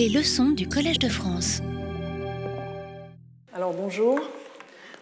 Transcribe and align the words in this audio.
Les 0.00 0.08
leçons 0.08 0.48
du 0.48 0.66
Collège 0.66 0.98
de 0.98 1.10
France. 1.10 1.60
Alors 3.52 3.74
bonjour. 3.74 4.18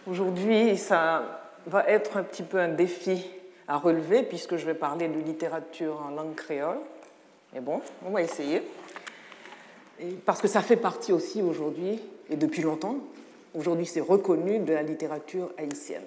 Aujourd'hui, 0.05 0.75
ça 0.75 1.23
va 1.67 1.87
être 1.87 2.17
un 2.17 2.23
petit 2.23 2.43
peu 2.43 2.59
un 2.59 2.67
défi 2.67 3.25
à 3.69 3.77
relever 3.77 4.23
puisque 4.23 4.57
je 4.57 4.65
vais 4.65 4.73
parler 4.73 5.07
de 5.07 5.17
littérature 5.17 6.05
en 6.05 6.09
langue 6.13 6.35
créole. 6.35 6.79
Mais 7.53 7.61
bon, 7.61 7.79
on 8.05 8.09
va 8.09 8.23
essayer. 8.23 8.61
parce 10.25 10.41
que 10.41 10.49
ça 10.49 10.59
fait 10.59 10.75
partie 10.75 11.13
aussi 11.13 11.41
aujourd'hui, 11.41 12.01
et 12.29 12.35
depuis 12.35 12.61
longtemps, 12.61 12.97
aujourd'hui 13.55 13.85
c'est 13.85 14.01
reconnu 14.01 14.59
de 14.59 14.73
la 14.73 14.83
littérature 14.83 15.49
haïtienne. 15.57 16.03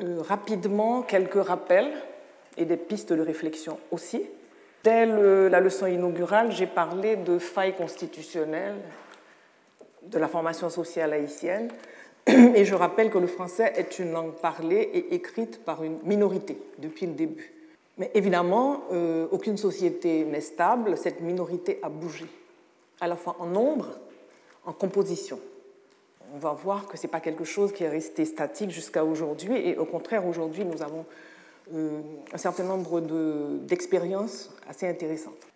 Euh, 0.00 0.22
rapidement, 0.22 1.02
quelques 1.02 1.44
rappels 1.44 1.90
et 2.56 2.64
des 2.64 2.76
pistes 2.76 3.12
de 3.12 3.22
réflexion 3.22 3.76
aussi. 3.90 4.22
Dès 4.84 5.06
la 5.06 5.60
leçon 5.60 5.86
inaugurale, 5.86 6.52
j'ai 6.52 6.66
parlé 6.66 7.16
de 7.16 7.38
failles 7.38 7.74
constitutionnelles 7.74 8.76
de 10.02 10.18
la 10.18 10.28
formation 10.28 10.68
sociale 10.68 11.14
haïtienne. 11.14 11.70
Et 12.26 12.66
je 12.66 12.74
rappelle 12.74 13.08
que 13.08 13.16
le 13.16 13.26
français 13.26 13.72
est 13.76 13.98
une 13.98 14.12
langue 14.12 14.34
parlée 14.34 14.90
et 14.92 15.14
écrite 15.14 15.64
par 15.64 15.82
une 15.84 15.96
minorité 16.04 16.58
depuis 16.78 17.06
le 17.06 17.14
début. 17.14 17.50
Mais 17.96 18.10
évidemment, 18.12 18.82
euh, 18.92 19.26
aucune 19.30 19.56
société 19.56 20.22
n'est 20.24 20.42
stable, 20.42 20.98
cette 20.98 21.22
minorité 21.22 21.78
a 21.82 21.88
bougé, 21.88 22.26
à 23.00 23.08
la 23.08 23.16
fois 23.16 23.36
en 23.38 23.46
nombre, 23.46 23.88
en 24.66 24.74
composition. 24.74 25.40
On 26.34 26.38
va 26.38 26.52
voir 26.52 26.88
que 26.88 26.98
ce 26.98 27.04
n'est 27.06 27.10
pas 27.10 27.20
quelque 27.20 27.44
chose 27.44 27.72
qui 27.72 27.84
est 27.84 27.88
resté 27.88 28.26
statique 28.26 28.70
jusqu'à 28.70 29.04
aujourd'hui, 29.04 29.56
et 29.66 29.78
au 29.78 29.86
contraire, 29.86 30.26
aujourd'hui, 30.26 30.64
nous 30.66 30.82
avons 30.82 31.06
euh, 31.72 32.02
un 32.32 32.38
certain 32.38 32.64
nombre 32.64 33.00
d'expériences 33.66 34.50
assez 34.68 34.86
intéressantes. 34.86 35.46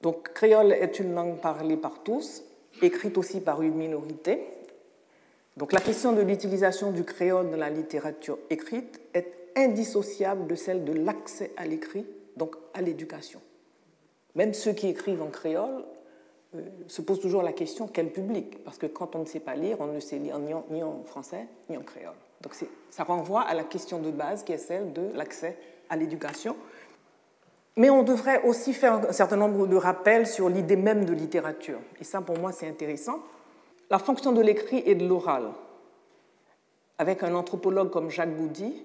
Donc, 0.00 0.32
créole 0.32 0.72
est 0.72 0.98
une 0.98 1.14
langue 1.14 1.38
parlée 1.38 1.76
par 1.76 2.02
tous, 2.02 2.42
écrite 2.82 3.18
aussi 3.18 3.40
par 3.40 3.62
une 3.62 3.74
minorité. 3.74 4.40
Donc, 5.56 5.72
la 5.72 5.80
question 5.80 6.12
de 6.12 6.22
l'utilisation 6.22 6.92
du 6.92 7.04
créole 7.04 7.50
dans 7.50 7.56
la 7.56 7.70
littérature 7.70 8.38
écrite 8.50 9.00
est 9.12 9.32
indissociable 9.56 10.46
de 10.46 10.54
celle 10.54 10.84
de 10.84 10.92
l'accès 10.92 11.52
à 11.56 11.66
l'écrit, 11.66 12.06
donc 12.36 12.56
à 12.72 12.82
l'éducation. 12.82 13.40
Même 14.34 14.52
ceux 14.52 14.72
qui 14.72 14.88
écrivent 14.88 15.22
en 15.22 15.30
créole 15.30 15.84
euh, 16.54 16.62
se 16.88 17.02
posent 17.02 17.20
toujours 17.20 17.42
la 17.42 17.52
question 17.52 17.86
quel 17.86 18.10
public? 18.10 18.64
Parce 18.64 18.78
que 18.78 18.86
quand 18.86 19.14
on 19.14 19.20
ne 19.20 19.26
sait 19.26 19.40
pas 19.40 19.54
lire, 19.54 19.76
on 19.80 19.86
ne 19.86 20.00
sait 20.00 20.18
lire 20.18 20.38
ni 20.38 20.82
en 20.82 21.02
français 21.04 21.46
ni 21.68 21.76
en 21.76 21.82
créole. 21.82 22.14
Donc 22.44 22.54
ça 22.90 23.04
renvoie 23.04 23.40
à 23.40 23.54
la 23.54 23.64
question 23.64 23.98
de 23.98 24.10
base 24.10 24.44
qui 24.44 24.52
est 24.52 24.58
celle 24.58 24.92
de 24.92 25.10
l'accès 25.14 25.56
à 25.88 25.96
l'éducation. 25.96 26.56
Mais 27.76 27.90
on 27.90 28.02
devrait 28.02 28.42
aussi 28.44 28.72
faire 28.72 29.08
un 29.08 29.12
certain 29.12 29.36
nombre 29.36 29.66
de 29.66 29.76
rappels 29.76 30.26
sur 30.26 30.48
l'idée 30.48 30.76
même 30.76 31.06
de 31.06 31.12
littérature. 31.12 31.80
Et 32.00 32.04
ça, 32.04 32.20
pour 32.20 32.38
moi, 32.38 32.52
c'est 32.52 32.68
intéressant. 32.68 33.18
La 33.90 33.98
fonction 33.98 34.30
de 34.32 34.42
l'écrit 34.42 34.82
et 34.86 34.94
de 34.94 35.06
l'oral. 35.06 35.50
Avec 36.98 37.24
un 37.24 37.34
anthropologue 37.34 37.90
comme 37.90 38.10
Jacques 38.10 38.36
Boudy, 38.36 38.84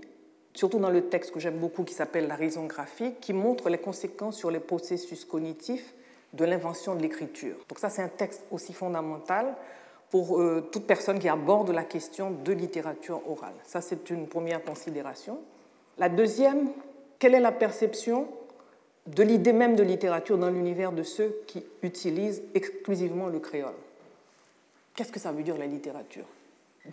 surtout 0.53 0.79
dans 0.79 0.89
le 0.89 1.07
texte 1.07 1.31
que 1.31 1.39
j'aime 1.39 1.59
beaucoup 1.59 1.83
qui 1.83 1.93
s'appelle 1.93 2.27
La 2.27 2.35
raison 2.35 2.65
graphique, 2.65 3.19
qui 3.19 3.33
montre 3.33 3.69
les 3.69 3.77
conséquences 3.77 4.37
sur 4.37 4.49
les 4.49 4.59
processus 4.59 5.25
cognitifs 5.25 5.93
de 6.33 6.45
l'invention 6.45 6.95
de 6.95 7.01
l'écriture. 7.01 7.57
Donc 7.67 7.77
ça, 7.77 7.89
c'est 7.89 8.01
un 8.01 8.07
texte 8.07 8.43
aussi 8.49 8.73
fondamental 8.73 9.55
pour 10.09 10.39
euh, 10.39 10.67
toute 10.71 10.85
personne 10.85 11.19
qui 11.19 11.29
aborde 11.29 11.69
la 11.71 11.83
question 11.83 12.31
de 12.31 12.51
littérature 12.51 13.21
orale. 13.29 13.53
Ça, 13.63 13.81
c'est 13.81 14.09
une 14.09 14.27
première 14.27 14.63
considération. 14.63 15.39
La 15.97 16.09
deuxième, 16.09 16.69
quelle 17.19 17.35
est 17.35 17.39
la 17.39 17.51
perception 17.51 18.27
de 19.05 19.23
l'idée 19.23 19.53
même 19.53 19.75
de 19.75 19.83
littérature 19.83 20.37
dans 20.37 20.49
l'univers 20.49 20.91
de 20.91 21.03
ceux 21.03 21.41
qui 21.47 21.63
utilisent 21.83 22.41
exclusivement 22.55 23.27
le 23.27 23.39
créole? 23.39 23.75
Qu'est-ce 24.95 25.11
que 25.11 25.19
ça 25.19 25.31
veut 25.31 25.43
dire 25.43 25.57
la 25.57 25.67
littérature 25.67 26.25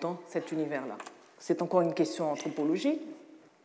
dans 0.00 0.18
cet 0.28 0.52
univers-là? 0.52 0.96
C'est 1.38 1.62
encore 1.62 1.80
une 1.80 1.94
question 1.94 2.30
anthropologique. 2.30 3.00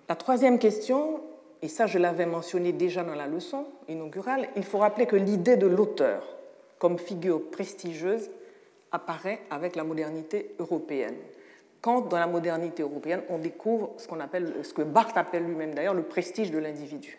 La 0.08 0.16
troisième 0.16 0.60
question, 0.60 1.22
et 1.62 1.68
ça 1.68 1.88
je 1.88 1.98
l'avais 1.98 2.26
mentionné 2.26 2.72
déjà 2.72 3.04
dans 3.04 3.16
la 3.16 3.28
leçon 3.28 3.66
inaugurale, 3.88 4.50
il 4.56 4.64
faut 4.64 4.80
rappeler 4.80 5.06
que 5.06 5.16
l'idée 5.16 5.58
de 5.58 5.68
l'auteur 5.68 6.24
comme 6.80 6.98
figure 6.98 7.42
prestigieuse 7.52 8.30
apparaît 8.92 9.42
avec 9.50 9.76
la 9.76 9.84
modernité 9.84 10.56
européenne. 10.60 11.16
Quand 11.82 12.02
dans 12.02 12.20
la 12.20 12.28
modernité 12.28 12.84
européenne, 12.84 13.24
on 13.30 13.40
découvre 13.40 13.92
ce, 13.98 14.08
qu'on 14.08 14.20
appelle, 14.20 14.54
ce 14.64 14.74
que 14.74 14.84
Barthes 14.84 15.18
appelle 15.18 15.44
lui-même 15.44 15.74
d'ailleurs 15.74 15.94
le 15.94 16.04
prestige 16.04 16.52
de 16.52 16.60
l'individu. 16.60 17.18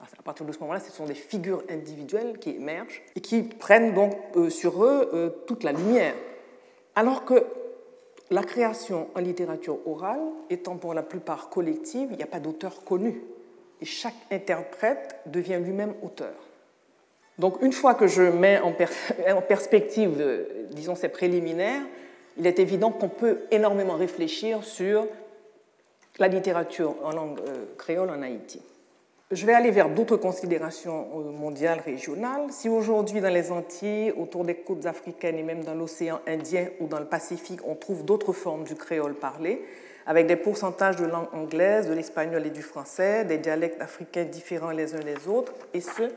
À 0.00 0.22
partir 0.22 0.44
de 0.44 0.50
ce 0.50 0.58
moment-là, 0.58 0.80
ce 0.80 0.90
sont 0.90 1.06
des 1.06 1.14
figures 1.14 1.62
individuelles 1.70 2.38
qui 2.38 2.50
émergent 2.50 3.02
et 3.14 3.20
qui 3.20 3.42
prennent 3.42 3.94
donc 3.94 4.14
euh, 4.34 4.50
sur 4.50 4.84
eux 4.84 5.08
euh, 5.14 5.30
toute 5.46 5.62
la 5.62 5.70
lumière. 5.70 6.14
Alors 6.96 7.24
que 7.24 7.46
la 8.30 8.42
création 8.42 9.08
en 9.14 9.20
littérature 9.20 9.78
orale 9.86 10.22
étant 10.50 10.76
pour 10.76 10.94
la 10.94 11.04
plupart 11.04 11.50
collective, 11.50 12.08
il 12.10 12.16
n'y 12.16 12.22
a 12.22 12.26
pas 12.26 12.40
d'auteur 12.40 12.82
connu. 12.82 13.22
Et 13.80 13.84
chaque 13.84 14.14
interprète 14.32 15.20
devient 15.26 15.60
lui-même 15.62 15.94
auteur. 16.02 16.34
Donc 17.38 17.62
une 17.62 17.72
fois 17.72 17.94
que 17.94 18.06
je 18.06 18.22
mets 18.22 18.60
en, 19.28 19.40
perspective, 19.42 20.16
euh, 20.20 20.44
disons, 20.70 20.94
ces 20.94 21.08
préliminaires, 21.08 21.82
il 22.36 22.46
est 22.46 22.58
évident 22.58 22.90
qu'on 22.90 23.08
peut 23.08 23.40
énormément 23.50 23.94
réfléchir 23.94 24.64
sur 24.64 25.06
la 26.18 26.28
littérature 26.28 26.94
en 27.02 27.12
langue 27.12 27.40
euh, 27.40 27.64
créole 27.76 28.10
en 28.10 28.22
Haïti. 28.22 28.60
Je 29.30 29.46
vais 29.46 29.54
aller 29.54 29.70
vers 29.70 29.88
d'autres 29.88 30.18
considérations 30.18 31.06
euh, 31.16 31.30
mondiales, 31.30 31.80
régionales. 31.80 32.48
Si 32.50 32.68
aujourd'hui 32.68 33.22
dans 33.22 33.32
les 33.32 33.50
Antilles, 33.50 34.12
autour 34.14 34.44
des 34.44 34.56
côtes 34.56 34.84
africaines 34.84 35.38
et 35.38 35.42
même 35.42 35.64
dans 35.64 35.74
l'océan 35.74 36.20
Indien 36.26 36.66
ou 36.80 36.86
dans 36.86 36.98
le 36.98 37.06
Pacifique, 37.06 37.60
on 37.66 37.74
trouve 37.74 38.04
d'autres 38.04 38.34
formes 38.34 38.64
du 38.64 38.74
créole 38.74 39.14
parlé, 39.14 39.64
avec 40.04 40.26
des 40.26 40.36
pourcentages 40.36 40.96
de 40.96 41.06
langue 41.06 41.32
anglaise, 41.32 41.88
de 41.88 41.94
l'espagnol 41.94 42.46
et 42.46 42.50
du 42.50 42.60
français, 42.60 43.24
des 43.24 43.38
dialectes 43.38 43.80
africains 43.80 44.24
différents 44.24 44.70
les 44.70 44.94
uns 44.94 45.00
des 45.00 45.26
autres, 45.28 45.54
et 45.72 45.80
ce, 45.80 46.10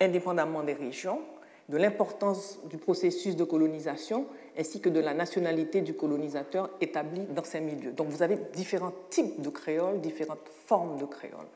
indépendamment 0.00 0.62
des 0.62 0.74
régions, 0.74 1.20
de 1.68 1.76
l'importance 1.76 2.58
du 2.66 2.78
processus 2.78 3.34
de 3.36 3.44
colonisation 3.44 4.26
ainsi 4.56 4.80
que 4.80 4.88
de 4.88 5.00
la 5.00 5.14
nationalité 5.14 5.80
du 5.80 5.94
colonisateur 5.94 6.70
établi 6.80 7.22
dans 7.34 7.44
ces 7.44 7.60
milieux. 7.60 7.92
Donc 7.92 8.08
vous 8.08 8.22
avez 8.22 8.38
différents 8.54 8.92
types 9.10 9.40
de 9.40 9.50
créoles, 9.50 10.00
différentes 10.00 10.48
formes 10.66 10.96
de 10.98 11.04
créoles. 11.04 11.48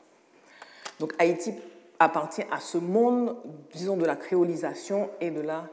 Donc 0.99 1.13
Haïti 1.17 1.53
appartient 1.99 2.43
à 2.51 2.59
ce 2.59 2.77
monde, 2.77 3.35
disons, 3.73 3.95
de 3.95 4.05
la 4.05 4.15
créolisation 4.15 5.09
et 5.21 5.31
de 5.31 5.41
la 5.41 5.69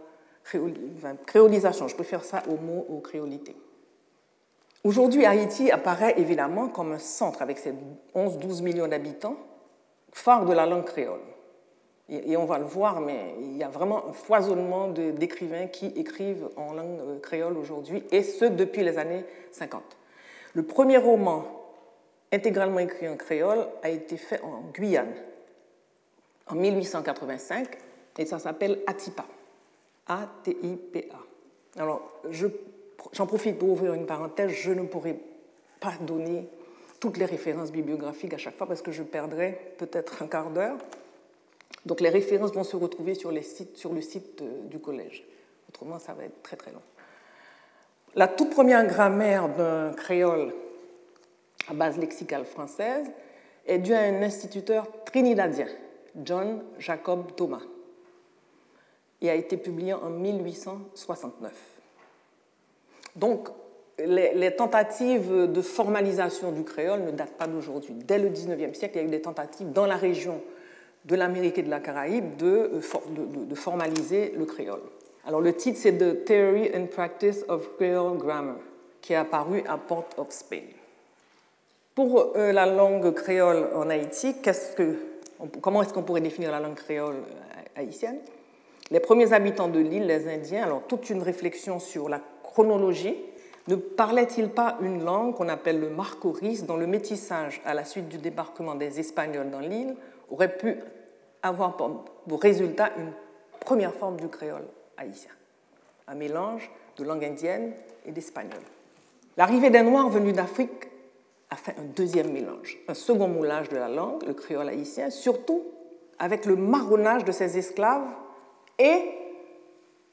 créolisation. 1.27 1.89
Je 1.89 1.95
préfère 1.95 2.23
ça 2.23 2.43
au 2.49 2.57
mot 2.57 2.87
aux 2.89 3.01
créolités. 3.01 3.57
Aujourd'hui, 4.85 5.27
Haïti 5.27 5.71
apparaît 5.71 6.15
évidemment 6.19 6.69
comme 6.69 6.93
un 6.93 6.99
centre 6.99 7.43
avec 7.43 7.59
ses 7.59 7.75
11-12 8.15 8.63
millions 8.63 8.87
d'habitants, 8.87 9.37
phare 10.13 10.47
de 10.47 10.53
la 10.53 10.65
langue 10.65 10.85
créole 10.85 11.21
et 12.09 12.37
on 12.37 12.47
va 12.47 12.59
le 12.59 12.65
voir, 12.65 13.01
mais 13.01 13.35
il 13.41 13.57
y 13.57 13.63
a 13.63 13.69
vraiment 13.69 14.09
un 14.09 14.13
foisonnement 14.13 14.89
d'écrivains 14.89 15.67
qui 15.67 15.87
écrivent 15.89 16.49
en 16.57 16.73
langue 16.73 17.01
euh, 17.01 17.19
créole 17.21 17.57
aujourd'hui, 17.59 18.03
et 18.11 18.23
ce 18.23 18.47
depuis 18.47 18.83
les 18.83 18.97
années 18.99 19.25
50. 19.53 19.83
Le 20.55 20.63
premier 20.63 20.97
roman 20.97 21.45
intégralement 22.33 22.79
écrit 22.79 23.09
en 23.09 23.17
créole 23.17 23.67
a 23.83 23.91
été 23.91 24.17
fait 24.17 24.41
en 24.43 24.63
Guyane 24.73 25.13
en 26.47 26.55
1885, 26.55 27.69
et 28.17 28.27
ça 28.27 28.39
s'appelle 28.39 28.81
Atipa. 28.87 29.27
A-T-I-P-A. 30.07 31.81
Alors, 31.83 32.11
j'en 33.13 33.27
profite 33.27 33.59
pour 33.59 33.69
ouvrir 33.69 33.93
une 33.93 34.07
parenthèse, 34.07 34.51
je 34.53 34.73
ne 34.73 34.83
pourrai 34.85 35.19
pas 35.81 35.93
donner 36.01 36.49
toutes 36.99 37.19
les 37.19 37.27
références 37.27 37.71
bibliographiques 37.71 38.33
à 38.33 38.39
chaque 38.39 38.57
fois 38.57 38.67
parce 38.67 38.83
que 38.83 38.91
je 38.91 39.03
perdrais 39.03 39.75
peut-être 39.77 40.23
un 40.23 40.27
quart 40.27 40.51
d'heure. 40.51 40.79
Donc 41.89 42.03
les 42.03 42.11
références 42.11 42.53
vont 42.53 42.65
se 42.65 42.77
retrouver 42.77 43.15
sur, 43.15 43.33
le 43.33 43.41
site 43.41 44.45
du 44.69 44.79
collège. 44.79 45.25
Autrement, 45.71 45.99
ça 45.99 46.13
va 46.13 46.25
être 46.25 46.43
très 46.43 46.57
très 46.57 46.71
long. 46.71 46.83
La 48.15 48.29
toute 48.29 48.51
première 48.51 48.87
grammaire 48.87 49.49
d'un 49.49 49.93
créole 49.95 50.53
à 51.67 51.73
base 51.73 51.97
lexicale 51.97 52.45
française 52.45 53.07
est 53.67 53.79
due 53.79 53.95
à 53.95 54.01
un 54.01 54.23
instituteur 54.23 54.87
trinidadien, 55.07 55.67
John 56.23 56.63
Jacob 56.79 57.35
Thomas, 57.37 57.63
et 59.23 59.31
a 59.31 59.35
été 59.35 59.57
publiée 59.57 59.95
en 59.95 60.11
1869. 60.11 61.53
Donc, 63.17 63.49
les, 63.99 64.35
les, 64.35 64.55
tentatives 64.55 65.51
de 65.51 65.63
formalisation 65.63 66.53
du 66.53 66.65
créole 66.65 67.01
ne 67.01 67.11
datent 67.13 67.39
pas 67.39 67.47
d'aujourd'hui. 67.47 67.95
Dès 67.95 68.19
le 68.19 68.29
19e 68.29 68.75
siècle, 68.75 68.97
il 68.97 69.01
y 69.01 69.05
a 69.05 69.09
eu 69.09 69.11
des 69.11 69.23
tentatives 69.23 69.73
dans 69.73 69.87
la 69.87 69.97
région 69.97 70.43
de 71.05 71.17
l'Amérique 71.17 71.59
et 71.59 71.63
de 71.63 71.71
la 71.71 71.81
Caraïbe 71.81 72.43
euh, 72.43 72.81
de, 73.11 73.55
formaliser 73.55 74.35
le 74.37 74.45
créole. 74.45 74.83
Alors 75.27 75.41
le 75.41 75.55
titre 75.55 75.79
c'est 75.81 75.93
The 75.93 76.25
Theory 76.25 76.71
and 76.75 76.87
Practice 76.87 77.45
of 77.49 77.77
Creole 77.77 78.19
Grammar, 78.19 78.57
qui 79.01 79.13
est 79.13 79.17
apparu 79.17 79.63
à 79.67 79.79
Port 79.79 80.09
of 80.17 80.31
Spain. 80.31 80.65
Pour 81.95 82.33
euh, 82.37 82.53
la 82.53 82.67
langue 82.67 83.13
créole 83.13 83.69
en 83.75 83.91
Haïti, 83.91 84.37
comment 85.61 85.83
est-ce 85.83 85.93
qu'on 85.93 86.03
pourrait 86.03 86.21
définir 86.21 86.51
la 86.51 86.61
langue 86.61 86.77
créole 86.77 87.17
euh, 87.17 87.81
haïtienne? 87.81 88.19
Les 88.91 89.01
premiers 89.01 89.33
habitants 89.33 89.69
de 89.69 89.81
l'île, 89.81 90.07
les 90.07 90.29
Indiens, 90.29 90.65
alors 90.65 90.83
toute 90.87 91.11
une 91.11 91.23
réflexion 91.23 91.79
sur 91.79 92.09
la 92.09 92.21
chronologie, 92.43 93.17
ne 93.69 93.77
parlaient-ils 93.77 94.49
pas 94.49 94.79
une 94.81 95.05
langue 95.05 95.35
qu'on 95.35 95.49
appelle 95.51 95.79
le 95.79 95.91
marcoris, 95.91 96.65
dont 96.65 96.79
le 96.79 96.87
métissage 96.87 97.61
à 97.67 97.75
la 97.75 97.85
suite 97.85 98.09
du 98.09 98.17
débarquement 98.17 98.75
des 98.75 98.99
Espagnols 98.99 99.51
dans 99.51 99.61
l'île 99.61 99.95
aurait 100.31 100.57
pu 100.57 100.77
avoir 101.43 101.77
pour 101.77 102.41
résultat 102.41 102.91
une 102.97 103.13
première 103.61 103.95
forme 103.95 104.17
du 104.17 104.29
créole 104.29 104.67
haïtien, 104.97 105.31
un 106.07 106.15
mélange 106.15 106.71
de 106.97 107.05
langue 107.05 107.25
indienne 107.25 107.73
et 108.05 108.13
d'espagnol. 108.13 108.61
L'arrivée 109.37 109.71
des 109.71 109.83
Noirs 109.83 110.09
venus 110.09 110.35
d'Afrique 110.35 110.89
a 111.51 111.57
fait 111.57 111.75
un 111.79 111.85
deuxième 111.85 112.33
mélange, 112.33 112.79
un 112.89 112.95
second 112.95 113.29
moulage 113.29 113.69
de 113.69 113.77
la 113.77 113.89
langue, 113.89 114.25
le 114.27 114.35
créole 114.35 114.69
haïtien, 114.69 115.11
surtout 115.11 115.63
avec 116.19 116.45
le 116.45 116.57
marronnage 116.57 117.25
de 117.25 117.33
ces 117.33 117.57
esclaves 117.57 118.09
et 118.79 119.03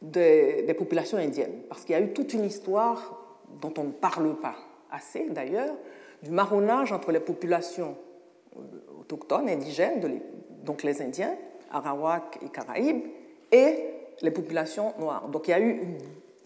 des, 0.02 0.64
des 0.64 0.74
populations 0.74 1.18
indiennes, 1.18 1.62
parce 1.68 1.84
qu'il 1.84 1.96
y 1.96 1.98
a 1.98 2.02
eu 2.02 2.14
toute 2.14 2.34
une 2.34 2.46
histoire 2.46 3.22
dont 3.62 3.74
on 3.78 3.86
ne 3.86 3.92
parle 3.92 4.36
pas 4.40 4.56
assez 4.92 5.28
d'ailleurs, 5.30 5.76
du 6.22 6.32
marronnage 6.32 6.92
entre 6.92 7.12
les 7.12 7.20
populations 7.20 7.98
autochtones, 9.00 9.50
indigènes, 9.50 10.22
donc 10.64 10.84
les 10.84 11.02
Indiens, 11.02 11.36
Arawak 11.72 12.40
et 12.44 12.50
Caraïbes, 12.50 13.04
et 13.52 13.76
les 14.22 14.32
populations 14.32 14.94
noires. 15.00 15.28
Donc 15.28 15.48
il 15.48 15.52
y 15.52 15.54
a 15.54 15.60
eu 15.60 15.72
une 15.72 15.98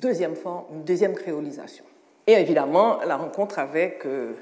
deuxième 0.02 0.36
forme, 0.36 0.66
une 0.74 0.84
deuxième 0.84 1.14
créolisation. 1.14 1.84
Et 2.28 2.34
évidemment, 2.34 3.00
la 3.06 3.18
rencontre 3.18 3.60
avec 3.60 4.06
euh, 4.06 4.34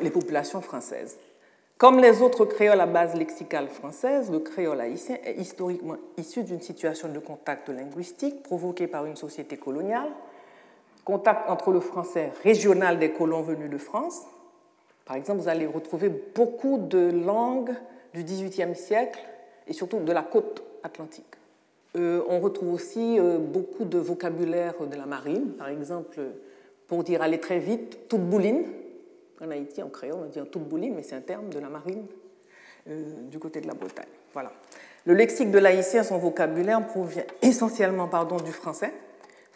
les 0.00 0.10
populations 0.10 0.60
françaises. 0.60 1.18
Comme 1.76 1.98
les 1.98 2.20
autres 2.20 2.44
créoles 2.44 2.80
à 2.80 2.86
base 2.86 3.14
lexicale 3.14 3.68
française, 3.68 4.30
le 4.30 4.40
créole 4.40 4.80
haïtien 4.80 5.16
est 5.24 5.34
historiquement 5.34 5.96
issu 6.18 6.42
d'une 6.42 6.60
situation 6.60 7.08
de 7.08 7.18
contact 7.18 7.70
linguistique 7.70 8.42
provoquée 8.42 8.86
par 8.86 9.06
une 9.06 9.16
société 9.16 9.56
coloniale, 9.56 10.10
contact 11.04 11.48
entre 11.48 11.72
le 11.72 11.80
français 11.80 12.32
régional 12.42 12.98
des 12.98 13.12
colons 13.12 13.40
venus 13.40 13.70
de 13.70 13.78
France. 13.78 14.26
Par 15.10 15.16
exemple, 15.16 15.40
vous 15.40 15.48
allez 15.48 15.66
retrouver 15.66 16.08
beaucoup 16.08 16.78
de 16.78 17.10
langues 17.10 17.74
du 18.14 18.22
XVIIIe 18.22 18.76
siècle 18.76 19.18
et 19.66 19.72
surtout 19.72 19.98
de 19.98 20.12
la 20.12 20.22
côte 20.22 20.62
atlantique. 20.84 21.34
Euh, 21.96 22.22
on 22.28 22.38
retrouve 22.38 22.74
aussi 22.74 23.18
euh, 23.18 23.38
beaucoup 23.38 23.84
de 23.84 23.98
vocabulaire 23.98 24.74
de 24.86 24.94
la 24.94 25.06
marine, 25.06 25.54
par 25.58 25.66
exemple, 25.66 26.20
pour 26.86 27.02
dire 27.02 27.22
aller 27.22 27.40
très 27.40 27.58
vite, 27.58 28.06
toute 28.08 28.20
bouline, 28.20 28.62
en 29.40 29.50
Haïti, 29.50 29.82
en 29.82 29.88
créole, 29.88 30.20
on 30.22 30.26
dit 30.26 30.38
toute 30.48 30.68
bouline, 30.68 30.94
mais 30.94 31.02
c'est 31.02 31.16
un 31.16 31.22
terme 31.22 31.48
de 31.48 31.58
la 31.58 31.70
marine 31.70 32.06
euh, 32.88 33.02
du 33.28 33.40
côté 33.40 33.60
de 33.60 33.66
la 33.66 33.74
Bretagne. 33.74 34.06
Voilà. 34.32 34.52
Le 35.06 35.14
lexique 35.14 35.50
de 35.50 35.58
l'haïtien, 35.58 36.04
son 36.04 36.18
vocabulaire 36.18 36.86
provient 36.86 37.24
essentiellement 37.42 38.06
pardon, 38.06 38.36
du 38.36 38.52
français, 38.52 38.92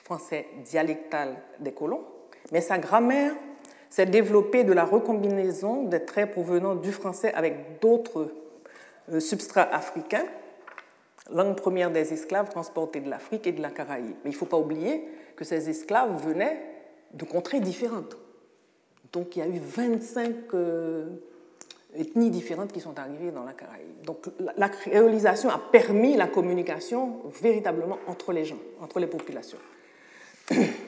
français 0.02 0.48
dialectal 0.64 1.36
des 1.60 1.70
colons, 1.70 2.02
mais 2.50 2.60
sa 2.60 2.76
grammaire 2.76 3.34
s'est 3.94 4.06
développée 4.06 4.64
de 4.64 4.72
la 4.72 4.84
recombinaison 4.84 5.84
des 5.84 6.04
traits 6.04 6.32
provenant 6.32 6.74
du 6.74 6.90
français 6.90 7.32
avec 7.32 7.80
d'autres 7.80 8.34
euh, 9.12 9.20
substrats 9.20 9.72
africains, 9.72 10.24
langue 11.30 11.54
première 11.54 11.92
des 11.92 12.12
esclaves 12.12 12.48
transportés 12.48 12.98
de 12.98 13.08
l'Afrique 13.08 13.46
et 13.46 13.52
de 13.52 13.62
la 13.62 13.70
Caraïbe. 13.70 14.16
Mais 14.24 14.30
il 14.30 14.32
ne 14.32 14.36
faut 14.36 14.46
pas 14.46 14.58
oublier 14.58 15.06
que 15.36 15.44
ces 15.44 15.70
esclaves 15.70 16.12
venaient 16.26 16.60
de 17.12 17.24
contrées 17.24 17.60
différentes. 17.60 18.16
Donc 19.12 19.36
il 19.36 19.38
y 19.38 19.42
a 19.42 19.46
eu 19.46 19.60
25 19.60 20.34
euh, 20.54 21.06
ethnies 21.94 22.30
différentes 22.30 22.72
qui 22.72 22.80
sont 22.80 22.98
arrivées 22.98 23.30
dans 23.30 23.44
la 23.44 23.52
Caraïbe. 23.52 24.02
Donc 24.04 24.26
la 24.56 24.68
créolisation 24.70 25.50
a 25.50 25.60
permis 25.70 26.16
la 26.16 26.26
communication 26.26 27.20
véritablement 27.40 28.00
entre 28.08 28.32
les 28.32 28.44
gens, 28.44 28.58
entre 28.80 28.98
les 28.98 29.06
populations. 29.06 29.58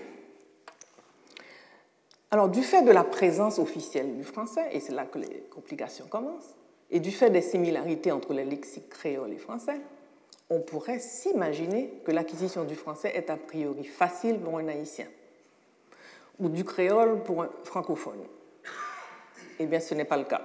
Alors 2.37 2.50
du 2.50 2.62
fait 2.62 2.83
de 2.83 2.91
la 2.91 3.03
présence 3.03 3.59
officielle 3.59 4.15
du 4.15 4.23
français, 4.23 4.69
et 4.71 4.81
c'est 4.81 4.93
là 4.93 5.06
que 5.06 5.19
les 5.19 5.47
complications 5.50 6.05
commencent, 6.05 6.55
et 6.91 7.00
du 7.00 7.11
fait 7.11 7.31
des 7.31 7.41
similarités 7.41 8.12
entre 8.12 8.35
les 8.35 8.44
lexiques 8.44 8.91
créoles 8.91 9.33
et 9.33 9.38
français, 9.38 9.81
on 10.50 10.61
pourrait 10.61 10.99
s'imaginer 10.99 11.94
que 12.05 12.12
l'acquisition 12.12 12.65
du 12.65 12.75
français 12.75 13.11
est 13.15 13.31
a 13.31 13.38
priori 13.38 13.85
facile 13.85 14.38
pour 14.38 14.59
un 14.59 14.69
haïtien 14.69 15.06
ou 16.38 16.50
du 16.50 16.62
créole 16.62 17.23
pour 17.23 17.43
un 17.43 17.49
francophone. 17.65 18.21
Eh 19.59 19.65
bien, 19.65 19.81
ce 19.81 19.94
n'est 19.94 20.05
pas 20.05 20.19
le 20.19 20.25
cas. 20.25 20.43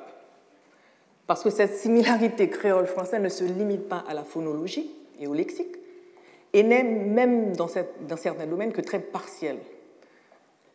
Parce 1.27 1.43
que 1.43 1.49
cette 1.49 1.75
similarité 1.75 2.49
créole-français 2.49 3.19
ne 3.19 3.27
se 3.27 3.43
limite 3.43 3.89
pas 3.89 4.05
à 4.07 4.13
la 4.13 4.23
phonologie 4.23 4.89
et 5.19 5.27
au 5.27 5.33
lexique, 5.33 5.75
et 6.53 6.63
n'est 6.63 6.83
même 6.83 7.53
dans, 7.53 7.67
dans, 8.07 8.15
certains 8.15 8.47
domaines 8.47 8.71
que 8.71 8.79
très 8.79 9.01
partielle. 9.01 9.59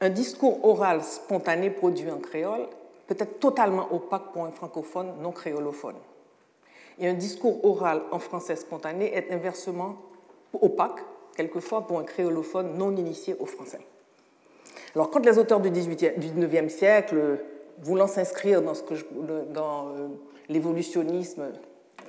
Un 0.01 0.11
discours 0.11 0.65
oral 0.65 1.03
spontané 1.03 1.71
produit 1.71 2.11
en 2.11 2.19
créole 2.19 2.67
peut 3.07 3.17
être 3.19 3.39
totalement 3.41 3.93
opaque 3.93 4.33
pour 4.33 4.45
un 4.45 4.51
francophone 4.51 5.15
non 5.21 5.33
créolophone. 5.33 5.97
Et 6.99 7.09
un 7.09 7.15
discours 7.15 7.65
oral 7.65 8.03
en 8.11 8.19
français 8.19 8.57
spontané 8.57 9.15
est 9.15 9.33
inversement 9.33 9.97
opaque, 10.53 11.01
quelquefois 11.37 11.87
pour 11.87 11.99
un 11.99 12.05
créolophone 12.05 12.77
non 12.77 12.95
initié 12.97 13.37
au 13.39 13.47
français. 13.47 13.81
Alors, 14.95 15.11
quand 15.11 15.25
les 15.25 15.39
auteurs 15.39 15.61
du, 15.61 15.71
18 15.71 16.19
du 16.19 16.29
19e 16.29 16.69
siècle, 16.69 17.41
voulant 17.83 18.07
s'inscrire 18.07 18.63
dans, 18.63 18.73
dans 19.53 19.89
euh, 19.89 20.09
l'évolutionnisme 20.49 21.53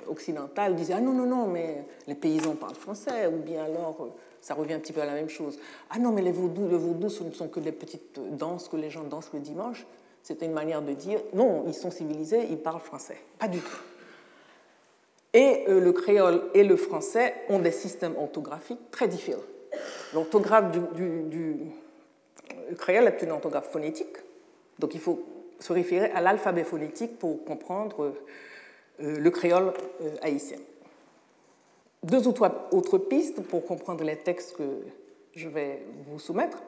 occidental, 0.08 0.74
disaient 0.74 0.94
Ah 0.94 1.00
non, 1.00 1.12
non, 1.12 1.26
non, 1.26 1.46
mais 1.46 1.84
les 2.06 2.14
paysans 2.14 2.54
parlent 2.54 2.74
français, 2.74 3.26
ou 3.26 3.42
bien 3.42 3.64
alors 3.64 3.96
euh, 4.00 4.08
ça 4.40 4.54
revient 4.54 4.74
un 4.74 4.78
petit 4.78 4.92
peu 4.92 5.00
à 5.00 5.06
la 5.06 5.14
même 5.14 5.28
chose. 5.28 5.58
Ah 5.90 5.98
non, 5.98 6.12
mais 6.12 6.22
les 6.22 6.32
vaudous, 6.32 6.68
le 6.68 6.76
vaudou, 6.76 7.08
ce 7.08 7.22
ne 7.22 7.32
sont 7.32 7.48
que 7.48 7.60
des 7.60 7.72
petites 7.72 8.18
danses 8.36 8.68
que 8.68 8.76
les 8.76 8.90
gens 8.90 9.04
dansent 9.04 9.30
le 9.32 9.40
dimanche. 9.40 9.86
C'était 10.22 10.46
une 10.46 10.52
manière 10.52 10.82
de 10.82 10.92
dire 10.92 11.20
non, 11.34 11.64
ils 11.66 11.74
sont 11.74 11.90
civilisés, 11.90 12.46
ils 12.50 12.58
parlent 12.58 12.80
français. 12.80 13.16
Pas 13.38 13.48
du 13.48 13.60
tout. 13.60 13.80
Et 15.34 15.64
euh, 15.68 15.80
le 15.80 15.92
créole 15.92 16.42
et 16.54 16.64
le 16.64 16.76
français 16.76 17.34
ont 17.48 17.58
des 17.58 17.70
systèmes 17.70 18.16
orthographiques 18.16 18.90
très 18.90 19.08
différents. 19.08 19.42
L'orthographe 20.14 20.72
du 20.72 21.56
le 22.70 22.76
créole 22.76 23.06
est 23.06 23.22
une 23.22 23.30
orthographe 23.30 23.70
phonétique, 23.70 24.16
donc 24.78 24.94
il 24.94 25.00
faut 25.00 25.24
se 25.58 25.72
référer 25.72 26.10
à 26.12 26.20
l'alphabet 26.20 26.64
phonétique 26.64 27.18
pour 27.18 27.44
comprendre 27.44 28.14
euh, 29.00 29.18
le 29.18 29.30
créole 29.30 29.72
euh, 30.02 30.14
haïtien. 30.22 30.58
Deux 32.02 32.26
ou 32.28 32.32
trois 32.32 32.68
autres 32.70 32.98
pistes 32.98 33.42
pour 33.42 33.64
comprendre 33.66 34.04
les 34.04 34.16
textes 34.16 34.56
que 34.56 34.82
je 35.34 35.48
vais 35.48 35.82
vous 36.06 36.18
soumettre. 36.18 36.62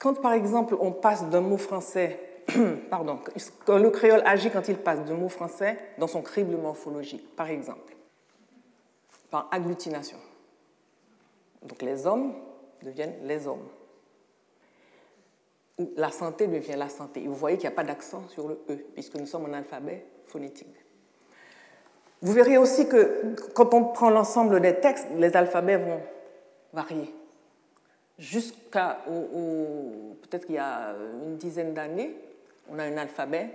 Quand 0.00 0.20
par 0.20 0.32
exemple 0.32 0.76
on 0.80 0.92
passe 0.92 1.28
d'un 1.28 1.40
mot 1.40 1.56
français, 1.56 2.20
pardon, 2.90 3.20
quand 3.64 3.78
le 3.78 3.90
créole 3.90 4.22
agit 4.24 4.50
quand 4.50 4.68
il 4.68 4.76
passe 4.76 5.04
d'un 5.04 5.14
mot 5.14 5.28
français 5.28 5.78
dans 5.98 6.06
son 6.06 6.22
crible 6.22 6.56
morphologique, 6.56 7.34
par 7.36 7.48
exemple, 7.48 7.94
par 9.30 9.48
agglutination. 9.50 10.18
Donc 11.62 11.80
les 11.82 12.06
hommes 12.06 12.34
deviennent 12.82 13.16
les 13.22 13.46
hommes 13.46 13.66
la 15.96 16.10
santé 16.10 16.46
devient 16.46 16.76
la 16.76 16.88
santé. 16.88 17.26
vous 17.26 17.34
voyez 17.34 17.56
qu'il 17.56 17.68
n'y 17.68 17.74
a 17.74 17.76
pas 17.76 17.84
d'accent 17.84 18.26
sur 18.28 18.48
le 18.48 18.60
E, 18.70 18.76
puisque 18.94 19.16
nous 19.16 19.26
sommes 19.26 19.46
en 19.46 19.52
alphabet 19.52 20.06
phonétique. 20.26 20.74
Vous 22.24 22.32
verrez 22.32 22.56
aussi 22.56 22.88
que 22.88 23.36
quand 23.54 23.74
on 23.74 23.84
prend 23.84 24.08
l'ensemble 24.08 24.58
des 24.60 24.76
textes, 24.76 25.06
les 25.14 25.36
alphabets 25.36 25.76
vont 25.76 26.00
varier. 26.72 27.14
Jusqu'à 28.18 28.98
peut-être 29.04 30.46
qu'il 30.46 30.54
y 30.54 30.58
a 30.58 30.94
une 31.26 31.36
dizaine 31.36 31.74
d'années, 31.74 32.16
on 32.70 32.78
a 32.78 32.84
un 32.84 32.96
alphabet 32.96 33.50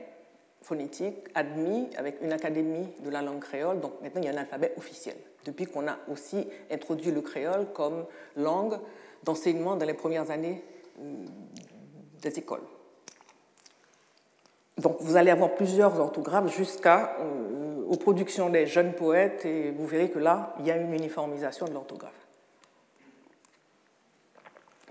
phonétique 0.61 1.15
admis 1.33 1.89
avec 1.97 2.21
une 2.21 2.31
académie 2.31 2.87
de 3.03 3.09
la 3.09 3.23
langue 3.23 3.39
créole. 3.39 3.79
Donc 3.79 3.93
maintenant, 4.03 4.21
il 4.21 4.25
y 4.25 4.29
a 4.29 4.33
un 4.33 4.41
alphabet 4.41 4.71
officiel, 4.77 5.15
depuis 5.45 5.65
qu'on 5.65 5.87
a 5.87 5.97
aussi 6.07 6.47
introduit 6.69 7.11
le 7.11 7.21
créole 7.21 7.65
comme 7.73 8.05
langue 8.37 8.77
d'enseignement 9.23 9.77
dans 9.77 9.85
les 9.85 9.95
premières 9.95 10.29
années 10.29 10.63
euh, 11.01 11.25
des 12.21 12.37
écoles. 12.37 12.61
Donc 14.77 14.97
vous 14.99 15.17
allez 15.17 15.31
avoir 15.31 15.55
plusieurs 15.55 15.99
orthographes 15.99 16.55
jusqu'à 16.55 17.17
euh, 17.19 17.68
aux 17.89 17.97
productions 17.97 18.49
des 18.49 18.67
jeunes 18.67 18.93
poètes 18.93 19.45
et 19.45 19.71
vous 19.71 19.87
verrez 19.87 20.09
que 20.09 20.19
là, 20.19 20.53
il 20.59 20.67
y 20.67 20.71
a 20.71 20.77
une 20.77 20.93
uniformisation 20.93 21.67
de 21.67 21.73
l'orthographe. 21.73 22.13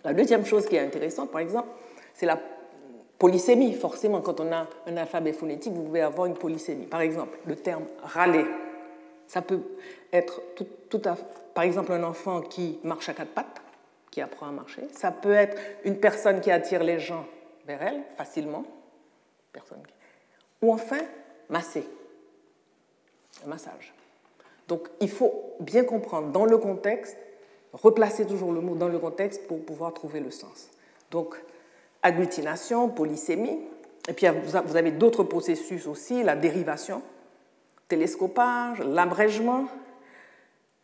La 0.05 0.13
deuxième 0.13 0.45
chose 0.45 0.67
qui 0.67 0.75
est 0.75 0.81
intéressante, 0.81 1.31
par 1.31 1.41
exemple, 1.41 1.69
c'est 2.13 2.27
la 2.27 2.39
polysémie. 3.19 3.73
Forcément, 3.75 4.21
quand 4.21 4.41
on 4.41 4.51
a 4.53 4.67
un 4.87 4.97
alphabet 4.97 5.33
phonétique, 5.33 5.73
vous 5.73 5.85
pouvez 5.85 6.01
avoir 6.01 6.27
une 6.27 6.35
polysémie. 6.35 6.87
Par 6.87 7.01
exemple, 7.01 7.39
le 7.47 7.55
terme 7.55 7.85
râler, 8.03 8.45
ça 9.29 9.43
peut 9.43 9.61
être 10.13 10.43
tout, 10.57 10.67
tout 10.91 11.03
à, 11.05 11.17
par 11.55 11.63
exemple 11.63 11.93
un 11.93 12.03
enfant 12.03 12.41
qui 12.41 12.81
marche 12.83 13.09
à 13.09 13.15
quatre 13.15 13.31
pattes, 13.31 13.63
qui 14.11 14.21
apprend 14.21 14.49
à 14.49 14.53
marcher. 14.53 14.83
Ça 14.91 15.13
peut 15.13 15.35
être 15.35 15.57
une 15.85 16.01
personne 16.01 16.41
qui 16.41 16.51
attire 16.51 16.83
les 16.83 16.99
gens 16.99 17.27
vers 17.65 17.81
elle 17.81 18.03
facilement. 18.17 18.65
Personne 19.53 19.83
Ou 20.63 20.73
enfin, 20.73 21.01
masser. 21.49 21.85
Massage. 23.47 23.95
Donc 24.69 24.89
il 25.01 25.09
faut 25.09 25.55
bien 25.61 25.85
comprendre 25.85 26.31
dans 26.31 26.45
le 26.45 26.59
contexte, 26.59 27.17
replacer 27.73 28.27
toujours 28.27 28.53
le 28.53 28.61
mot 28.61 28.75
dans 28.75 28.89
le 28.89 28.99
contexte 28.99 29.47
pour 29.47 29.65
pouvoir 29.65 29.95
trouver 29.95 30.21
le 30.21 30.31
sens. 30.31 30.69
Donc 31.11 31.37
agglutination, 32.03 32.89
polysémie, 32.89 33.59
et 34.09 34.13
puis 34.13 34.27
vous 34.29 34.77
avez 34.77 34.91
d'autres 34.91 35.25
processus 35.25 35.87
aussi, 35.87 36.23
la 36.23 36.37
dérivation, 36.37 37.03
télescopage, 37.89 38.81
l'abrègement 38.81 39.67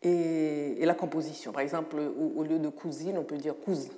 et, 0.02 0.84
la 0.84 0.94
composition. 0.94 1.52
Par 1.52 1.62
exemple, 1.62 1.96
au, 2.36 2.42
lieu 2.42 2.58
de 2.58 2.68
cousine, 2.68 3.16
on 3.16 3.24
peut 3.24 3.38
dire 3.38 3.54
cousine. 3.64 3.92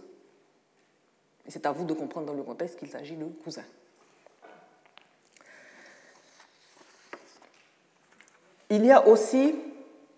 Et 1.46 1.50
c'est 1.50 1.66
à 1.66 1.72
vous 1.72 1.84
de 1.84 1.92
comprendre 1.94 2.26
dans 2.26 2.34
le 2.34 2.44
contexte 2.44 2.78
qu'il 2.78 2.88
s'agit 2.88 3.16
de 3.16 3.24
cousin. 3.24 3.64
Il 8.70 8.84
y 8.84 8.90
a 8.90 9.06
aussi, 9.06 9.54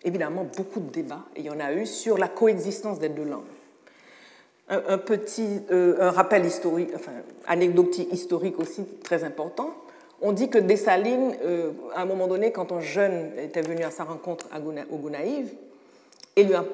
évidemment, 0.03 0.47
beaucoup 0.57 0.81
de 0.81 0.91
débats, 0.91 1.25
et 1.37 1.41
il 1.41 1.47
y 1.47 1.51
en 1.51 1.61
a 1.61 1.73
eu, 1.73 1.87
sur 1.87 2.19
la 2.19 2.29
coexistence 2.29 2.99
des 2.99 3.09
deux 3.09 3.25
langues. 3.25 3.43
Un, 4.71 4.99
petit 4.99 5.63
euh, 5.71 5.97
un 5.99 6.11
rappel 6.11 6.45
historique, 6.45 6.91
enfin, 6.95 7.13
anecdotique 7.47 8.13
historique 8.13 8.59
aussi 8.59 8.85
très 9.03 9.25
important. 9.25 9.71
On 10.21 10.33
dit 10.33 10.51
que 10.51 10.59
Dessalines, 10.59 11.35
euh, 11.43 11.73
à 11.95 12.03
un 12.03 12.05
moment 12.05 12.27
donné, 12.27 12.53
quand 12.53 12.71
un 12.73 12.81
jeune 12.81 13.33
était 13.39 13.63
venu 13.63 13.83
à 13.83 13.91
sa 13.91 14.05
rencontre 14.05 14.47
au 14.91 14.97
Gonaïve, 14.97 15.55
il 16.37 16.49
lui 16.49 16.55
a 16.55 16.67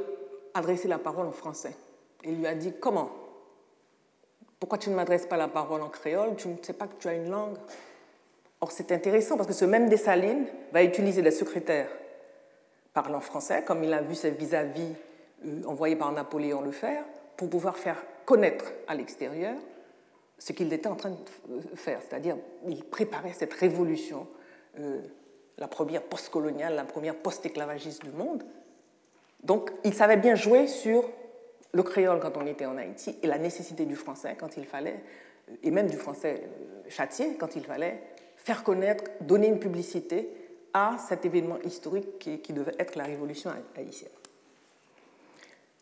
adressé 0.55 0.89
la 0.89 0.99
parole 0.99 1.27
en 1.27 1.33
français. 1.33 1.77
Il 2.25 2.39
lui 2.39 2.47
a 2.49 2.55
dit 2.55 2.73
Comment? 2.81 3.11
Pourquoi 4.59 4.79
tu 4.79 4.91
ne 4.91 4.97
m'adresses 4.97 5.27
pas 5.27 5.37
la 5.37 5.49
parole 5.49 5.83
en 5.83 5.89
créole? 5.89 6.37
Tu 6.37 6.49
ne 6.49 6.57
sais 6.63 6.73
pas 6.73 6.87
que 6.87 6.95
tu 6.99 7.07
as 7.07 7.15
une 7.15 7.31
langue? 7.31 7.57
Or, 8.61 8.73
c'est 8.73 8.93
intéressant 8.93 9.37
parce 9.37 9.49
que 9.49 9.55
ce 9.55 9.65
même 9.65 9.89
Dessalines 9.89 10.47
va 10.73 10.83
utiliser 10.83 11.23
des 11.23 11.31
secrétaires 11.31 11.91
parlant 12.93 13.21
français, 13.21 13.63
comme 13.65 13.83
il 13.85 13.93
a 13.93 14.01
vu 14.01 14.15
ses 14.15 14.31
vis-à-vis 14.31 14.95
euh, 15.45 15.63
envoyés 15.67 15.97
par 15.97 16.13
Napoléon 16.13 16.63
le 16.63 16.71
faire, 16.71 17.05
pour 17.37 17.51
pouvoir 17.51 17.77
faire 17.77 18.03
connaître 18.25 18.73
à 18.87 18.95
l'extérieur 18.95 19.57
ce 20.39 20.53
qu'il 20.53 20.73
était 20.73 20.89
en 20.89 20.95
train 20.95 21.11
de 21.11 21.77
faire. 21.77 22.01
C'est-à-dire, 22.03 22.37
il 22.67 22.85
préparait 22.85 23.33
cette 23.33 23.53
révolution, 23.55 24.27
euh, 24.79 25.01
la 25.59 25.69
première 25.69 26.03
post-coloniale, 26.03 26.75
la 26.75 26.85
première 26.85 27.17
post-esclavagiste 27.17 28.05
du 28.05 28.11
monde. 28.11 28.45
Donc, 29.43 29.71
il 29.85 29.95
savait 29.95 30.17
bien 30.17 30.35
jouer 30.35 30.67
sur 30.67 31.09
le 31.73 31.83
créole 31.83 32.21
quand 32.21 32.37
on 32.37 32.47
était 32.47 32.67
en 32.67 32.77
Haïti 32.77 33.17
et 33.23 33.27
la 33.27 33.39
nécessité 33.39 33.85
du 33.85 33.97
français 33.97 34.37
quand 34.39 34.57
il 34.57 34.65
fallait, 34.65 35.01
et 35.63 35.71
même 35.71 35.89
du 35.89 35.97
français 35.97 36.43
euh, 36.45 36.89
châtié 36.89 37.37
quand 37.37 37.57
il 37.57 37.65
fallait 37.65 38.01
faire 38.45 38.63
connaître, 38.63 39.05
donner 39.21 39.49
une 39.49 39.59
publicité 39.59 40.29
à 40.73 40.97
cet 40.99 41.25
événement 41.25 41.59
historique 41.65 42.19
qui, 42.19 42.53
devait 42.53 42.75
être 42.79 42.97
la 42.97 43.05
révolution 43.05 43.51
haïtienne. 43.77 44.11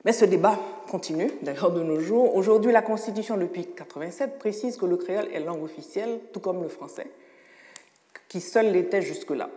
Mais 0.05 0.13
ce 0.13 0.25
débat 0.25 0.59
continue, 0.89 1.31
d'ailleurs 1.43 1.73
de 1.73 1.83
nos 1.83 2.01
jours. 2.01 2.35
Aujourd'hui, 2.35 2.73
la 2.73 2.83
Constitution 2.83 3.37
depuis 3.37 3.63
1987 3.63 4.39
précise 4.39 4.77
que 4.77 4.87
le 4.87 4.97
créole 4.97 5.29
est 5.33 5.41
langue 5.41 5.63
officielle, 5.63 6.21
tout 6.33 6.41
comme 6.41 6.63
le 6.63 6.69
français, 6.69 7.07
qui 8.29 8.41
seul 8.41 8.73
l'était 8.73 9.03
jusque-là. 9.03 9.49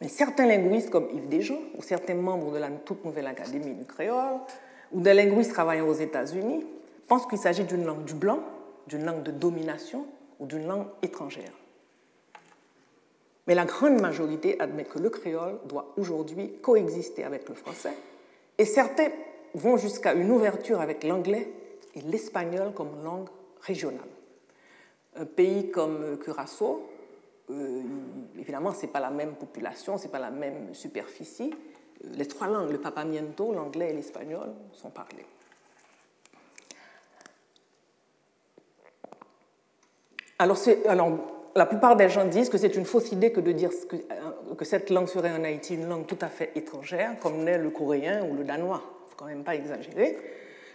Mais 0.00 0.08
certains 0.08 0.46
linguistes, 0.46 0.90
comme 0.90 1.08
Yves 1.12 1.28
Desjons, 1.28 1.60
ou 1.76 1.82
certains 1.82 2.14
membres 2.14 2.52
de 2.52 2.58
la 2.58 2.70
toute 2.70 3.04
nouvelle 3.04 3.26
Académie 3.26 3.74
du 3.74 3.84
créole, 3.84 4.38
ou 4.92 5.00
des 5.00 5.14
linguistes 5.14 5.52
travaillant 5.52 5.86
aux 5.86 5.94
États-Unis, 5.94 6.64
pensent 7.06 7.26
qu'il 7.26 7.38
s'agit 7.38 7.64
d'une 7.64 7.84
langue 7.84 8.04
du 8.04 8.14
blanc, 8.14 8.40
d'une 8.86 9.04
langue 9.04 9.22
de 9.22 9.30
domination 9.30 10.06
ou 10.38 10.46
d'une 10.46 10.66
langue 10.66 10.86
étrangère. 11.02 11.52
Mais 13.46 13.54
la 13.54 13.64
grande 13.64 14.00
majorité 14.00 14.60
admet 14.60 14.84
que 14.84 14.98
le 14.98 15.10
créole 15.10 15.58
doit 15.64 15.92
aujourd'hui 15.96 16.58
coexister 16.60 17.24
avec 17.24 17.48
le 17.48 17.54
français, 17.54 17.94
et 18.58 18.64
certains 18.64 19.08
vont 19.54 19.76
jusqu'à 19.76 20.14
une 20.14 20.30
ouverture 20.30 20.80
avec 20.80 21.04
l'anglais 21.04 21.50
et 21.94 22.00
l'espagnol 22.02 22.72
comme 22.74 23.02
langue 23.02 23.28
régionale. 23.62 24.08
Un 25.16 25.24
pays 25.24 25.70
comme 25.70 26.18
Curaçao, 26.18 26.88
euh, 27.50 27.82
évidemment, 28.38 28.72
ce 28.72 28.82
n'est 28.82 28.92
pas 28.92 29.00
la 29.00 29.10
même 29.10 29.34
population, 29.34 29.98
ce 29.98 30.04
n'est 30.04 30.10
pas 30.10 30.20
la 30.20 30.30
même 30.30 30.74
superficie. 30.74 31.52
Les 32.02 32.26
trois 32.26 32.46
langues, 32.46 32.70
le 32.70 32.78
papamiento, 32.78 33.52
l'anglais 33.52 33.90
et 33.90 33.92
l'espagnol, 33.92 34.52
sont 34.72 34.90
parlés. 34.90 35.26
Alors, 40.38 40.56
alors, 40.86 41.18
la 41.54 41.66
plupart 41.66 41.96
des 41.96 42.08
gens 42.08 42.24
disent 42.26 42.48
que 42.48 42.58
c'est 42.58 42.76
une 42.76 42.84
fausse 42.84 43.12
idée 43.12 43.32
que 43.32 43.40
de 43.40 43.52
dire 43.52 43.70
que, 43.88 43.96
euh, 43.96 44.54
que, 44.56 44.64
cette 44.64 44.90
langue 44.90 45.08
serait 45.08 45.32
en 45.32 45.44
Haïti 45.44 45.74
une 45.74 45.88
langue 45.88 46.06
tout 46.06 46.18
à 46.20 46.28
fait 46.28 46.52
étrangère, 46.54 47.16
comme 47.20 47.44
n'est 47.44 47.58
le 47.58 47.70
coréen 47.70 48.24
ou 48.24 48.36
le 48.36 48.44
danois. 48.44 48.82
Il 49.06 49.10
faut 49.10 49.16
quand 49.16 49.26
même 49.26 49.44
pas 49.44 49.54
exagérer. 49.54 50.16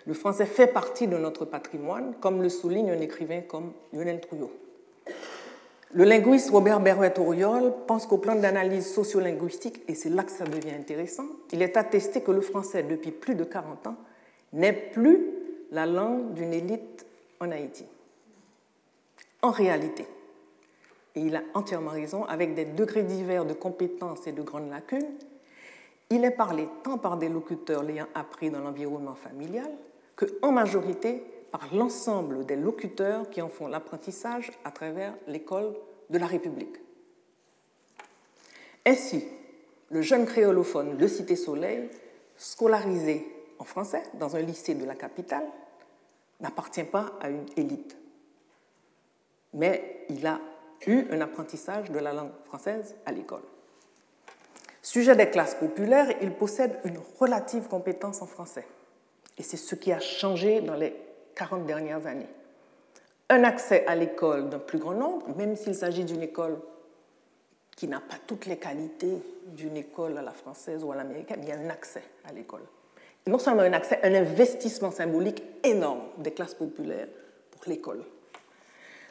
Le 0.06 0.14
français 0.14 0.46
fait 0.46 0.68
partie 0.68 1.08
de 1.08 1.18
notre 1.18 1.46
patrimoine, 1.46 2.14
comme 2.20 2.42
le 2.42 2.50
souligne 2.50 2.92
un 2.92 3.00
écrivain 3.00 3.42
comme 3.42 3.72
Lionel 3.94 4.22
Trouillot. 4.22 4.52
Le 5.94 6.04
linguiste 6.04 6.50
Robert 6.50 6.82
Berrouet-Auriol 6.82 7.74
pense 7.88 8.06
qu'au 8.06 8.18
plan 8.18 8.36
d'analyse 8.36 8.92
sociolinguistique, 8.94 9.82
et 9.88 9.96
c'est 9.96 10.10
là 10.10 10.24
que 10.24 10.32
ça 10.32 10.44
devient 10.44 10.76
intéressant, 10.78 11.26
il 11.54 11.62
est 11.62 11.78
attesté 11.78 12.22
que 12.22 12.32
le 12.32 12.42
français, 12.42 12.84
depuis 12.84 13.12
plus 13.12 13.36
de 13.36 13.46
40 13.46 13.88
ans, 13.88 13.96
n'est 14.52 14.74
plus 14.74 15.26
la 15.72 15.86
langue 15.86 16.34
d'une 16.34 16.54
élite 16.54 17.06
en 17.40 17.50
Haïti. 17.50 17.86
En 19.42 19.52
réalité, 19.52 20.06
et 21.16 21.22
il 21.22 21.36
a 21.36 21.44
entièrement 21.54 21.92
raison, 21.92 22.26
avec 22.26 22.54
des 22.54 22.66
degrés 22.66 23.04
divers 23.04 23.46
de 23.46 23.54
compétences 23.54 24.28
et 24.28 24.32
de 24.32 24.42
grandes 24.42 24.70
lacunes, 24.70 25.16
il 26.10 26.24
est 26.24 26.32
parlé 26.32 26.68
tant 26.84 26.98
par 26.98 27.18
des 27.18 27.30
locuteurs 27.30 27.84
l'ayant 27.84 28.08
appris 28.14 28.50
dans 28.50 28.60
l'environnement 28.60 29.16
familial 29.16 29.72
que, 30.16 30.26
en 30.42 30.52
majorité, 30.52 31.24
par 31.52 31.74
l'ensemble 31.74 32.46
des 32.46 32.58
locuteurs 32.58 33.30
qui 33.30 33.42
en 33.42 33.48
font 33.48 33.68
l'apprentissage 33.68 34.52
à 34.64 34.72
travers 34.72 35.16
l'école 35.28 35.74
de 36.10 36.18
la 36.18 36.28
République. 36.28 36.76
Ainsi, 38.86 39.24
le 39.90 40.02
jeune 40.02 40.26
créolophone 40.26 40.98
de 40.98 41.08
Cité 41.08 41.36
Soleil, 41.36 41.90
scolarisé 42.38 43.26
en 43.58 43.64
français 43.64 44.04
dans 44.16 44.36
un 44.36 44.42
lycée 44.42 44.76
de 44.76 44.86
la 44.86 44.96
capitale, 44.96 45.48
n'appartient 46.42 46.84
pas 46.84 47.14
à 47.22 47.30
une 47.30 47.46
élite, 47.56 47.98
mais 49.54 50.06
il 50.10 50.28
a 50.28 50.40
eu 50.88 51.08
un 51.12 51.22
apprentissage 51.22 51.92
de 51.92 52.00
la 52.00 52.14
langue 52.14 52.32
française 52.46 52.96
à 53.06 53.12
l'école. 53.12 53.44
Sujet 54.82 55.16
des 55.16 55.30
classes 55.30 55.56
populaires, 55.56 56.08
il 56.22 56.32
possède 56.32 56.80
une 56.86 57.00
relative 57.20 57.68
compétence 57.68 58.22
en 58.22 58.28
français. 58.28 58.68
Et 59.38 59.44
c'est 59.44 59.58
ce 59.58 59.76
qui 59.76 59.92
a 59.92 60.00
changé 60.00 60.62
dans 60.62 60.76
les 60.76 60.96
40 61.36 61.66
dernières 61.66 62.06
années. 62.06 62.30
Un 63.30 63.44
accès 63.44 63.86
à 63.88 63.96
l'école 63.96 64.50
d'un 64.50 64.60
plus 64.60 64.78
grand 64.78 64.94
nombre, 64.94 65.36
même 65.36 65.56
s'il 65.56 65.74
s'agit 65.74 66.04
d'une 66.04 66.22
école 66.22 66.60
qui 67.76 67.88
n'a 67.88 68.00
pas 68.00 68.18
toutes 68.26 68.46
les 68.46 68.58
qualités 68.58 69.18
d'une 69.48 69.76
école 69.76 70.18
à 70.18 70.22
la 70.22 70.32
française 70.32 70.84
ou 70.84 70.92
à 70.92 70.96
l'américaine, 70.96 71.40
il 71.42 71.50
y 71.50 71.52
a 71.52 71.58
un 71.58 71.70
accès 71.70 72.04
à 72.24 72.32
l'école. 72.32 72.64
non 73.28 73.40
seulement 73.40 73.64
un 73.64 73.74
accès, 73.74 74.00
un 74.04 74.14
investissement 74.14 74.92
symbolique 74.92 75.42
énorme 75.64 76.04
des 76.20 76.32
classes 76.32 76.54
populaires 76.54 77.08
pour 77.52 77.64
l'école. 77.66 78.04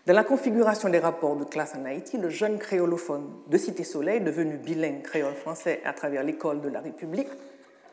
Dans 0.07 0.13
la 0.13 0.25
configuration 0.25 0.91
des 0.91 0.99
rapports 0.99 1.35
de 1.35 1.45
classe 1.45 1.75
en 1.75 1.87
Haïti, 1.87 2.19
le 2.19 2.29
jeune 2.29 2.59
créolophone 2.59 3.27
de 3.47 3.57
Cité 3.57 3.85
Soleil, 3.85 4.21
devenu 4.21 4.59
bilingue 4.59 5.01
créole-français 5.01 5.81
à 5.83 5.95
travers 5.95 6.23
l'école 6.23 6.61
de 6.61 6.69
la 6.69 6.81
République, 6.81 7.29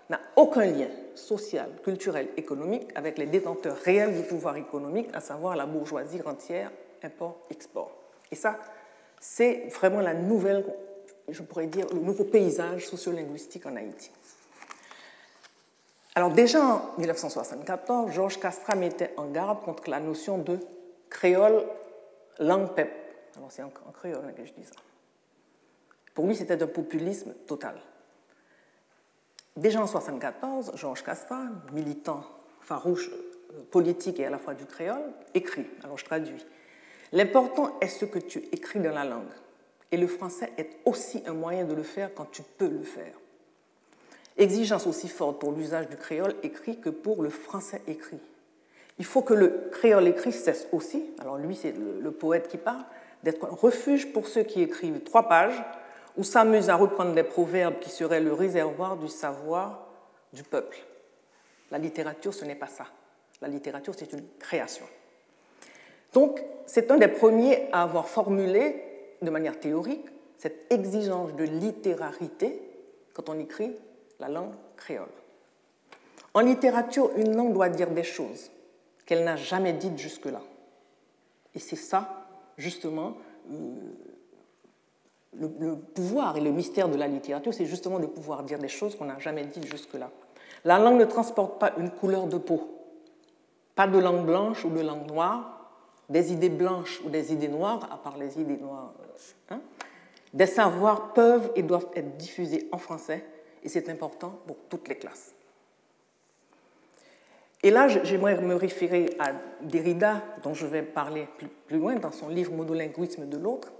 n'a 0.09 0.19
aucun 0.35 0.65
lien 0.65 0.89
social, 1.15 1.69
culturel, 1.85 2.27
économique 2.35 2.89
avec 2.95 3.17
les 3.17 3.27
détenteurs 3.27 3.77
réels 3.77 4.13
du 4.13 4.23
pouvoir 4.23 4.57
économique, 4.57 5.07
à 5.13 5.21
savoir 5.21 5.55
la 5.55 5.65
bourgeoisie 5.65 6.19
rentière, 6.19 6.69
import-export. 7.01 7.95
Et 8.29 8.35
ça, 8.35 8.59
c'est 9.21 9.69
vraiment 9.69 10.01
la 10.01 10.13
nouvelle, 10.13 10.65
je 11.29 11.41
pourrais 11.43 11.67
dire, 11.67 11.85
le 11.93 11.99
nouveau 11.99 12.25
paysage 12.25 12.87
sociolinguistique 12.87 13.65
en 13.65 13.77
Haïti. 13.77 14.11
Alors 16.13 16.31
déjà 16.31 16.61
en 16.61 16.81
1974, 16.97 18.11
Georges 18.11 18.37
Castra 18.37 18.75
mettait 18.75 19.13
en 19.15 19.27
garde 19.27 19.61
contre 19.61 19.89
la 19.89 20.01
notion 20.01 20.39
de 20.39 20.59
créole 21.09 21.63
langue 22.41 22.73
PEP. 22.73 22.89
Alors 23.37 23.51
c'est 23.51 23.63
en, 23.63 23.69
créole 23.69 24.33
que 24.35 24.45
je 24.45 24.53
dis 24.53 24.65
ça. 24.65 24.75
Pour 26.13 26.27
lui, 26.27 26.35
c'était 26.35 26.61
un 26.61 26.67
populisme 26.67 27.33
total. 27.47 27.75
Déjà 29.55 29.79
en 29.79 29.85
1974, 29.85 30.73
Georges 30.75 31.03
Castra, 31.03 31.45
militant 31.71 32.25
farouche 32.61 33.09
euh, 33.09 33.63
politique 33.69 34.19
et 34.19 34.25
à 34.25 34.29
la 34.29 34.37
fois 34.37 34.53
du 34.53 34.65
créole, 34.65 35.13
écrit, 35.33 35.65
alors 35.83 35.97
je 35.97 36.05
traduis, 36.05 36.45
L'important 37.13 37.77
est 37.81 37.89
ce 37.89 38.05
que 38.05 38.19
tu 38.19 38.39
écris 38.51 38.79
dans 38.79 38.93
la 38.93 39.03
langue. 39.03 39.33
Et 39.91 39.97
le 39.97 40.07
français 40.07 40.53
est 40.57 40.77
aussi 40.85 41.21
un 41.25 41.33
moyen 41.33 41.65
de 41.65 41.73
le 41.73 41.83
faire 41.83 42.13
quand 42.13 42.31
tu 42.31 42.41
peux 42.41 42.69
le 42.69 42.83
faire. 42.83 43.13
Exigence 44.37 44.87
aussi 44.87 45.09
forte 45.09 45.39
pour 45.39 45.51
l'usage 45.51 45.89
du 45.89 45.97
créole 45.97 46.35
écrit 46.41 46.79
que 46.79 46.89
pour 46.89 47.21
le 47.21 47.29
français 47.29 47.81
écrit. 47.87 48.21
Il 49.01 49.05
faut 49.05 49.23
que 49.23 49.33
le 49.33 49.67
créole 49.71 50.07
écrit 50.07 50.31
cesse 50.31 50.67
aussi, 50.71 51.09
alors 51.19 51.35
lui 51.35 51.55
c'est 51.55 51.71
le, 51.71 52.11
poète 52.11 52.47
qui 52.47 52.57
parle, 52.57 52.83
d'être 53.23 53.43
un 53.45 53.55
refuge 53.55 54.13
pour 54.13 54.27
ceux 54.27 54.43
qui 54.43 54.61
écrivent 54.61 54.99
trois 54.99 55.27
pages 55.27 55.59
ou 56.17 56.23
s'amuse 56.23 56.69
à 56.69 56.75
reprendre 56.75 57.15
des 57.15 57.23
proverbes 57.23 57.79
qui 57.79 57.89
seraient 57.89 58.19
le 58.19 58.31
réservoir 58.31 58.97
du 58.97 59.07
savoir 59.07 59.87
du 60.33 60.43
peuple. 60.43 60.77
La 61.71 61.79
littérature, 61.79 62.31
ce 62.31 62.45
n'est 62.45 62.53
pas 62.53 62.67
ça. 62.67 62.85
La 63.41 63.47
littérature, 63.47 63.95
c'est 63.97 64.13
une 64.13 64.23
création. 64.37 64.85
Donc, 66.13 66.39
c'est 66.67 66.91
un 66.91 66.97
des 66.97 67.07
premiers 67.07 67.69
à 67.71 67.81
avoir 67.81 68.07
formulé 68.07 68.83
de 69.19 69.31
manière 69.31 69.59
théorique 69.59 70.05
cette 70.37 70.71
exigence 70.71 71.33
de 71.33 71.43
littérarité 71.43 72.61
quand 73.15 73.29
on 73.29 73.39
écrit 73.39 73.75
la 74.19 74.29
langue 74.29 74.53
créole. 74.77 75.09
En 76.35 76.41
littérature, 76.41 77.09
une 77.17 77.35
langue 77.35 77.53
doit 77.53 77.69
dire 77.69 77.89
des 77.89 78.03
choses 78.03 78.51
qu'elle 79.05 79.23
n'a 79.23 79.35
jamais 79.35 79.73
dites 79.73 79.97
jusque-là. 79.97 80.41
Et 81.53 81.59
c'est 81.59 81.75
ça, 81.75 82.27
justement, 82.57 83.15
euh, 83.51 83.55
le, 85.33 85.75
pouvoir 85.75 86.37
et 86.37 86.41
le 86.41 86.51
mystère 86.51 86.89
de 86.89 86.97
la 86.97 87.07
littérature, 87.07 87.53
c'est 87.53 87.65
justement 87.65 87.99
de 87.99 88.05
pouvoir 88.05 88.43
dire 88.43 88.59
des 88.59 88.67
choses 88.67 88.95
qu'on 88.95 89.05
n'a 89.05 89.19
jamais 89.19 89.45
dites 89.45 89.65
jusque-là. 89.69 90.09
La 90.63 90.77
langue 90.77 90.99
ne 90.99 91.05
transporte 91.05 91.59
pas 91.59 91.73
une 91.77 91.89
couleur 91.89 92.27
de 92.27 92.37
peau, 92.37 92.69
pas 93.75 93.87
de 93.87 93.97
langue 93.97 94.25
blanche 94.25 94.63
ou 94.65 94.69
de 94.69 94.81
langue 94.81 95.07
noire, 95.07 95.69
des 96.09 96.33
idées 96.33 96.49
blanches 96.49 97.01
ou 97.05 97.09
des 97.09 97.31
idées 97.31 97.47
noires, 97.47 97.89
à 97.91 97.97
part 97.97 98.17
les 98.17 98.39
idées 98.39 98.57
noires. 98.57 98.93
Euh, 99.01 99.55
hein. 99.55 99.61
Des 100.33 100.45
savoirs 100.45 101.13
peuvent 101.13 101.51
et 101.55 101.63
doivent 101.63 101.87
être 101.95 102.17
diffusés 102.17 102.67
en 102.71 102.77
français, 102.77 103.25
et 103.63 103.69
c'est 103.69 103.89
important 103.89 104.39
pour 104.47 104.57
toutes 104.69 104.87
les 104.87 104.95
classes. 104.95 105.33
Et 107.63 107.69
là, 107.69 107.87
j'aimerais 107.87 108.41
me 108.41 108.55
référer 108.55 109.15
à 109.19 109.33
Derrida, 109.61 110.23
dont 110.43 110.53
je 110.53 110.65
vais 110.65 110.81
parler 110.81 111.27
plus 111.67 111.77
loin 111.77 111.95
dans 111.95 112.11
son 112.11 112.29
livre 112.29 112.53
Monolinguisme 112.53 113.27
de 113.27 113.37
l'autre. 113.37 113.71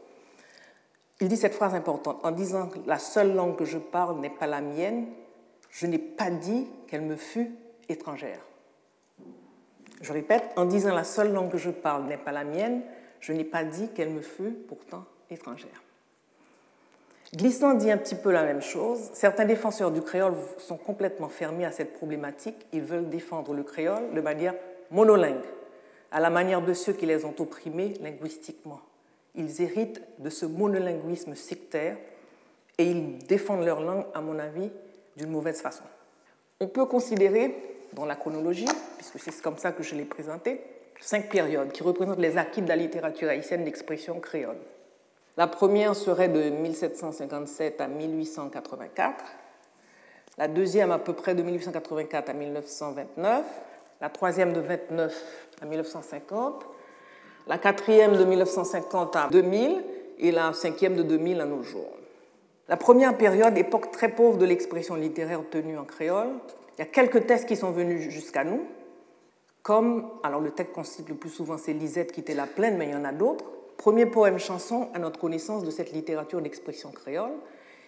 Il 1.20 1.28
dit 1.28 1.38
cette 1.38 1.56
phrase 1.56 1.74
importante 1.74 2.20
en 2.24 2.32
disant 2.32 2.68
que 2.68 2.80
la 2.86 3.00
seule 3.00 3.34
langue 3.34 3.56
que 3.56 3.66
je 3.66 3.78
parle 3.78 4.20
n'est 4.20 4.30
pas 4.30 4.48
la 4.48 4.62
mienne, 4.62 5.08
je 5.70 5.88
n'ai 5.88 6.00
pas 6.00 6.30
dit 6.30 6.68
qu'elle 6.88 7.02
me 7.02 7.16
fût 7.16 7.52
étrangère. 7.90 8.42
Je 10.02 10.14
répète, 10.14 10.44
en 10.56 10.66
disant 10.66 10.94
la 10.94 11.04
seule 11.04 11.32
langue 11.32 11.52
que 11.52 11.58
je 11.58 11.70
parle 11.70 12.06
n'est 12.06 12.18
pas 12.18 12.32
la 12.32 12.44
mienne, 12.44 12.82
je 13.20 13.34
n'ai 13.34 13.44
pas 13.44 13.64
dit 13.64 13.90
qu'elle 13.90 14.10
me 14.10 14.22
fût 14.22 14.52
pourtant 14.52 15.06
étrangère. 15.30 15.84
Glissant 17.34 17.76
dit 17.76 17.90
un 17.90 17.98
petit 17.98 18.16
peu 18.16 18.30
la 18.30 18.44
même 18.44 18.62
chose. 18.62 19.10
Certains 19.14 19.46
défenseurs 19.46 19.92
du 19.92 20.02
créole 20.02 20.34
sont 20.58 20.76
complètement 20.76 21.30
fermés 21.30 21.64
à 21.64 21.72
cette 21.72 21.94
problématique. 21.94 22.66
Ils 22.74 22.82
veulent 22.82 23.08
défendre 23.08 23.54
le 23.54 23.64
créole 23.64 24.14
de 24.14 24.20
manière 24.20 24.54
monolingue, 24.92 25.46
à 26.12 26.20
la 26.20 26.30
manière 26.30 26.62
de 26.62 26.74
ceux 26.74 26.92
qui 26.92 27.06
les 27.06 27.24
ont 27.24 27.34
opprimés 27.40 27.94
linguistiquement. 28.02 28.82
Ils 29.36 29.62
héritent 29.62 30.02
de 30.20 30.30
ce 30.30 30.46
monolinguisme 30.46 31.36
sectaire 31.36 31.96
et 32.78 32.84
ils 32.84 33.20
défendent 33.20 33.64
leur 33.64 33.80
langue, 33.80 34.06
à 34.14 34.20
mon 34.20 34.38
avis, 34.38 34.70
d'une 35.16 35.30
mauvaise 35.30 35.62
façon. 35.62 35.84
On 36.60 36.68
peut 36.68 36.86
considérer, 36.86 37.56
dans 37.94 38.06
la 38.06 38.18
chronologie, 38.18 38.68
puisque 38.98 39.20
c'est 39.20 39.42
comme 39.42 39.58
ça 39.58 39.72
que 39.72 39.84
je 39.84 39.96
l'ai 39.96 40.04
présenté, 40.04 40.60
cinq 41.00 41.30
périodes 41.30 41.72
qui 41.72 41.82
représentent 41.82 42.20
les 42.20 42.38
acquis 42.38 42.62
de 42.62 42.68
la 42.68 42.76
littérature 42.76 43.30
haïtienne 43.30 43.64
d'expression 43.64 44.20
créole. 44.20 44.58
La 45.38 45.48
première 45.48 45.96
serait 45.96 46.28
de 46.28 46.50
1757 46.50 47.80
à 47.80 47.88
1884, 47.88 49.24
la 50.38 50.48
deuxième 50.50 50.92
à 50.92 51.00
peu 51.00 51.14
près 51.14 51.36
de 51.36 51.42
1884 51.42 52.30
à 52.30 52.34
1929, 52.34 53.46
la 54.02 54.10
troisième 54.10 54.52
de 54.52 54.60
29 54.60 55.48
à 55.62 55.66
1950, 55.66 56.66
la 57.48 57.58
quatrième 57.58 58.18
de 58.18 58.26
1950 58.26 59.16
à 59.16 59.30
2000 59.32 59.84
et 60.20 60.32
la 60.32 60.52
cinquième 60.54 60.96
de 60.96 61.04
2000 61.04 61.40
à 61.40 61.46
nos 61.46 61.64
jours. 61.64 61.96
La 62.68 62.76
première 62.76 63.18
période, 63.18 63.58
époque 63.58 63.92
très 63.92 64.10
pauvre 64.10 64.38
de 64.38 64.46
l'expression 64.46 64.96
littéraire 64.96 65.42
tenue 65.50 65.78
en 65.78 65.86
créole, 65.86 66.30
il 66.78 66.80
y 66.80 66.84
a 66.84 66.88
quelques 66.88 67.26
textes 67.26 67.48
qui 67.48 67.56
sont 67.56 67.72
venus 67.72 68.10
jusqu'à 68.10 68.44
nous, 68.44 68.66
comme, 69.64 70.10
alors 70.24 70.42
le 70.42 70.52
texte 70.52 70.74
qu'on 70.74 70.84
cite 70.84 71.08
le 71.08 71.16
plus 71.16 71.30
souvent 71.30 71.58
c'est 71.58 71.74
Lisette 71.74 72.12
qui 72.12 72.20
était 72.20 72.34
la 72.34 72.48
plaine, 72.48 72.78
mais 72.78 72.88
il 72.88 72.92
y 72.92 72.96
en 72.96 73.06
a 73.06 73.14
d'autres, 73.14 73.46
premier 73.78 74.06
poème 74.06 74.40
chanson 74.40 74.90
à 74.94 75.00
notre 75.00 75.20
connaissance 75.20 75.64
de 75.64 75.72
cette 75.72 75.92
littérature 75.92 76.42
d'expression 76.42 76.92
créole, 76.92 77.34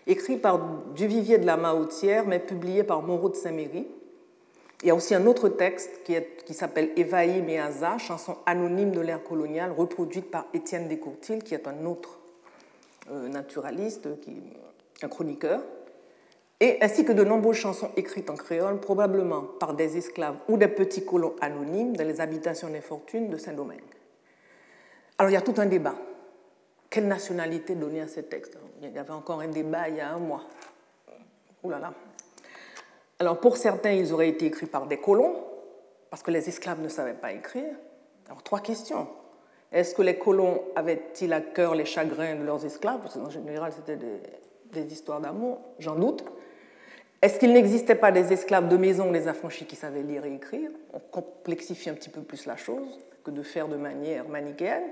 écrit 0.07 0.37
par 0.37 0.59
Duvivier 0.95 1.37
de 1.37 1.45
la 1.45 1.57
Mahoutière, 1.57 2.25
mais 2.25 2.39
publié 2.39 2.83
par 2.83 3.01
Moreau 3.01 3.29
de 3.29 3.35
Saint-Méry. 3.35 3.87
Il 4.81 4.87
y 4.87 4.91
a 4.91 4.95
aussi 4.95 5.15
un 5.15 5.25
autre 5.27 5.47
texte 5.47 6.01
qui, 6.03 6.53
s'appelle 6.53 6.91
Evaï 6.97 7.41
Meaza, 7.41 7.97
chanson 7.97 8.35
anonyme 8.45 8.91
de 8.91 8.99
l'ère 8.99 9.23
coloniale, 9.23 9.71
reproduite 9.71 10.29
par 10.29 10.45
Étienne 10.53 10.89
Descourtil, 10.89 11.41
qui 11.41 11.53
est 11.53 11.67
un 11.67 11.85
autre 11.85 12.19
euh, 13.09 13.29
naturaliste, 13.29 14.19
qui, 14.19 14.35
un 15.01 15.07
chroniqueur, 15.07 15.61
et 16.59 16.77
ainsi 16.81 17.05
que 17.05 17.11
de 17.11 17.23
nombreuses 17.23 17.57
chansons 17.57 17.91
écrites 17.95 18.29
en 18.29 18.35
créole, 18.35 18.79
probablement 18.79 19.41
par 19.41 19.73
des 19.73 19.97
esclaves 19.97 20.35
ou 20.49 20.57
des 20.57 20.67
petits 20.67 21.05
colons 21.05 21.35
anonymes 21.41 21.95
dans 21.95 22.07
les 22.07 22.19
habitations 22.19 22.69
d'infortune 22.69 23.29
de 23.29 23.37
Saint-Domingue. 23.37 23.79
Alors 25.17 25.29
il 25.29 25.33
y 25.33 25.37
a 25.37 25.41
tout 25.41 25.55
un 25.57 25.65
débat. 25.65 25.95
Quelle 26.89 27.07
nationalité 27.07 27.75
donner 27.75 28.01
à 28.01 28.07
ces 28.07 28.23
textes? 28.23 28.57
Il 28.81 28.91
y 28.91 28.97
avait 28.97 29.11
encore 29.11 29.41
un 29.41 29.47
débat 29.47 29.89
il 29.89 29.95
y 29.95 30.01
a 30.01 30.09
un 30.09 30.19
mois. 30.19 30.43
Ouh 31.63 31.69
là 31.69 31.79
là. 31.79 31.93
Alors 33.19 33.39
pour 33.39 33.57
certains, 33.57 33.91
ils 33.91 34.11
auraient 34.11 34.29
été 34.29 34.47
écrits 34.47 34.65
par 34.65 34.85
des 34.85 34.97
colons, 34.97 35.35
parce 36.09 36.23
que 36.23 36.31
les 36.31 36.49
esclaves 36.49 36.81
ne 36.81 36.89
savaient 36.89 37.13
pas 37.13 37.31
écrire. 37.31 37.73
Alors 38.27 38.43
trois 38.43 38.59
questions. 38.59 39.07
Est-ce 39.71 39.95
que 39.95 40.01
les 40.01 40.17
colons 40.17 40.61
avaient-ils 40.75 41.33
à 41.33 41.41
cœur 41.41 41.73
les 41.73 41.85
chagrins 41.85 42.35
de 42.35 42.43
leurs 42.43 42.65
esclaves? 42.65 42.99
Parce 43.01 43.17
général, 43.31 43.71
c'était 43.71 43.95
des, 43.95 44.19
des 44.71 44.93
histoires 44.93 45.21
d'amour, 45.21 45.61
j'en 45.79 45.95
doute. 45.95 46.23
Est-ce 47.21 47.39
qu'il 47.39 47.53
n'existait 47.53 47.95
pas 47.95 48.11
des 48.11 48.33
esclaves 48.33 48.67
de 48.67 48.75
maison, 48.75 49.09
des 49.09 49.27
affranchis 49.27 49.65
qui 49.65 49.75
savaient 49.77 50.03
lire 50.03 50.25
et 50.25 50.35
écrire? 50.35 50.69
On 50.93 50.99
complexifie 50.99 51.89
un 51.89 51.93
petit 51.93 52.09
peu 52.09 52.21
plus 52.21 52.45
la 52.45 52.57
chose 52.57 52.99
que 53.23 53.31
de 53.31 53.41
faire 53.41 53.67
de 53.67 53.77
manière 53.77 54.27
manichéenne. 54.27 54.83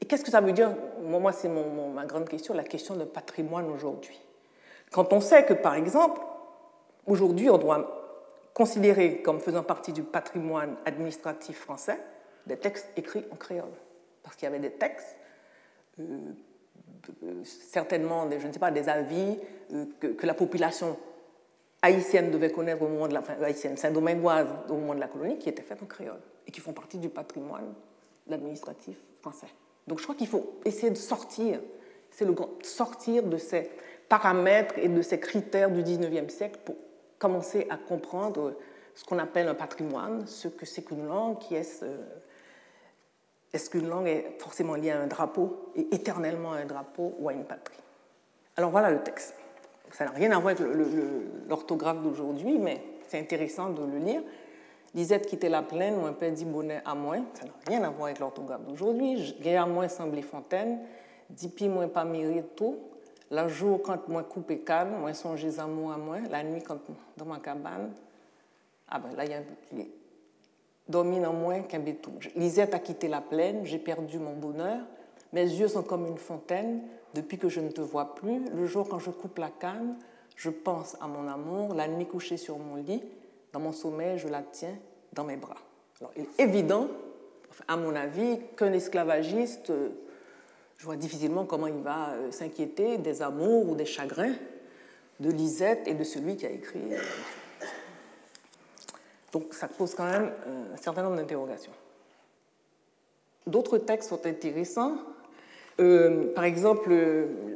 Et 0.00 0.06
qu'est-ce 0.06 0.24
que 0.24 0.30
ça 0.30 0.40
veut 0.40 0.52
dire 0.52 0.74
Moi, 1.02 1.32
c'est 1.32 1.48
ma 1.48 2.06
grande 2.06 2.28
question, 2.28 2.54
la 2.54 2.64
question 2.64 2.96
de 2.96 3.04
patrimoine 3.04 3.70
aujourd'hui. 3.70 4.18
Quand 4.90 5.12
on 5.12 5.20
sait 5.20 5.44
que, 5.44 5.54
par 5.54 5.74
exemple, 5.74 6.20
aujourd'hui, 7.06 7.50
on 7.50 7.58
doit 7.58 8.00
considérer 8.54 9.22
comme 9.22 9.40
faisant 9.40 9.62
partie 9.62 9.92
du 9.92 10.02
patrimoine 10.02 10.76
administratif 10.84 11.60
français 11.60 11.98
des 12.46 12.56
textes 12.56 12.88
écrits 12.96 13.24
en 13.30 13.36
créole. 13.36 13.70
Parce 14.22 14.36
qu'il 14.36 14.44
y 14.44 14.48
avait 14.48 14.58
des 14.58 14.72
textes, 14.72 15.16
euh, 16.00 16.18
certainement, 17.44 18.26
des, 18.26 18.40
je 18.40 18.46
ne 18.46 18.52
sais 18.52 18.58
pas, 18.58 18.70
des 18.70 18.88
avis 18.88 19.38
euh, 19.72 19.84
que, 19.98 20.26
la 20.26 20.34
population 20.34 20.96
haïtienne 21.82 22.30
devait 22.30 22.50
connaître 22.50 22.82
au 22.82 22.88
moment 22.88 23.08
de 23.08 23.14
la 23.14 23.20
enfin, 23.20 23.34
haïtienne, 23.42 23.76
saint-domingoise 23.76 24.48
au 24.68 24.74
moment 24.74 24.94
de 24.94 25.00
la 25.00 25.08
colonie, 25.08 25.38
qui 25.38 25.48
étaient 25.48 25.62
faites 25.62 25.82
en 25.82 25.86
créole 25.86 26.20
et 26.46 26.50
qui 26.50 26.60
font 26.60 26.72
partie 26.72 26.98
du 26.98 27.08
patrimoine 27.08 27.72
administratif 28.30 28.98
français. 29.20 29.48
Donc 29.86 29.98
je 29.98 30.04
crois 30.04 30.14
qu'il 30.14 30.28
faut 30.28 30.58
essayer 30.64 30.90
de 30.90 30.98
sortir, 30.98 31.60
c'est 32.10 32.24
le 32.24 32.34
sortir 32.62 33.22
de 33.22 33.36
ces 33.36 33.70
paramètres 34.08 34.78
et 34.78 34.88
de 34.88 35.02
ces 35.02 35.20
critères 35.20 35.70
du 35.70 35.82
19e 35.82 36.28
siècle 36.28 36.60
pour 36.64 36.76
commencer 37.18 37.66
à 37.70 37.76
comprendre 37.76 38.54
ce 38.94 39.04
qu'on 39.04 39.18
appelle 39.18 39.48
un 39.48 39.54
patrimoine, 39.54 40.26
ce 40.26 40.48
que 40.48 40.66
c'est 40.66 40.82
qu'une 40.82 41.06
langue, 41.06 41.38
qui 41.38 41.54
est 41.54 41.84
est-ce 43.52 43.68
qu'une 43.68 43.88
langue 43.88 44.06
est 44.06 44.36
forcément 44.38 44.74
liée 44.74 44.90
à 44.90 45.00
un 45.00 45.06
drapeau 45.06 45.72
et 45.74 45.88
éternellement 45.92 46.52
à 46.52 46.58
un 46.58 46.66
drapeau 46.66 47.16
ou 47.18 47.28
à 47.28 47.32
une 47.32 47.44
patrie 47.44 47.78
Alors 48.56 48.70
voilà 48.70 48.90
le 48.90 49.02
texte. 49.02 49.34
Ça 49.90 50.04
n'a 50.04 50.12
rien 50.12 50.30
à 50.30 50.38
voir 50.38 50.54
avec 50.54 50.64
l'orthographe 51.48 52.00
d'aujourd'hui, 52.00 52.58
mais 52.58 52.80
c'est 53.08 53.18
intéressant 53.18 53.70
de 53.70 53.84
le 53.84 53.98
lire. 53.98 54.22
Lisette 54.94 55.26
quittait 55.26 55.48
la 55.48 55.62
plaine, 55.62 55.96
ou 56.02 56.06
un 56.06 56.12
peu 56.12 56.30
dit 56.30 56.44
bonnet 56.44 56.82
à 56.84 56.94
moins. 56.94 57.24
Ça 57.34 57.44
n'a 57.44 57.52
rien 57.66 57.82
à 57.84 57.90
voir 57.90 58.06
avec 58.06 58.18
l'orthographe 58.18 58.64
d'aujourd'hui. 58.66 59.34
J'ai 59.40 59.56
à 59.56 59.66
moins 59.66 59.88
semblé 59.88 60.22
fontaine. 60.22 60.80
Dipi 61.28 61.68
moins 61.68 61.88
pas 61.88 62.06
tout. 62.56 62.76
La 63.30 63.46
jour 63.46 63.80
quand 63.82 64.08
moi 64.08 64.24
coupé 64.24 64.58
calme, 64.58 64.98
moins 64.98 65.14
songez 65.14 65.60
à 65.60 65.66
moi 65.66 65.94
à 65.94 65.96
moins. 65.96 66.20
La 66.28 66.42
nuit 66.42 66.62
quand 66.62 66.78
dans 67.16 67.24
ma 67.24 67.38
cabane. 67.38 67.92
Ah 68.88 68.98
ben 68.98 69.14
là, 69.16 69.24
il 69.24 69.30
y 69.30 69.34
a 69.34 69.38
un 69.38 69.42
peu 69.42 69.84
dormi 70.90 71.24
en 71.24 71.32
moins 71.32 71.60
qu'un 71.60 71.78
béton. 71.78 72.12
Lisette 72.34 72.74
a 72.74 72.80
quitté 72.80 73.08
la 73.08 73.20
plaine, 73.20 73.64
j'ai 73.64 73.78
perdu 73.78 74.18
mon 74.18 74.34
bonheur. 74.34 74.80
Mes 75.32 75.44
yeux 75.44 75.68
sont 75.68 75.84
comme 75.84 76.06
une 76.06 76.18
fontaine 76.18 76.82
depuis 77.14 77.38
que 77.38 77.48
je 77.48 77.60
ne 77.60 77.70
te 77.70 77.80
vois 77.80 78.14
plus. 78.16 78.42
Le 78.52 78.66
jour 78.66 78.88
quand 78.88 78.98
je 78.98 79.10
coupe 79.10 79.38
la 79.38 79.50
canne, 79.50 79.96
je 80.34 80.50
pense 80.50 80.96
à 81.00 81.06
mon 81.06 81.28
amour. 81.28 81.74
La 81.74 81.86
nuit 81.86 82.06
couchée 82.06 82.36
sur 82.36 82.58
mon 82.58 82.74
lit, 82.74 83.04
dans 83.52 83.60
mon 83.60 83.72
sommeil, 83.72 84.18
je 84.18 84.28
la 84.28 84.42
tiens 84.42 84.76
dans 85.12 85.24
mes 85.24 85.36
bras. 85.36 85.56
Alors, 86.00 86.12
il 86.16 86.22
est 86.22 86.42
évident, 86.42 86.88
à 87.68 87.76
mon 87.76 87.94
avis, 87.94 88.38
qu'un 88.56 88.72
esclavagiste, 88.72 89.70
euh, 89.70 89.90
je 90.78 90.84
vois 90.84 90.96
difficilement 90.96 91.44
comment 91.44 91.66
il 91.66 91.82
va 91.82 92.10
euh, 92.10 92.30
s'inquiéter 92.30 92.98
des 92.98 93.22
amours 93.22 93.68
ou 93.68 93.74
des 93.74 93.84
chagrins 93.84 94.34
de 95.18 95.30
Lisette 95.30 95.86
et 95.86 95.94
de 95.94 96.04
celui 96.04 96.36
qui 96.36 96.46
a 96.46 96.50
écrit. 96.50 96.80
Euh, 96.92 96.98
donc 99.32 99.52
ça 99.52 99.68
pose 99.68 99.94
quand 99.94 100.10
même 100.10 100.32
un 100.72 100.76
certain 100.76 101.02
nombre 101.02 101.16
d'interrogations. 101.16 101.72
D'autres 103.46 103.78
textes 103.78 104.08
sont 104.08 104.26
intéressants. 104.26 104.96
Par 106.34 106.44
exemple, 106.44 106.92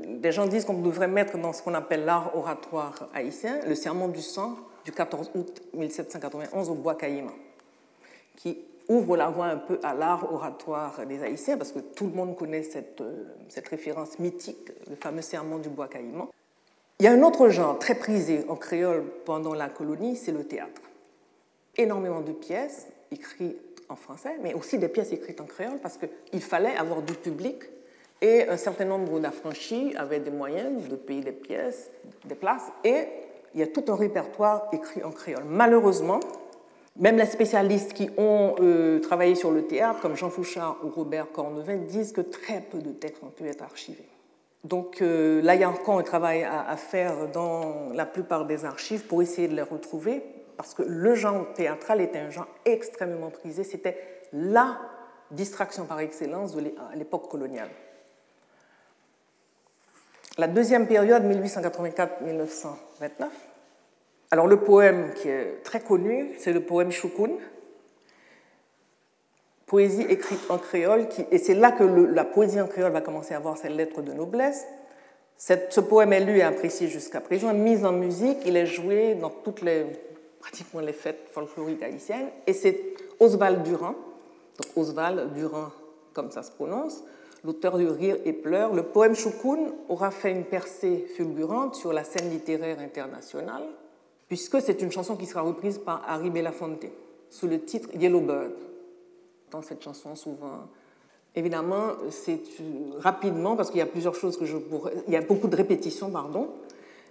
des 0.06 0.32
gens 0.32 0.46
disent 0.46 0.64
qu'on 0.64 0.80
devrait 0.80 1.08
mettre 1.08 1.36
dans 1.36 1.52
ce 1.52 1.62
qu'on 1.62 1.74
appelle 1.74 2.04
l'art 2.04 2.34
oratoire 2.36 3.08
haïtien 3.12 3.58
le 3.66 3.74
serment 3.74 4.08
du 4.08 4.22
sang 4.22 4.56
du 4.84 4.92
14 4.92 5.30
août 5.34 5.62
1791 5.74 6.70
au 6.70 6.74
bois 6.74 6.94
Caïman, 6.94 7.32
qui 8.36 8.58
ouvre 8.88 9.16
la 9.16 9.28
voie 9.28 9.46
un 9.46 9.56
peu 9.56 9.78
à 9.82 9.94
l'art 9.94 10.32
oratoire 10.32 11.06
des 11.06 11.22
Haïtiens, 11.22 11.56
parce 11.56 11.72
que 11.72 11.78
tout 11.78 12.06
le 12.06 12.12
monde 12.12 12.36
connaît 12.36 12.62
cette, 12.62 13.00
euh, 13.00 13.24
cette 13.48 13.68
référence 13.68 14.18
mythique, 14.18 14.70
le 14.88 14.96
fameux 14.96 15.22
serment 15.22 15.58
du 15.58 15.68
bois 15.68 15.88
Caïman. 15.88 16.28
Il 16.98 17.04
y 17.04 17.08
a 17.08 17.12
un 17.12 17.22
autre 17.22 17.48
genre 17.48 17.78
très 17.78 17.94
prisé 17.94 18.44
en 18.48 18.56
créole 18.56 19.04
pendant 19.24 19.54
la 19.54 19.68
colonie, 19.68 20.16
c'est 20.16 20.32
le 20.32 20.44
théâtre. 20.44 20.82
Énormément 21.76 22.20
de 22.20 22.32
pièces 22.32 22.88
écrites 23.10 23.82
en 23.88 23.96
français, 23.96 24.36
mais 24.42 24.54
aussi 24.54 24.78
des 24.78 24.88
pièces 24.88 25.12
écrites 25.12 25.40
en 25.40 25.46
créole, 25.46 25.78
parce 25.82 25.98
qu'il 25.98 26.42
fallait 26.42 26.76
avoir 26.76 27.02
du 27.02 27.14
public 27.14 27.64
et 28.20 28.48
un 28.48 28.56
certain 28.56 28.84
nombre 28.84 29.18
d'affranchis 29.20 29.94
avaient 29.96 30.20
des 30.20 30.30
moyens 30.30 30.88
de 30.88 30.96
payer 30.96 31.20
des 31.20 31.32
pièces, 31.32 31.90
des 32.24 32.34
places, 32.34 32.70
et 32.84 33.06
il 33.54 33.60
y 33.60 33.62
a 33.62 33.66
tout 33.66 33.84
un 33.88 33.96
répertoire 33.96 34.68
écrit 34.72 35.02
en 35.04 35.10
créole. 35.10 35.44
Malheureusement, 35.46 36.20
même 36.96 37.16
les 37.16 37.26
spécialistes 37.26 37.92
qui 37.92 38.10
ont 38.18 38.54
euh, 38.60 39.00
travaillé 39.00 39.34
sur 39.34 39.50
le 39.50 39.66
théâtre, 39.66 40.00
comme 40.00 40.16
Jean 40.16 40.30
Fouchard 40.30 40.76
ou 40.84 40.90
Robert 40.90 41.32
Cornevin, 41.32 41.78
disent 41.78 42.12
que 42.12 42.20
très 42.20 42.60
peu 42.60 42.78
de 42.78 42.90
textes 42.90 43.22
ont 43.22 43.30
pu 43.30 43.48
être 43.48 43.62
archivés. 43.62 44.08
Donc 44.62 45.02
euh, 45.02 45.42
là, 45.42 45.54
il 45.54 45.60
y 45.60 45.64
a 45.64 45.68
encore 45.68 45.98
un 45.98 46.02
travail 46.02 46.44
à, 46.44 46.76
faire 46.76 47.28
dans 47.30 47.90
la 47.92 48.06
plupart 48.06 48.46
des 48.46 48.64
archives 48.64 49.06
pour 49.06 49.22
essayer 49.22 49.48
de 49.48 49.54
les 49.54 49.62
retrouver, 49.62 50.22
parce 50.56 50.72
que 50.72 50.82
le 50.82 51.14
genre 51.14 51.52
théâtral 51.54 52.00
était 52.00 52.18
un 52.18 52.30
genre 52.30 52.48
extrêmement 52.64 53.30
prisé. 53.30 53.64
C'était 53.64 53.98
la 54.32 54.78
distraction 55.30 55.84
par 55.84 56.00
excellence 56.00 56.54
de 56.54 56.62
l'époque 56.94 57.28
coloniale. 57.28 57.70
La 60.36 60.48
deuxième 60.48 60.88
période, 60.88 61.22
1884-1929, 61.24 63.26
alors 64.32 64.48
le 64.48 64.56
poème 64.56 65.12
qui 65.14 65.28
est 65.28 65.62
très 65.62 65.78
connu, 65.78 66.32
c'est 66.38 66.52
le 66.52 66.60
poème 66.60 66.90
Choukoun, 66.90 67.30
poésie 69.66 70.04
écrite 70.08 70.40
en 70.48 70.58
créole, 70.58 71.06
et 71.30 71.38
c'est 71.38 71.54
là 71.54 71.70
que 71.70 71.84
la 71.84 72.24
poésie 72.24 72.60
en 72.60 72.66
créole 72.66 72.90
va 72.90 73.00
commencer 73.00 73.34
à 73.34 73.36
avoir 73.36 73.56
ses 73.56 73.68
lettres 73.68 74.02
de 74.02 74.12
noblesse. 74.12 74.66
ce 75.38 75.80
poème 75.80 76.12
est 76.12 76.24
lu 76.24 76.38
et 76.38 76.42
apprécié 76.42 76.88
jusqu'à 76.88 77.20
présent, 77.20 77.54
mis 77.54 77.84
en 77.84 77.92
musique, 77.92 78.38
il 78.44 78.56
est 78.56 78.66
joué 78.66 79.14
dans 79.14 79.30
toutes 79.30 79.62
les, 79.62 79.86
pratiquement 80.40 80.80
les 80.80 80.92
fêtes 80.92 81.28
folkloriques 81.30 81.84
haïtiennes, 81.84 82.30
et 82.48 82.54
c'est 82.54 82.80
Oswald 83.20 83.62
Durand, 83.62 83.94
donc 83.94 84.72
Oswald 84.74 85.32
Durand 85.32 85.68
comme 86.12 86.32
ça 86.32 86.42
se 86.42 86.50
prononce, 86.50 87.04
l'auteur 87.44 87.78
de 87.78 87.86
Rire 87.86 88.16
et 88.24 88.32
pleurs. 88.32 88.74
Le 88.74 88.82
poème 88.82 89.14
Choukoun 89.14 89.72
aura 89.88 90.10
fait 90.10 90.32
une 90.32 90.44
percée 90.44 91.06
fulgurante 91.14 91.74
sur 91.74 91.92
la 91.92 92.02
scène 92.02 92.30
littéraire 92.30 92.80
internationale, 92.80 93.62
puisque 94.28 94.60
c'est 94.60 94.82
une 94.82 94.90
chanson 94.90 95.16
qui 95.16 95.26
sera 95.26 95.42
reprise 95.42 95.78
par 95.78 96.02
Harry 96.08 96.30
Belafonte 96.30 96.86
sous 97.30 97.46
le 97.46 97.60
titre 97.60 97.90
Yellow 97.94 98.20
Bird. 98.20 98.52
Dans 99.50 99.62
cette 99.62 99.82
chanson, 99.82 100.16
souvent. 100.16 100.68
Évidemment, 101.36 101.92
c'est 102.10 102.40
rapidement, 102.98 103.56
parce 103.56 103.70
qu'il 103.70 103.78
y 103.78 103.82
a 103.82 103.86
plusieurs 103.86 104.14
choses 104.14 104.36
que 104.36 104.44
je 104.44 104.56
pourrais. 104.56 104.94
Il 105.06 105.12
y 105.12 105.16
a 105.16 105.20
beaucoup 105.20 105.48
de 105.48 105.56
répétitions, 105.56 106.10
pardon. 106.10 106.48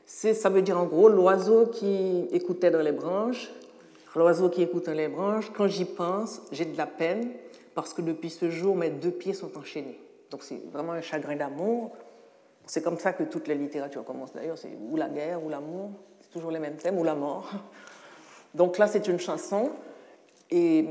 Ça 0.05 0.49
veut 0.49 0.61
dire 0.61 0.77
en 0.77 0.85
gros 0.85 1.07
l'oiseau 1.07 1.67
qui 1.67 2.27
écoutait 2.31 2.71
dans 2.71 2.81
les 2.81 2.91
branches, 2.91 3.49
l'oiseau 4.15 4.49
qui 4.49 4.61
écoute 4.61 4.85
dans 4.87 4.93
les 4.93 5.07
branches. 5.07 5.51
Quand 5.53 5.67
j'y 5.67 5.85
pense, 5.85 6.41
j'ai 6.51 6.65
de 6.65 6.77
la 6.77 6.87
peine, 6.87 7.29
parce 7.75 7.93
que 7.93 8.01
depuis 8.01 8.29
ce 8.29 8.49
jour, 8.49 8.75
mes 8.75 8.89
deux 8.89 9.11
pieds 9.11 9.33
sont 9.33 9.57
enchaînés. 9.57 9.99
Donc 10.33 10.43
c'est 10.43 10.61
vraiment 10.73 10.93
un 10.93 11.01
chagrin 11.01 11.35
d'amour. 11.35 11.91
C'est 12.65 12.81
comme 12.81 12.97
ça 12.97 13.13
que 13.13 13.23
toutes 13.23 13.47
les 13.47 13.55
littératures 13.55 14.03
commencent 14.03 14.33
d'ailleurs, 14.33 14.57
c'est 14.57 14.75
ou 14.89 14.97
la 14.97 15.07
guerre 15.07 15.41
ou 15.43 15.49
l'amour 15.49 15.91
toujours 16.33 16.51
les 16.51 16.59
mêmes 16.59 16.75
thèmes, 16.75 16.97
ou 16.97 17.03
la 17.03 17.15
mort. 17.15 17.49
Donc 18.53 18.77
là, 18.77 18.87
c'est 18.87 19.07
une 19.07 19.19
chanson. 19.19 19.69
Et 20.51 20.85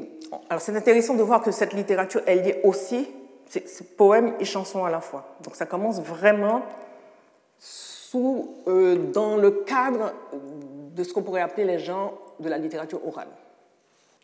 alors 0.49 0.61
c'est 0.63 0.75
intéressant 0.75 1.15
de 1.15 1.23
voir 1.23 1.43
que 1.43 1.51
cette 1.51 1.73
littérature, 1.73 2.23
elle 2.27 2.47
est 2.47 2.65
aussi, 2.65 3.09
c'est 3.49 3.97
poème 3.97 4.35
et 4.41 4.45
chanson 4.45 4.85
à 4.85 4.91
la 4.91 5.01
fois. 5.01 5.37
Donc 5.43 5.55
ça 5.55 5.67
commence 5.67 6.01
vraiment 6.01 6.63
sous, 7.59 8.57
euh, 8.67 8.97
dans 8.97 9.37
le 9.37 9.51
cadre 9.51 10.15
de 10.33 11.05
ce 11.05 11.13
qu'on 11.13 11.23
pourrait 11.23 11.43
appeler 11.43 11.65
les 11.65 11.79
gens 11.79 12.15
de 12.41 12.49
la 12.49 12.59
littérature 12.59 13.07
orale. 13.07 13.29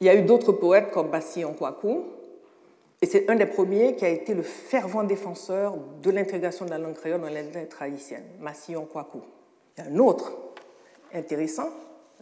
Il 0.01 0.07
y 0.07 0.11
a 0.11 0.15
eu 0.15 0.23
d'autres 0.23 0.53
poètes 0.53 0.91
comme 0.91 1.11
Bassi 1.11 1.43
Kwaku, 1.43 2.05
et 3.01 3.07
c'est 3.07 3.31
un 3.31 3.37
des 3.37 3.47
premiers 3.47 3.95
qui 3.95 4.05
a 4.05 4.09
été 4.09 4.35
le 4.35 4.43
fervent 4.43 5.05
défenseur 5.05 5.77
de 6.03 6.11
l'intégration 6.11 6.65
de 6.65 6.71
la 6.71 6.79
langue 6.79 6.95
créole 6.95 7.21
dans 7.21 7.29
lettres 7.29 7.83
haïtiennes, 7.83 8.27
Massillon 8.41 8.87
Kwaku. 8.87 9.21
Il 9.77 9.85
y 9.85 9.87
a 9.87 9.91
un 9.91 9.99
autre 9.99 10.33
intéressant, 11.15 11.71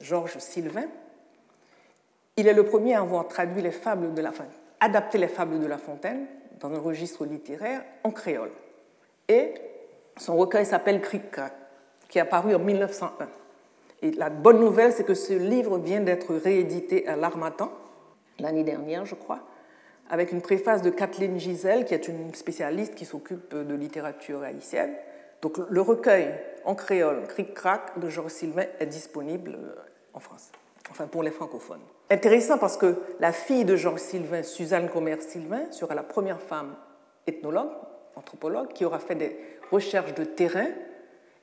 Georges 0.01 0.39
Sylvain. 0.39 0.87
Il 2.37 2.47
est 2.47 2.53
le 2.53 2.65
premier 2.65 2.95
à 2.95 3.01
avoir 3.01 3.27
traduit 3.27 3.62
les 3.62 3.71
fables 3.71 4.12
de 4.12 4.21
la 4.21 4.33
adapté 4.81 5.17
les 5.17 5.29
fables 5.29 5.59
de 5.59 5.67
La 5.67 5.79
Fontaine 5.79 6.27
dans 6.61 6.71
un 6.71 6.79
registre 6.79 7.25
littéraire 7.25 7.83
en 8.05 8.11
créole. 8.11 8.51
Et 9.29 9.55
son 10.19 10.37
recueil 10.37 10.67
s'appelle 10.67 11.01
Cric-Crac, 11.01 11.53
qui 12.09 12.19
est 12.19 12.21
apparu 12.21 12.55
en 12.55 12.59
1901. 12.59 13.29
Et 14.03 14.11
la 14.12 14.29
bonne 14.29 14.61
nouvelle, 14.61 14.93
c'est 14.93 15.05
que 15.05 15.15
ce 15.15 15.33
livre 15.33 15.79
vient 15.79 16.01
d'être 16.01 16.35
réédité 16.35 17.07
à 17.09 17.17
l'Armatan, 17.17 17.73
l'année 18.39 18.65
dernière, 18.65 19.07
je 19.07 19.15
crois, 19.15 19.41
avec 20.11 20.33
une 20.33 20.40
préface 20.40 20.83
de 20.83 20.90
Kathleen 20.90 21.38
Gisèle, 21.38 21.85
qui 21.85 21.95
est 21.95 22.09
une 22.09 22.35
spécialiste 22.35 22.95
qui 22.95 23.05
s'occupe 23.05 23.55
de 23.55 23.75
littérature 23.75 24.42
haïtienne. 24.42 24.92
Donc 25.42 25.59
le 25.69 25.81
recueil 25.81 26.35
en 26.64 26.75
créole, 26.75 27.27
Cric-Crac 27.29 27.99
de 27.99 28.09
Georges 28.09 28.33
Sylvain 28.33 28.64
est 28.81 28.87
disponible 28.87 29.53
euh, 29.55 29.75
en 30.14 30.21
France, 30.21 30.51
enfin 30.90 31.07
pour 31.07 31.23
les 31.23 31.31
francophones. 31.31 31.83
Intéressant 32.11 32.59
parce 32.59 32.77
que 32.77 32.97
la 33.21 33.33
fille 33.33 33.64
de 33.64 33.77
Georges 33.77 34.01
Sylvain, 34.01 34.42
Suzanne 34.42 34.88
Commerce-Sylvain, 34.88 35.71
sera 35.73 35.95
la 35.95 36.03
première 36.03 36.40
femme 36.40 36.75
ethnologue, 37.27 37.71
anthropologue, 38.14 38.73
qui 38.73 38.85
aura 38.85 38.99
fait 38.99 39.14
des 39.14 39.37
recherches 39.71 40.14
de 40.14 40.25
terrain 40.25 40.69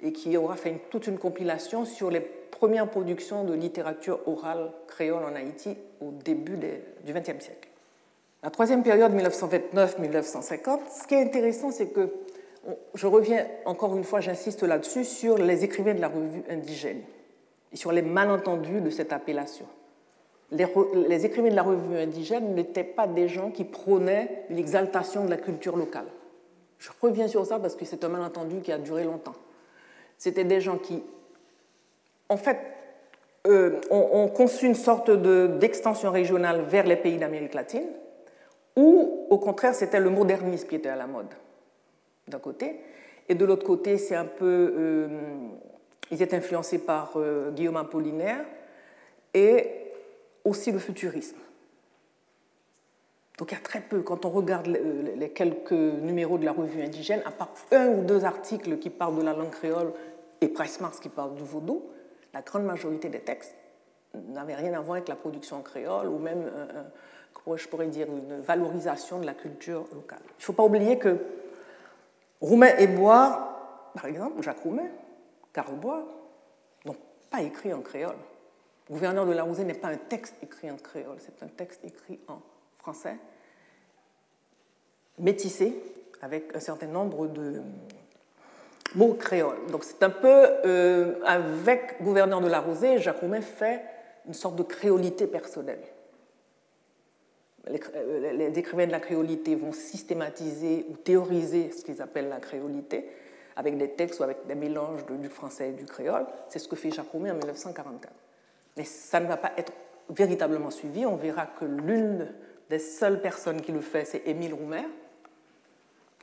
et 0.01 0.11
qui 0.11 0.35
aura 0.37 0.55
fait 0.55 0.81
toute 0.89 1.07
une 1.07 1.17
compilation 1.17 1.85
sur 1.85 2.09
les 2.09 2.21
premières 2.21 2.89
productions 2.89 3.43
de 3.43 3.53
littérature 3.53 4.19
orale 4.25 4.71
créole 4.87 5.23
en 5.23 5.35
Haïti 5.35 5.77
au 6.01 6.11
début 6.11 6.57
du 6.57 7.13
XXe 7.13 7.43
siècle. 7.43 7.69
La 8.43 8.49
troisième 8.49 8.83
période, 8.83 9.13
1929-1950, 9.13 10.79
ce 11.01 11.07
qui 11.07 11.15
est 11.15 11.21
intéressant, 11.21 11.71
c'est 11.71 11.87
que 11.87 12.09
je 12.93 13.07
reviens 13.07 13.45
encore 13.63 13.95
une 13.95 14.03
fois, 14.03 14.19
j'insiste 14.19 14.63
là-dessus, 14.63 15.05
sur 15.05 15.37
les 15.37 15.63
écrivains 15.63 15.93
de 15.93 16.01
la 16.01 16.09
revue 16.09 16.43
indigène 16.49 17.01
et 17.71 17.77
sur 17.77 17.93
les 17.93 18.01
malentendus 18.01 18.81
de 18.81 18.89
cette 18.89 19.13
appellation. 19.13 19.65
Les, 20.51 21.25
écrivains 21.25 21.49
de 21.49 21.55
la 21.55 21.63
revue 21.63 21.97
indigène 21.97 22.53
n'étaient 22.53 22.83
pas 22.83 23.07
des 23.07 23.29
gens 23.29 23.49
qui 23.49 23.63
prônaient 23.63 24.45
l'exaltation 24.49 25.23
de 25.23 25.29
la 25.29 25.37
culture 25.37 25.77
locale. 25.77 26.05
Je 26.79 26.89
reviens 27.01 27.29
sur 27.29 27.45
ça 27.45 27.59
parce 27.59 27.75
que 27.75 27.85
c'est 27.85 28.03
un 28.03 28.09
malentendu 28.09 28.59
qui 28.59 28.73
a 28.73 28.77
duré 28.77 29.05
longtemps. 29.05 29.35
C'était 30.17 30.43
des 30.43 30.59
gens 30.59 30.77
qui, 30.77 31.01
en 32.27 32.37
fait, 32.37 32.59
euh, 33.47 33.79
ont, 33.89 34.27
conçu 34.27 34.65
une 34.65 34.75
sorte 34.75 35.09
d'extension 35.09 36.11
régionale 36.11 36.61
vers 36.61 36.85
les 36.85 36.97
pays 36.97 37.17
d'Amérique 37.17 37.53
latine, 37.53 37.87
ou 38.75 39.27
au 39.29 39.37
contraire, 39.37 39.75
c'était 39.75 39.99
le 39.99 40.09
modernisme 40.09 40.67
qui 40.67 40.75
était 40.75 40.89
à 40.89 40.95
la 40.95 41.07
mode 41.07 41.33
d'un 42.27 42.39
côté, 42.39 42.79
et 43.29 43.35
de 43.35 43.45
l'autre 43.45 43.65
côté, 43.65 43.97
c'est 43.97 44.15
un 44.15 44.25
peu. 44.25 44.73
Euh, 44.77 45.07
ils 46.11 46.21
étaient 46.21 46.35
influencés 46.35 46.79
par 46.79 47.13
euh, 47.15 47.51
Guillaume 47.51 47.77
Apollinaire 47.77 48.45
et 49.33 49.67
aussi 50.43 50.71
le 50.71 50.79
futurisme. 50.79 51.37
Donc 53.37 53.51
il 53.51 53.55
y 53.55 53.57
a 53.57 53.61
très 53.61 53.81
peu, 53.81 54.01
quand 54.01 54.25
on 54.25 54.29
regarde 54.29 54.67
les 54.67 55.29
quelques 55.29 55.71
numéros 55.71 56.37
de 56.37 56.45
la 56.45 56.51
revue 56.51 56.83
indigène, 56.83 57.21
à 57.25 57.31
part 57.31 57.51
un 57.71 57.87
ou 57.87 58.03
deux 58.03 58.25
articles 58.25 58.77
qui 58.77 58.91
parlent 58.91 59.17
de 59.17 59.23
la 59.23 59.33
langue 59.33 59.49
créole 59.49 59.91
et 60.39 60.49
Price 60.49 60.79
Mars 60.81 60.99
qui 60.99 61.09
parle 61.09 61.33
du 61.33 61.43
vaudou, 61.43 61.83
la 62.33 62.41
grande 62.41 62.65
majorité 62.65 63.09
des 63.09 63.21
textes 63.21 63.55
n'avaient 64.13 64.55
rien 64.55 64.73
à 64.73 64.81
voir 64.81 64.97
avec 64.97 65.07
la 65.07 65.15
production 65.15 65.61
créole 65.63 66.09
ou 66.09 66.19
même, 66.19 66.51
comment 67.33 67.57
je 67.57 67.67
pourrais 67.67 67.87
dire, 67.87 68.07
une 68.07 68.41
valorisation 68.41 69.19
de 69.19 69.25
la 69.25 69.33
culture 69.33 69.85
locale. 69.93 70.21
Il 70.23 70.39
ne 70.39 70.43
faut 70.43 70.53
pas 70.53 70.63
oublier 70.63 70.97
que 70.97 71.17
Roumain 72.41 72.75
et 72.77 72.87
Bois, 72.87 73.89
par 73.93 74.05
exemple, 74.05 74.41
Jacques 74.41 74.59
Roumain, 74.59 74.89
Carl 75.53 75.75
Bois, 75.75 76.03
n'ont 76.85 76.95
pas 77.29 77.41
écrit 77.41 77.73
en 77.73 77.81
créole. 77.81 78.17
Le 78.89 78.95
gouverneur 78.95 79.25
de 79.25 79.31
la 79.31 79.43
Rosée 79.43 79.63
n'est 79.63 79.73
pas 79.73 79.87
un 79.87 79.97
texte 79.97 80.35
écrit 80.41 80.69
en 80.69 80.75
créole, 80.75 81.17
c'est 81.19 81.41
un 81.43 81.47
texte 81.47 81.85
écrit 81.85 82.19
en 82.27 82.39
français, 82.79 83.17
métissé, 85.19 85.73
avec 86.21 86.55
un 86.55 86.59
certain 86.59 86.87
nombre 86.87 87.27
de 87.27 87.61
mots 88.95 89.13
créoles. 89.13 89.65
Donc 89.71 89.83
c'est 89.83 90.03
un 90.03 90.09
peu, 90.09 90.47
euh, 90.65 91.15
avec 91.25 92.01
gouverneur 92.01 92.41
de 92.41 92.47
la 92.47 92.59
Rosée, 92.59 92.97
Jacques 92.99 93.19
Roumain 93.19 93.41
fait 93.41 93.83
une 94.27 94.33
sorte 94.33 94.55
de 94.55 94.63
créolité 94.63 95.27
personnelle. 95.27 95.81
Les, 97.69 98.59
écrivains 98.59 98.87
de 98.87 98.91
la 98.91 98.99
créolité 98.99 99.55
vont 99.55 99.71
systématiser 99.71 100.85
ou 100.89 100.95
théoriser 100.95 101.71
ce 101.71 101.83
qu'ils 101.83 102.01
appellent 102.01 102.29
la 102.29 102.39
créolité, 102.39 103.09
avec 103.55 103.77
des 103.77 103.89
textes 103.91 104.19
ou 104.19 104.23
avec 104.23 104.45
des 104.47 104.55
mélanges 104.55 105.05
du 105.05 105.29
français 105.29 105.69
et 105.69 105.73
du 105.73 105.85
créole. 105.85 106.25
C'est 106.49 106.59
ce 106.59 106.67
que 106.67 106.75
fait 106.75 106.91
Jacques 106.91 107.11
Roumet 107.11 107.31
en 107.31 107.35
1944. 107.35 108.11
Mais 108.77 108.83
ça 108.83 109.19
ne 109.19 109.27
va 109.27 109.37
pas 109.37 109.51
être 109.57 109.71
véritablement 110.09 110.71
suivi. 110.71 111.05
On 111.05 111.15
verra 111.15 111.45
que 111.45 111.65
l'une 111.65 112.27
des 112.69 112.79
seules 112.79 113.21
personnes 113.21 113.61
qui 113.61 113.71
le 113.71 113.81
fait, 113.81 114.05
c'est 114.05 114.27
Émile 114.27 114.53
Roumer, 114.53 114.85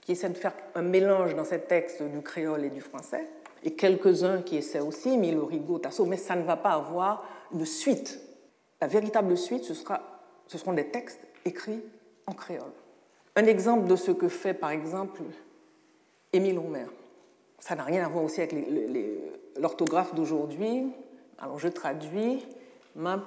qui 0.02 0.12
essaie 0.12 0.28
de 0.28 0.36
faire 0.36 0.54
un 0.74 0.82
mélange 0.82 1.34
dans 1.36 1.44
ses 1.44 1.60
textes 1.60 2.02
du 2.02 2.20
créole 2.20 2.64
et 2.64 2.70
du 2.70 2.80
français, 2.80 3.28
et 3.62 3.74
quelques-uns 3.74 4.42
qui 4.42 4.56
essaient 4.56 4.80
aussi, 4.80 5.10
Émile 5.10 5.38
Rigaud, 5.38 5.78
Tasso, 5.78 6.04
mais 6.06 6.16
ça 6.16 6.34
ne 6.34 6.42
va 6.42 6.56
pas 6.56 6.72
avoir 6.72 7.24
une 7.52 7.66
suite. 7.66 8.18
La 8.80 8.86
véritable 8.86 9.36
suite, 9.36 9.64
ce, 9.64 9.74
sera, 9.74 10.00
ce 10.46 10.56
seront 10.56 10.72
des 10.72 10.88
textes 10.88 11.20
écrits 11.44 11.82
en 12.26 12.32
créole. 12.32 12.72
Un 13.36 13.46
exemple 13.46 13.88
de 13.88 13.96
ce 13.96 14.10
que 14.10 14.28
fait, 14.28 14.54
par 14.54 14.70
exemple, 14.70 15.22
Émile 16.32 16.58
Roumer. 16.58 16.86
Ça 17.58 17.74
n'a 17.74 17.84
rien 17.84 18.04
à 18.04 18.08
voir 18.08 18.24
aussi 18.24 18.40
avec 18.40 18.54
l'orthographe 19.58 20.14
d'aujourd'hui. 20.14 20.92
Alors 21.38 21.58
je 21.58 21.68
traduis. 21.68 22.46
M'a 22.96 23.22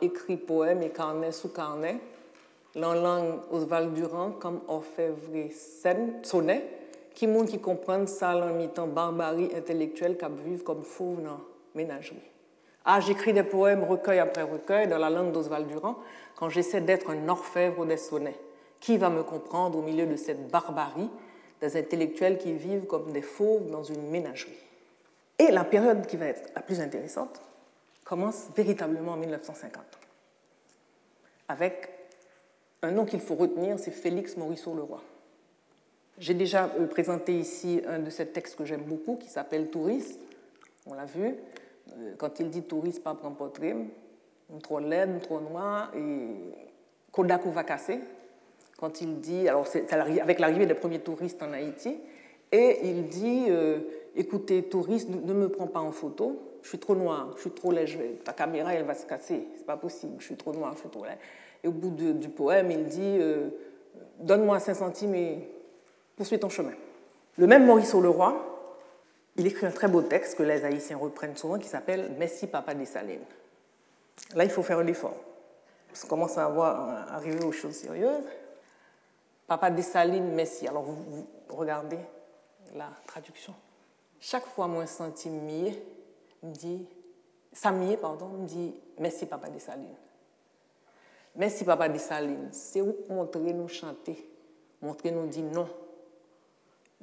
écrit 0.00 0.36
poème 0.36 0.82
et 0.82 0.90
carnet 0.90 1.30
sous 1.30 1.50
carnet, 1.50 1.98
en 2.76 2.94
langue 2.94 3.40
Oswald 3.50 3.94
Durand 3.94 4.32
comme 4.32 4.60
orfèvre 4.66 5.50
sonnet, 6.22 6.68
qui 7.14 7.28
montre 7.28 7.50
qui 7.52 7.60
comprennent 7.60 8.08
ça 8.08 8.36
en 8.36 8.54
mi-temps 8.54 8.88
barbarie 8.88 9.50
intellectuelle 9.54 10.18
qui 10.18 10.24
vivent 10.44 10.64
comme 10.64 10.82
fauve 10.82 11.22
dans 11.22 11.38
ménagerie. 11.74 12.16
Ah, 12.84 13.00
j'écris 13.00 13.32
des 13.32 13.42
poèmes 13.42 13.82
recueil 13.82 14.18
après 14.18 14.42
recueil 14.42 14.88
dans 14.88 14.98
la 14.98 15.10
langue 15.10 15.32
d'Oswald 15.32 15.66
Durand 15.66 15.96
quand 16.36 16.48
j'essaie 16.50 16.80
d'être 16.80 17.10
un 17.10 17.28
orfèvre 17.28 17.86
des 17.86 17.96
sonnets. 17.96 18.38
Qui 18.80 18.98
va 18.98 19.08
me 19.08 19.22
comprendre 19.22 19.78
au 19.78 19.82
milieu 19.82 20.06
de 20.06 20.16
cette 20.16 20.48
barbarie 20.48 21.08
des 21.60 21.76
intellectuels 21.76 22.36
qui 22.36 22.52
vivent 22.52 22.86
comme 22.86 23.12
des 23.12 23.22
fauves 23.22 23.70
dans 23.70 23.82
une 23.82 24.10
ménagerie? 24.10 24.58
Et 25.38 25.50
la 25.50 25.64
période 25.64 26.06
qui 26.06 26.16
va 26.16 26.26
être 26.26 26.52
la 26.54 26.60
plus 26.60 26.80
intéressante 26.80 27.40
commence 28.04 28.48
véritablement 28.54 29.12
en 29.12 29.16
1950, 29.16 29.82
avec 31.48 31.88
un 32.82 32.90
nom 32.90 33.06
qu'il 33.06 33.20
faut 33.20 33.34
retenir, 33.34 33.78
c'est 33.78 33.90
Félix 33.90 34.36
Morisseau-Leroy. 34.36 35.00
J'ai 36.18 36.34
déjà 36.34 36.70
euh, 36.78 36.86
présenté 36.86 37.36
ici 37.36 37.80
un 37.88 37.98
de 37.98 38.10
ces 38.10 38.26
textes 38.26 38.56
que 38.56 38.64
j'aime 38.64 38.82
beaucoup, 38.82 39.16
qui 39.16 39.28
s'appelle 39.28 39.70
Touriste. 39.70 40.20
On 40.86 40.94
l'a 40.94 41.06
vu. 41.06 41.34
Euh, 41.98 42.14
quand 42.18 42.40
il 42.40 42.50
dit 42.50 42.62
touriste, 42.62 43.02
pas 43.02 43.14
prendre 43.14 43.36
portrait, 43.36 43.76
trop 44.62 44.78
laide, 44.78 45.20
trop 45.22 45.40
noir, 45.40 45.92
et 45.96 46.26
Kodak 47.12 47.46
va 47.46 47.64
casser. 47.64 48.00
Quand 48.78 49.00
il 49.00 49.20
dit, 49.20 49.48
alors 49.48 49.66
c'est 49.66 49.92
avec 49.92 50.40
l'arrivée 50.40 50.66
des 50.66 50.74
premiers 50.74 50.98
touristes 50.98 51.42
en 51.42 51.52
Haïti, 51.52 51.96
et 52.52 52.80
il 52.88 53.08
dit 53.08 53.46
euh, 53.48 53.78
écoutez, 54.16 54.64
touriste, 54.64 55.08
ne 55.08 55.32
me 55.32 55.48
prends 55.48 55.66
pas 55.66 55.80
en 55.80 55.92
photo, 55.92 56.40
je 56.62 56.68
suis 56.68 56.78
trop 56.78 56.94
noir, 56.94 57.30
je 57.36 57.42
suis 57.42 57.50
trop 57.50 57.70
léger, 57.70 58.20
ta 58.24 58.32
caméra 58.32 58.74
elle 58.74 58.84
va 58.84 58.94
se 58.94 59.06
casser, 59.06 59.48
c'est 59.56 59.66
pas 59.66 59.76
possible, 59.76 60.14
je 60.18 60.24
suis 60.24 60.36
trop 60.36 60.52
noir, 60.52 60.72
je 60.74 60.80
suis 60.80 60.88
trop 60.88 61.04
laid. 61.04 61.18
Et 61.62 61.68
au 61.68 61.72
bout 61.72 61.90
du 61.90 62.28
poème, 62.28 62.70
il 62.70 62.84
dit 62.84 63.18
euh, 63.20 63.48
donne-moi 64.18 64.58
5 64.58 64.74
centimes 64.74 65.14
et 65.14 65.48
poursuis 66.16 66.38
ton 66.38 66.48
chemin. 66.48 66.72
Le 67.36 67.46
même 67.46 67.66
Maurice 67.66 67.94
Leroy, 67.94 68.53
il 69.36 69.46
écrit 69.46 69.66
un 69.66 69.70
très 69.70 69.88
beau 69.88 70.02
texte 70.02 70.36
que 70.36 70.42
les 70.42 70.64
Haïtiens 70.64 70.96
reprennent 70.96 71.36
souvent 71.36 71.58
qui 71.58 71.68
s'appelle 71.68 72.12
Messi 72.18 72.46
Papa 72.46 72.74
des 72.74 72.86
Salines. 72.86 73.24
Là, 74.34 74.44
il 74.44 74.50
faut 74.50 74.62
faire 74.62 74.78
un 74.78 74.86
effort. 74.86 75.16
Parce 75.88 76.02
qu'on 76.02 76.08
commence 76.08 76.38
à 76.38 76.46
avoir, 76.46 77.12
arriver 77.12 77.44
aux 77.44 77.52
choses 77.52 77.74
sérieuses. 77.74 78.24
Papa 79.46 79.70
Dessalines, 79.70 80.34
Messi. 80.34 80.66
Alors, 80.66 80.82
vous, 80.82 81.26
regardez 81.48 81.98
la 82.74 82.90
traduction. 83.06 83.54
Chaque 84.20 84.46
fois, 84.46 84.66
moi, 84.66 84.86
senti 84.86 85.28
mieux, 85.28 85.72
me 86.42 86.52
dit, 86.52 86.86
Samier, 87.52 87.96
pardon, 87.96 88.28
me 88.28 88.46
dit, 88.46 88.74
merci, 88.98 89.26
Papa 89.26 89.48
Dessalines. 89.50 89.96
Merci, 91.36 91.64
Papa 91.64 91.88
Dessalines. 91.88 92.48
C'est 92.52 92.80
où 92.80 92.96
montrer 93.08 93.52
nous 93.52 93.68
chanter, 93.68 94.28
montrer 94.80 95.10
nous 95.10 95.26
dire 95.26 95.44
non. 95.44 95.68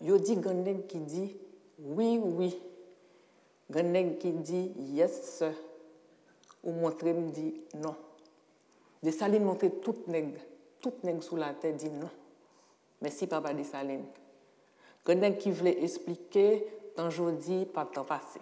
Yo 0.02 0.20
qui 0.20 1.00
dit 1.00 1.38
oui, 1.84 2.20
oui. 2.24 2.62
Gandeg 3.70 4.18
qui 4.18 4.32
dit 4.34 4.72
yes, 4.78 5.44
ou 6.64 6.72
montrer 6.72 7.14
me 7.14 7.32
dit 7.32 7.62
non. 7.76 7.96
Dessalines 9.02 9.44
montrer 9.44 9.72
toute 9.72 10.08
nègre, 10.08 10.40
toute 10.82 11.04
nègre 11.04 11.24
sous 11.24 11.36
la 11.36 11.54
tête 11.54 11.78
dit 11.78 11.90
non. 11.90 12.10
Merci 13.02 13.26
papa 13.26 13.54
Dessalines. 13.54 14.06
Connaît 15.04 15.38
qui 15.38 15.50
voulait 15.50 15.84
expliquer 15.84 16.68
tant 16.96 17.10
dis 17.32 17.66
pas 17.66 17.86
temps 17.86 18.04
passé. 18.04 18.40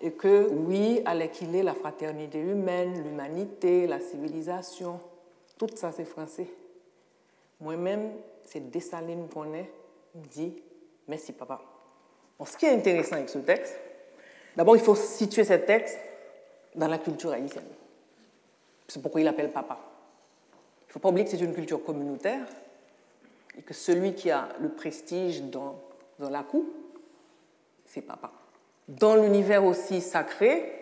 Et 0.00 0.12
que 0.12 0.48
oui, 0.50 1.02
qu'il 1.32 1.54
est 1.54 1.62
la 1.62 1.72
fraternité 1.72 2.38
humaine, 2.38 3.02
l'humanité, 3.02 3.86
la 3.86 4.00
civilisation, 4.00 5.00
tout 5.56 5.70
ça 5.74 5.92
c'est 5.92 6.04
français. 6.04 6.48
Moi-même, 7.60 8.12
c'est 8.44 8.70
Dessalines 8.70 9.28
qu'on 9.28 9.54
est, 9.54 9.70
dit 10.14 10.54
merci 11.08 11.32
papa. 11.32 11.73
Ce 12.44 12.56
qui 12.56 12.66
est 12.66 12.74
intéressant 12.74 13.16
avec 13.16 13.28
ce 13.28 13.38
texte, 13.38 13.74
d'abord 14.56 14.76
il 14.76 14.82
faut 14.82 14.94
situer 14.94 15.44
ce 15.44 15.54
texte 15.54 15.98
dans 16.74 16.88
la 16.88 16.98
culture 16.98 17.32
haïtienne. 17.32 17.64
C'est 18.88 19.00
pourquoi 19.00 19.20
il 19.20 19.28
appelle 19.28 19.50
papa. 19.50 19.78
Il 20.82 20.88
ne 20.88 20.92
faut 20.92 20.98
pas 20.98 21.08
oublier 21.08 21.24
que 21.24 21.30
c'est 21.30 21.42
une 21.42 21.54
culture 21.54 21.82
communautaire 21.82 22.46
et 23.56 23.62
que 23.62 23.74
celui 23.74 24.14
qui 24.14 24.30
a 24.30 24.48
le 24.60 24.68
prestige 24.68 25.42
dans, 25.42 25.80
la 26.18 26.42
cour, 26.42 26.64
c'est 27.86 28.02
papa. 28.02 28.30
Dans 28.88 29.16
l'univers 29.16 29.64
aussi 29.64 30.00
sacré, 30.00 30.72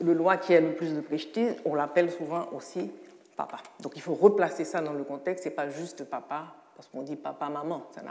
le 0.00 0.12
loi 0.12 0.36
qui 0.36 0.54
a 0.54 0.60
le 0.60 0.74
plus 0.74 0.94
de 0.94 1.00
prestige, 1.00 1.54
on 1.64 1.74
l'appelle 1.74 2.10
souvent 2.10 2.48
aussi 2.52 2.90
papa. 3.36 3.58
Donc 3.80 3.92
il 3.94 4.02
faut 4.02 4.14
replacer 4.14 4.64
ça 4.64 4.80
dans 4.80 4.92
le 4.92 5.04
contexte, 5.04 5.44
c'est 5.44 5.50
pas 5.50 5.68
juste 5.68 6.04
papa, 6.04 6.54
parce 6.74 6.88
qu'on 6.88 7.02
dit 7.02 7.16
papa, 7.16 7.48
maman. 7.48 7.86
Ça 7.94 8.02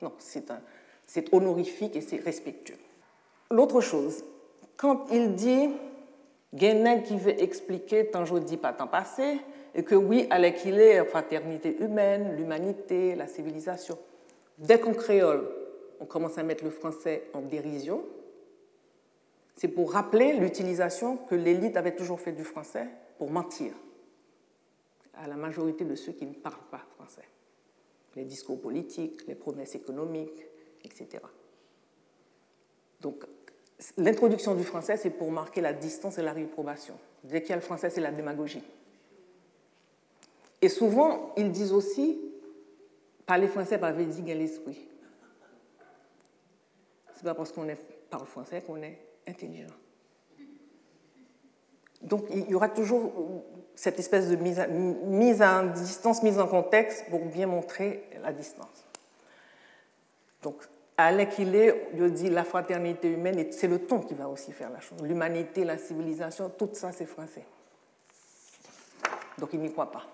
non, 0.00 0.12
c'est 0.18 0.50
honorifique 1.32 1.96
et 1.96 2.00
c'est 2.00 2.22
respectueux. 2.22 2.78
L'autre 3.50 3.80
chose, 3.80 4.24
quand 4.76 5.06
il 5.12 5.34
dit 5.34 5.68
Guénin 6.54 7.00
qui 7.00 7.16
veut 7.16 7.40
expliquer 7.42 8.06
tant 8.06 8.24
je 8.24 8.36
dis 8.38 8.56
pas 8.56 8.72
tant 8.72 8.86
passé, 8.86 9.38
et 9.74 9.84
que 9.84 9.94
oui, 9.94 10.26
à 10.30 10.50
qu'il 10.50 10.78
est 10.78 11.02
fraternité 11.06 11.76
humaine, 11.80 12.36
l'humanité, 12.36 13.14
la 13.14 13.26
civilisation. 13.26 13.98
Dès 14.58 14.78
qu'en 14.78 14.92
créole, 14.92 15.48
on 16.00 16.04
commence 16.04 16.36
à 16.36 16.42
mettre 16.42 16.64
le 16.64 16.70
français 16.70 17.24
en 17.32 17.40
dérision, 17.40 18.04
c'est 19.56 19.68
pour 19.68 19.92
rappeler 19.92 20.34
l'utilisation 20.34 21.16
que 21.16 21.34
l'élite 21.34 21.76
avait 21.76 21.94
toujours 21.94 22.20
fait 22.20 22.32
du 22.32 22.44
français 22.44 22.86
pour 23.18 23.30
mentir 23.30 23.72
à 25.14 25.26
la 25.26 25.36
majorité 25.36 25.84
de 25.84 25.94
ceux 25.94 26.12
qui 26.12 26.26
ne 26.26 26.34
parlent 26.34 26.68
pas 26.70 26.84
français. 26.96 27.24
Les 28.16 28.24
discours 28.24 28.60
politiques, 28.60 29.26
les 29.26 29.34
promesses 29.34 29.74
économiques, 29.74 30.46
etc. 30.84 31.22
Donc, 33.00 33.24
L'introduction 33.96 34.54
du 34.54 34.64
français, 34.64 34.96
c'est 34.96 35.10
pour 35.10 35.30
marquer 35.30 35.60
la 35.60 35.72
distance 35.72 36.18
et 36.18 36.22
la 36.22 36.32
réprobation. 36.32 36.94
Dès 37.24 37.40
qu'il 37.40 37.50
y 37.50 37.52
a 37.52 37.56
le 37.56 37.62
français, 37.62 37.90
c'est 37.90 38.00
la 38.00 38.12
démagogie. 38.12 38.62
Et 40.60 40.68
souvent, 40.68 41.32
ils 41.36 41.50
disent 41.50 41.72
aussi 41.72 42.20
parler 43.26 43.48
français 43.48 43.78
par 43.78 43.92
dire 43.92 44.36
l'esprit. 44.36 44.88
C'est 47.14 47.24
pas 47.24 47.34
parce 47.34 47.52
qu'on 47.52 47.66
parle 48.10 48.26
français 48.26 48.62
qu'on 48.62 48.82
est 48.82 48.98
intelligent. 49.26 49.74
Donc 52.02 52.26
il 52.30 52.50
y 52.50 52.54
aura 52.54 52.68
toujours 52.68 53.12
cette 53.76 53.98
espèce 53.98 54.28
de 54.28 54.36
mise, 54.36 54.60
mise 54.68 55.40
en 55.40 55.66
distance, 55.66 56.22
mise 56.22 56.38
en 56.38 56.48
contexte 56.48 57.08
pour 57.10 57.24
bien 57.24 57.46
montrer 57.46 58.08
la 58.20 58.32
distance. 58.32 58.86
Donc 60.42 60.56
à 60.96 61.24
qu'il 61.26 61.54
est, 61.54 61.88
je 61.96 62.04
dis 62.04 62.30
la 62.30 62.44
fraternité 62.44 63.08
humaine, 63.08 63.46
c'est 63.50 63.68
le 63.68 63.78
ton 63.80 64.00
qui 64.00 64.14
va 64.14 64.28
aussi 64.28 64.52
faire 64.52 64.70
la 64.70 64.80
chose. 64.80 64.98
L'humanité, 65.02 65.64
la 65.64 65.78
civilisation, 65.78 66.50
tout 66.56 66.70
ça, 66.72 66.92
c'est 66.92 67.06
français. 67.06 67.44
Donc 69.38 69.50
il 69.52 69.60
n'y 69.60 69.72
croit 69.72 69.90
pas. 69.90 70.06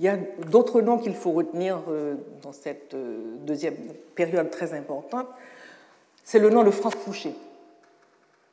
Il 0.00 0.04
y 0.04 0.08
a 0.08 0.16
d'autres 0.16 0.80
noms 0.80 0.98
qu'il 0.98 1.14
faut 1.14 1.30
retenir 1.30 1.80
euh, 1.88 2.16
dans 2.42 2.52
cette 2.52 2.94
euh, 2.94 3.36
deuxième 3.38 3.76
période 4.16 4.50
très 4.50 4.74
importante. 4.74 5.28
C'est 6.24 6.40
le 6.40 6.50
nom 6.50 6.64
de 6.64 6.70
Franck 6.70 6.96
Fouché, 6.96 7.34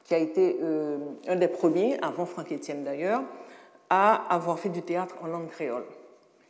qui 0.03 0.13
a 0.13 0.19
été 0.19 0.59
euh, 0.61 0.97
un 1.27 1.35
des 1.37 1.47
premiers, 1.47 1.99
avant 2.01 2.25
Franck 2.25 2.51
Etienne 2.51 2.83
d'ailleurs, 2.83 3.23
à 3.89 4.13
avoir 4.33 4.59
fait 4.59 4.69
du 4.69 4.83
théâtre 4.83 5.15
en 5.23 5.27
langue 5.27 5.49
créole. 5.49 5.85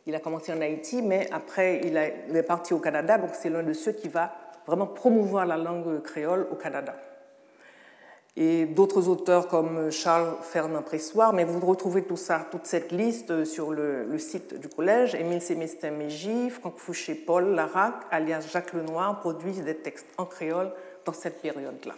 Il 0.06 0.14
a 0.14 0.20
commencé 0.20 0.52
en 0.52 0.60
Haïti, 0.60 1.00
mais 1.00 1.28
après, 1.30 1.80
il, 1.84 1.96
est 1.96 2.42
parti 2.42 2.74
au 2.74 2.78
Canada, 2.78 3.18
donc 3.18 3.30
c'est 3.34 3.50
l'un 3.50 3.62
de 3.62 3.72
ceux 3.72 3.92
qui 3.92 4.08
va 4.08 4.32
vraiment 4.66 4.86
promouvoir 4.86 5.46
la 5.46 5.56
langue 5.56 6.02
créole 6.02 6.48
au 6.50 6.56
Canada. 6.56 6.94
et 8.36 8.64
d'autres 8.64 9.08
auteurs 9.08 9.46
comme 9.46 9.90
Charles 9.90 10.36
Fernand 10.40 10.82
Pressoir, 10.82 11.32
mais 11.32 11.44
vous 11.44 11.60
retrouvez 11.64 12.02
tout 12.02 12.16
ça, 12.16 12.46
toute 12.50 12.66
cette 12.66 12.90
liste 12.90 13.44
sur 13.44 13.72
le, 13.72 14.18
site 14.18 14.58
du 14.58 14.68
collège. 14.68 15.14
Émile 15.14 15.42
Sémestin 15.42 15.90
Mégy, 15.90 16.48
Franck 16.50 16.78
Fouché, 16.78 17.14
Paul 17.14 17.54
Larac, 17.54 17.94
alias 18.10 18.48
Jacques 18.50 18.72
Lenoir, 18.72 19.20
produisent 19.20 19.62
des 19.62 19.76
textes 19.76 20.08
en 20.16 20.24
créole 20.24 20.72
dans 21.04 21.12
cette 21.12 21.42
période-là. 21.42 21.94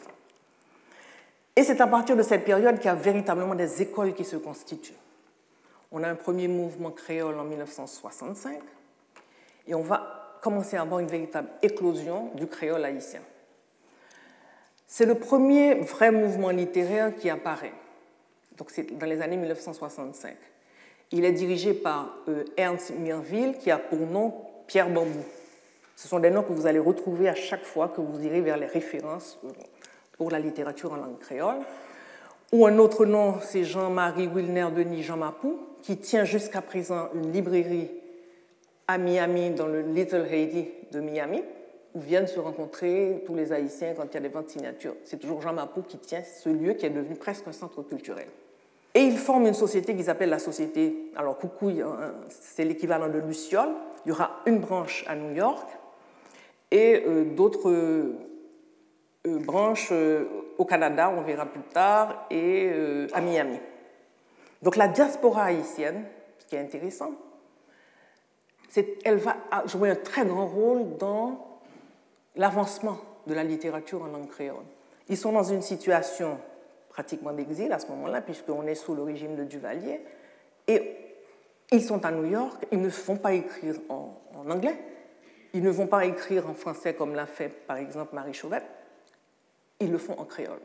Et 1.57 1.63
c'est 1.63 1.81
à 1.81 1.87
partir 1.87 2.17
de 2.17 2.23
cette 2.23 2.45
période 2.45 2.77
qu'il 2.79 2.87
y 2.87 2.89
a 2.89 2.97
véritablement 2.97 3.55
des 3.55 3.81
écoles 3.81 4.13
qui 4.13 4.25
se 4.25 4.37
constituent. 4.37 4.93
On 5.97 6.03
a 6.03 6.09
un 6.09 6.17
premier 6.17 6.49
mouvement 6.49 6.91
créole 6.91 7.39
en 7.39 7.45
1965 7.45 8.59
et 9.69 9.77
on 9.77 9.83
va 9.83 10.39
commencer 10.43 10.77
à 10.77 10.81
avoir 10.81 10.99
une 10.99 11.07
véritable 11.07 11.49
éclosion 11.63 12.33
du 12.35 12.49
créole 12.49 12.85
haïtien. 12.85 13.21
C'est 14.89 15.07
le 15.07 15.15
premier 15.15 15.75
vrai 15.75 16.11
mouvement 16.11 16.51
littéraire 16.51 17.15
qui 17.15 17.31
apparaît. 17.31 17.73
Donc 18.59 18.71
c'est 18.73 18.99
dans 18.99 19.07
les 19.07 19.23
années 19.23 19.37
1965. 19.37 20.35
Il 21.13 21.25
est 21.25 21.33
dirigé 21.33 21.75
par 21.75 22.13
euh, 22.29 22.43
Ernst 22.57 22.91
Mirville, 22.99 23.57
qui 23.59 23.71
a 23.71 23.79
pour 23.79 24.01
nom 24.01 24.35
Pierre 24.67 24.91
Bambou. 24.91 25.25
Ce 25.95 26.09
sont 26.09 26.19
des 26.19 26.31
noms 26.31 26.43
que 26.43 26.53
vous 26.53 26.67
allez 26.67 26.81
retrouver 26.81 27.29
à 27.29 27.37
chaque 27.37 27.63
fois 27.63 27.89
que 27.89 28.01
vous 28.01 28.21
irez 28.25 28.41
vers 28.41 28.57
les 28.57 28.67
références 28.67 29.39
euh, 29.45 29.49
pour 30.19 30.33
la 30.33 30.41
littérature 30.41 30.93
en 30.93 30.97
langue 30.97 31.21
créole. 31.21 31.61
Ou 32.55 32.67
un 32.67 32.79
autre 32.79 33.05
nom, 33.05 33.35
c'est 33.41 33.65
Jean-Marie 33.65 34.29
Wilner 34.29 34.69
Denis 34.73 35.03
Jean 35.03 35.17
Mapou, 35.17 35.59
qui 35.83 35.97
tient 35.97 36.25
jusqu'à 36.25 36.63
présent 36.63 37.09
une 37.13 37.33
librairie 37.33 37.91
à 38.87 38.97
Miami, 38.97 39.51
dans 39.51 39.67
le 39.67 39.81
Little 39.81 40.25
Haiti 40.31 40.69
de 40.93 41.01
Miami 41.01 41.43
où 41.97 42.01
viennent 42.01 42.29
se 42.29 42.39
rencontrer 42.39 43.25
tous 43.27 43.35
les 43.35 43.53
Haïtiens 43.53 43.95
quand 43.95 44.05
il 44.05 44.15
y 44.15 44.17
a 44.19 44.21
des 44.21 44.29
ventes 44.29 44.51
signatures. 44.51 44.95
C'est 45.03 45.19
toujours 45.19 45.43
Jean 45.43 45.53
Mapou 45.53 45.83
qui 45.83 45.99
tient 45.99 46.23
ce 46.23 46.49
lieu 46.49 46.75
qui 46.75 46.87
est 46.87 46.91
devenu 46.91 47.17
presque 47.17 47.49
un 47.49 47.53
centre 47.53 47.83
culturel. 47.83 48.29
Et 48.95 49.01
ils 49.01 49.19
forment 49.19 49.49
une 49.49 49.55
société 49.55 49.97
qu'ils 49.97 50.09
appellent 50.09 50.31
la 50.31 50.39
société, 50.39 51.11
alors 51.17 51.37
Coucouille, 51.37 51.83
hein, 51.83 52.15
c'est 52.29 52.65
l'équivalent 52.65 53.09
de 53.09 53.19
Luciole. 53.19 53.71
Il 54.07 54.11
y 54.11 54.13
aura 54.13 54.31
une 54.47 54.61
branche 54.61 55.05
à 55.09 55.17
New 55.17 55.35
York 55.35 55.69
et 56.71 57.03
euh, 57.05 57.25
d'autres 57.25 57.69
euh, 57.69 58.13
branches 59.25 59.89
euh, 59.91 60.27
au 60.59 60.65
Canada, 60.65 61.13
on 61.17 61.23
verra 61.23 61.47
plus 61.47 61.63
tard, 61.63 62.27
et 62.31 62.71
à 63.13 63.21
Miami. 63.21 63.59
Donc 64.63 64.77
la 64.77 64.89
diaspora 64.89 65.45
haïtienne, 65.45 66.05
ce 66.39 66.47
qui 66.47 66.57
est 66.57 66.61
intéressant, 66.61 67.13
c'est 68.71 68.99
elle 69.05 69.19
va 69.19 69.37
jouer 69.67 69.91
un 69.91 69.97
très 69.97 70.25
grand 70.25 70.47
rôle 70.47 70.97
dans 70.97 71.61
l'avancement 72.35 72.99
de 73.27 73.35
la 73.35 73.45
littérature 73.45 74.03
en 74.03 74.07
langue 74.07 74.29
créole. 74.29 74.65
Ils 75.09 75.17
sont 75.17 75.33
dans 75.33 75.45
une 75.45 75.63
situation 75.63 76.39
pratiquement 76.89 77.33
d'exil 77.33 77.73
à 77.73 77.79
ce 77.79 77.89
moment-là, 77.89 78.21
puisqu'on 78.21 78.67
est 78.67 78.75
sous 78.75 78.95
le 78.95 79.03
régime 79.03 79.37
de 79.37 79.45
Duvalier, 79.45 80.01
et 80.67 80.97
ils 81.73 81.83
sont 81.83 82.05
à 82.05 82.11
New 82.11 82.25
York, 82.25 82.67
ils 82.71 82.81
ne 82.81 82.89
vont 82.89 83.17
pas 83.17 83.33
écrire 83.33 83.77
en, 83.89 84.17
anglais, 84.49 84.79
ils 85.53 85.63
ne 85.63 85.71
vont 85.71 85.87
pas 85.87 86.05
écrire 86.05 86.49
en 86.49 86.55
français 86.55 86.95
comme 86.95 87.15
l'a 87.15 87.27
fait 87.27 87.49
par 87.49 87.77
exemple 87.77 88.15
Marie 88.15 88.33
Chauvette, 88.33 88.67
ils 89.81 89.91
le 89.91 89.99
font 89.99 90.19
en 90.19 90.25
créole. 90.25 90.61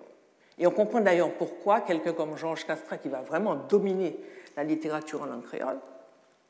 Et 0.57 0.67
on 0.67 0.71
comprend 0.71 0.99
d'ailleurs 0.99 1.33
pourquoi 1.33 1.81
quelqu'un 1.81 2.13
comme 2.13 2.37
Georges 2.37 2.65
Castra, 2.65 2.97
qui 2.97 3.09
va 3.09 3.21
vraiment 3.21 3.55
dominer 3.55 4.19
la 4.57 4.63
littérature 4.63 5.21
en 5.21 5.25
langue 5.25 5.43
créole, 5.43 5.77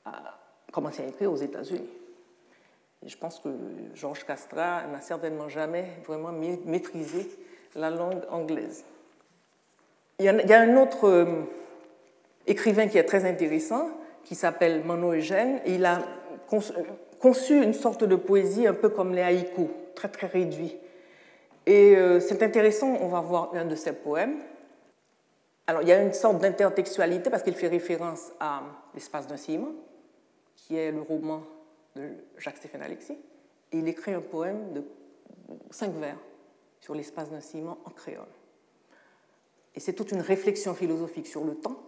a 0.06 0.40
commencé 0.72 1.04
à 1.04 1.08
écrire 1.08 1.32
aux 1.32 1.38
États-Unis 1.38 1.90
je 3.06 3.16
pense 3.16 3.40
que 3.40 3.50
Georges 3.96 4.26
Castra 4.26 4.84
n'a 4.92 5.02
certainement 5.02 5.50
jamais 5.50 5.86
vraiment 6.06 6.32
maîtrisé 6.32 7.30
la 7.76 7.90
langue 7.90 8.22
anglaise. 8.30 8.84
Il 10.20 10.26
y 10.26 10.30
a, 10.30 10.60
un 10.60 10.76
autre 10.76 11.08
euh, 11.08 11.26
écrivain 12.46 12.88
qui 12.88 12.98
est 12.98 13.04
très 13.04 13.24
intéressant, 13.24 13.90
qui 14.26 14.36
s'appelle 14.36 14.84
Mano 14.84 15.14
Eugène, 15.14 15.62
et 15.66 15.76
il 15.76 15.86
a 15.86 16.00
conçu 17.20 17.64
une 17.64 17.74
sorte 17.74 18.04
de 18.04 18.16
poésie 18.16 18.68
un 18.68 18.74
peu 18.74 18.90
comme 18.90 19.14
les 19.14 19.22
haïkus, 19.22 19.68
très 19.96 20.10
très 20.10 20.28
réduit. 20.28 20.76
Et 21.66 21.96
euh, 21.96 22.20
c'est 22.20 22.42
intéressant, 22.42 22.98
on 23.00 23.08
va 23.08 23.22
voir 23.22 23.54
un 23.54 23.66
de 23.66 23.76
ses 23.76 23.94
poèmes. 23.94 24.40
Alors 25.68 25.84
il 25.84 25.88
y 25.88 25.92
a 25.92 26.02
une 26.02 26.14
sorte 26.14 26.40
d'intertextualité 26.40 27.30
parce 27.30 27.44
qu'il 27.44 27.54
fait 27.54 27.68
référence 27.68 28.32
à 28.40 28.64
l'espace 28.94 29.28
d'un 29.28 29.38
ciment, 29.38 29.74
qui 30.56 30.78
est 30.78 30.92
le 30.92 31.02
roman 31.02 31.44
de 31.96 32.10
Jacques-Stéphane 32.38 32.82
Alexis, 32.82 33.18
il 33.72 33.88
écrit 33.88 34.14
un 34.14 34.22
poème 34.22 34.74
de 34.74 34.84
cinq 35.70 35.94
vers 35.94 36.18
sur 36.80 36.96
l'espace 36.96 37.30
d'un 37.30 37.42
ciment 37.42 37.78
en 37.86 37.92
créole. 37.92 38.26
Et 39.76 39.80
c'est 39.80 39.94
toute 39.94 40.12
une 40.12 40.22
réflexion 40.22 40.74
philosophique 40.74 41.28
sur 41.28 41.44
le 41.44 41.56
temps 41.56 41.80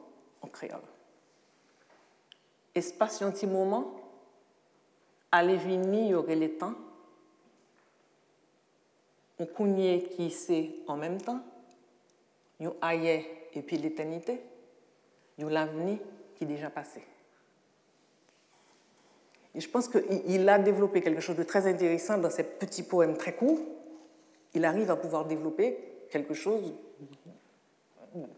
en 0.41 0.47
créole. 0.47 0.79
Espace 2.75 3.21
un 3.21 3.31
petit 3.31 3.47
moment, 3.47 3.95
allez 5.31 5.57
vini, 5.57 6.09
y 6.09 6.13
aurait 6.13 6.35
les 6.35 6.51
temps, 6.51 6.75
on 9.57 9.99
qui 9.99 10.31
sait 10.31 10.71
en 10.87 10.97
même 10.97 11.21
temps, 11.21 11.41
nous 12.59 12.73
aïe 12.81 13.25
et 13.53 13.61
puis 13.61 13.77
l'éternité, 13.77 14.41
nous 15.37 15.49
l'avenir 15.49 15.97
qui 16.35 16.43
est 16.43 16.47
déjà 16.47 16.69
passé. 16.69 17.01
Et 19.53 19.59
je 19.59 19.69
pense 19.69 19.89
qu'il 19.89 20.49
a 20.49 20.59
développé 20.59 21.01
quelque 21.01 21.21
chose 21.21 21.35
de 21.35 21.43
très 21.43 21.67
intéressant 21.67 22.17
dans 22.17 22.29
ces 22.29 22.43
petits 22.43 22.83
poèmes 22.83 23.17
très 23.17 23.35
courts. 23.35 23.59
Il 24.53 24.63
arrive 24.63 24.89
à 24.91 24.95
pouvoir 24.95 25.25
développer 25.25 25.77
quelque 26.09 26.33
chose 26.33 26.73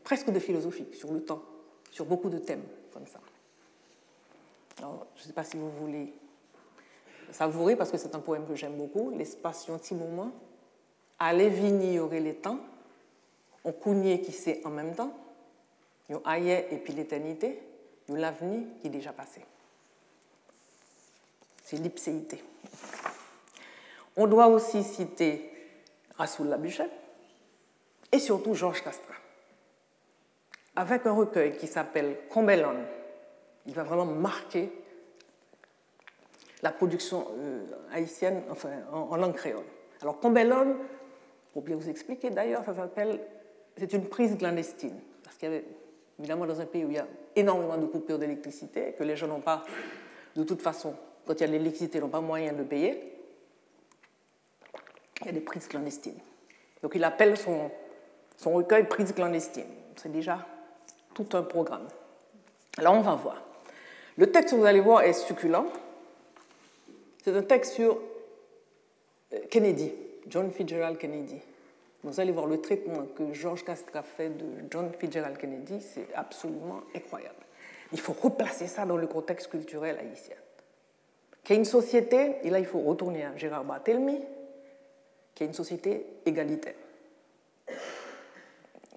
presque 0.04 0.32
de 0.32 0.40
philosophique 0.40 0.96
sur 0.96 1.12
le 1.12 1.24
temps, 1.24 1.44
sur 1.92 2.06
beaucoup 2.06 2.30
de 2.30 2.40
thèmes 2.40 2.64
comme 2.94 3.08
ça. 3.08 3.20
Alors, 4.80 5.06
je 5.16 5.22
ne 5.22 5.28
sais 5.28 5.34
pas 5.34 5.44
si 5.44 5.58
vous 5.58 5.70
voulez 5.70 6.14
savourer, 7.32 7.76
parce 7.76 7.92
que 7.92 7.98
c'est 7.98 8.16
un 8.16 8.20
poème 8.20 8.46
que 8.48 8.56
j'aime 8.56 8.76
beaucoup, 8.76 9.12
l'espace 9.12 9.70
un 9.70 9.78
petit 9.78 9.96
moment. 9.96 10.32
Allez 11.20 11.50
vini 11.50 12.00
aurait 12.00 12.20
les 12.20 12.36
temps, 12.36 12.60
on 13.64 13.72
cougnait 13.72 14.22
qui 14.22 14.32
sait 14.32 14.62
en 14.66 14.70
même 14.70 14.96
temps, 14.96 15.14
on 16.10 16.22
aïe 16.26 16.52
et 16.52 16.78
puis 16.84 16.94
l'éternité, 16.94 17.60
on 18.10 18.16
l'avenir 18.16 18.62
qui 18.82 18.88
est 18.88 18.92
déjà 18.92 19.14
passé 19.14 19.42
c'est 21.74 21.78
l'ipséité. 21.78 22.44
On 24.16 24.28
doit 24.28 24.48
aussi 24.48 24.84
citer 24.84 25.52
Rassoul 26.18 26.48
Labuchet 26.48 26.90
et 28.12 28.20
surtout 28.20 28.54
Georges 28.54 28.84
Castra, 28.84 29.16
avec 30.76 31.06
un 31.08 31.14
recueil 31.14 31.58
qui 31.58 31.68
s'appelle 31.68 32.18
Combelon. 32.30 32.76
Il 33.66 33.74
va 33.74 33.84
vraiment 33.84 34.06
marquer 34.06 34.72
la 36.62 36.72
production 36.72 37.28
euh, 37.40 37.66
haïtienne 37.92 38.44
enfin, 38.52 38.70
en, 38.92 39.16
langue 39.16 39.36
créole. 39.36 39.66
Alors 40.02 40.20
Combelon, 40.20 40.78
pour 41.54 41.62
bien 41.62 41.76
vous 41.76 41.90
expliquer 41.90 42.32
d'ailleurs, 42.32 42.66
ça 42.66 42.74
s'appelle, 42.74 43.20
c'est 43.78 43.94
une 43.94 44.06
prise 44.06 44.38
clandestine, 44.38 45.00
parce 45.24 45.38
qu'il 45.38 45.50
y 45.50 45.52
avait 45.52 45.66
évidemment 46.20 46.46
dans 46.46 46.60
un 46.60 46.66
pays 46.66 46.84
où 46.84 46.90
il 46.90 46.96
y 46.96 47.00
a 47.00 47.08
énormément 47.36 47.78
de 47.78 47.86
coupures 47.86 48.20
d'électricité, 48.20 48.94
que 48.98 49.04
les 49.04 49.16
gens 49.16 49.28
n'ont 49.28 49.42
pas 49.42 49.64
de 50.36 50.44
toute 50.44 50.62
façon 50.62 50.96
quand 51.26 51.34
il 51.36 51.42
y 51.42 51.44
a 51.44 51.48
l'électricité, 51.48 52.00
ils 52.00 52.02
n'ont 52.02 52.10
pas 52.10 52.22
moyen 52.22 52.54
de 52.54 52.64
payer, 52.64 53.14
il 55.22 55.28
y 55.28 55.30
a 55.30 55.32
des 55.32 55.42
prises 55.42 55.68
clandestines. 55.68 56.20
Donc 56.82 56.94
il 56.96 57.04
appelle 57.04 57.38
son, 57.38 57.72
son 58.36 58.52
recueil 58.52 58.88
Prises 58.88 59.14
clandestines. 59.14 59.64
C'est 59.96 60.12
déjà 60.12 60.46
tout 61.14 61.28
un 61.34 61.44
programme. 61.44 61.88
Alors 62.78 62.94
on 62.96 63.02
va 63.02 63.16
voir. 63.16 63.42
Le 64.18 64.32
texte, 64.32 64.54
vous 64.54 64.66
allez 64.66 64.82
voir, 64.82 65.04
est 65.04 65.14
succulent. 65.14 65.66
C'est 67.24 67.36
un 67.36 67.42
texte 67.42 67.74
sur 67.74 68.00
euh, 69.34 69.40
Kennedy, 69.50 69.94
John 70.28 70.52
Fitzgerald 70.52 70.98
Kennedy. 70.98 71.42
Vous 72.04 72.20
allez 72.20 72.32
voir 72.32 72.48
le 72.48 72.60
traitement 72.60 73.06
que 73.16 73.34
George 73.34 73.64
Castra 73.64 74.04
fait 74.04 74.30
de 74.30 74.46
John 74.70 74.92
Fitzgerald 74.98 75.38
Kennedy, 75.38 75.80
c'est 75.80 76.14
absolument 76.16 76.82
incroyable. 76.96 77.36
Il 77.92 78.00
faut 78.00 78.14
replacer 78.14 78.68
ça 78.68 78.86
dans 78.86 78.98
le 78.98 79.08
contexte 79.08 79.50
culturel 79.50 79.98
haïtien 80.00 80.36
qu'il 81.44 81.56
y 81.56 81.58
a 81.58 81.60
une 81.60 81.66
société, 81.66 82.38
et 82.44 82.50
là 82.50 82.60
il 82.60 82.66
faut 82.66 82.80
retourner 82.80 83.26
à 83.26 83.36
Gérard 83.36 83.66
Barthélemy, 83.66 84.20
qui 85.36 85.44
est 85.44 85.48
une 85.48 85.54
société 85.54 86.06
égalitaire. 86.26 86.76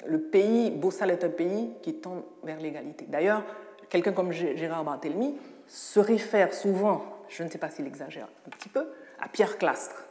Le 0.07 0.20
pays, 0.20 0.70
Bossal 0.70 1.11
est 1.11 1.24
un 1.24 1.30
pays 1.30 1.72
qui 1.82 1.94
tend 1.94 2.24
vers 2.44 2.61
l'égalité. 2.61 3.07
D'ailleurs, 3.09 3.42
quelqu'un 3.88 4.12
comme 4.12 4.30
Gérard 4.30 4.84
Barthélemy 4.84 5.36
se 5.66 5.98
réfère 5.98 6.55
souvent, 6.55 7.05
je 7.28 7.42
ne 7.42 7.48
sais 7.48 7.59
pas 7.59 7.70
s'il 7.70 7.86
exagère 7.86 8.28
un 8.46 8.50
petit 8.50 8.68
peu, 8.68 8.86
à 9.18 9.28
Pierre 9.28 9.59
Clastre, 9.59 10.05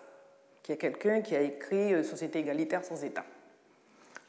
qui 0.66 0.72
est 0.72 0.78
quelqu'un 0.78 1.22
qui 1.22 1.36
a 1.36 1.42
écrit 1.42 1.94
euh, 1.94 2.02
Société 2.02 2.40
égalitaire 2.40 2.84
sans 2.84 3.04
État. 3.04 3.24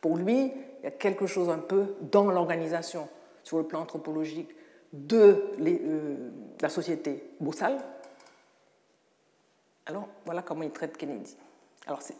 Pour 0.03 0.18
lui, 0.18 0.53
il 0.80 0.84
y 0.84 0.87
a 0.87 0.91
quelque 0.91 1.26
chose 1.26 1.49
un 1.49 1.57
peu 1.57 1.95
dans 2.03 2.30
l'organisation, 2.30 3.09
sur 3.43 3.57
le 3.57 3.64
plan 3.64 3.80
anthropologique, 3.80 4.51
de 4.93 5.45
euh, 5.59 6.16
la 6.61 6.68
société 6.68 7.22
Bossal, 7.41 7.78
alors, 9.87 10.09
voilà 10.24 10.43
comment 10.43 10.64
il 10.64 10.72
traite 10.72 10.97
Kennedy. 10.97 11.37
Alors, 11.87 12.03
c'est 12.03 12.16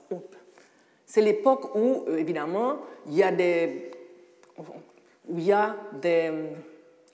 C'est 1.05 1.21
l'époque 1.21 1.75
où, 1.75 2.05
euh, 2.07 2.17
évidemment, 2.17 2.79
il 3.09 3.15
y 3.15 3.23
a 3.23 3.33
des, 3.33 3.91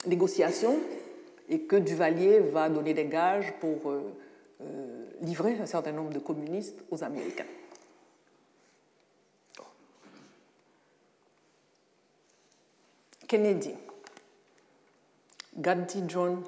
négociations 0.05 0.77
et 1.49 1.61
que 1.61 1.75
Duvalier 1.75 2.39
va 2.39 2.69
donner 2.69 2.93
des 2.93 3.05
gages 3.05 3.51
pour 3.59 3.91
livrer 5.21 5.59
un 5.59 5.65
certain 5.65 5.91
nombre 5.91 6.13
de 6.13 6.19
communistes 6.19 6.83
aux 6.91 7.03
Américains. 7.03 7.45
Kennedy, 13.27 13.73
Gad 15.57 15.91
John, 16.07 16.43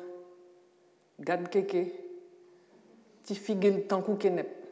Gad 1.20 1.50
Keke, 1.50 1.94
Tifigil 3.24 3.88
Tankou 3.88 4.16
Kenep, 4.18 4.66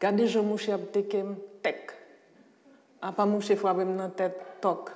Gade 0.00 0.26
je 0.26 0.38
mouche 0.38 0.70
ap 0.70 0.92
tekem 0.92 1.34
tek. 1.62 1.92
Apa 3.02 3.26
mouche 3.26 3.56
fwabem 3.56 3.96
nan 3.96 4.14
tet 4.14 4.60
tok. 4.62 4.92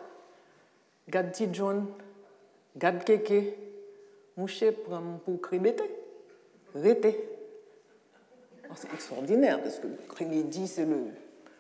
Gade 1.10 1.32
ti 1.32 1.48
John, 1.52 1.86
gade 2.78 3.02
keke, 3.04 3.40
mouche 4.36 4.70
pram 4.84 5.18
pou 5.24 5.38
kribete. 5.42 5.82
Rete. 6.74 7.31
C'est 8.76 8.92
extraordinaire 8.92 9.62
parce 9.62 9.78
que 9.78 9.86
Kennedy, 10.16 10.66
c'est 10.66 10.84
le 10.84 11.06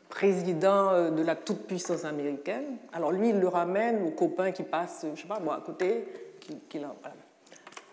président 0.08 0.90
euh, 0.90 1.10
de 1.10 1.22
la 1.22 1.36
toute-puissance 1.36 2.04
américaine. 2.04 2.76
Alors 2.92 3.12
lui, 3.12 3.30
il 3.30 3.40
le 3.40 3.48
ramène 3.48 4.06
aux 4.06 4.10
copains 4.10 4.52
qui 4.52 4.62
passent, 4.62 5.06
je 5.14 5.20
sais 5.20 5.28
pas, 5.28 5.40
moi, 5.40 5.56
à 5.56 5.60
côté. 5.60 6.06
Qui, 6.40 6.56
qui. 6.68 6.80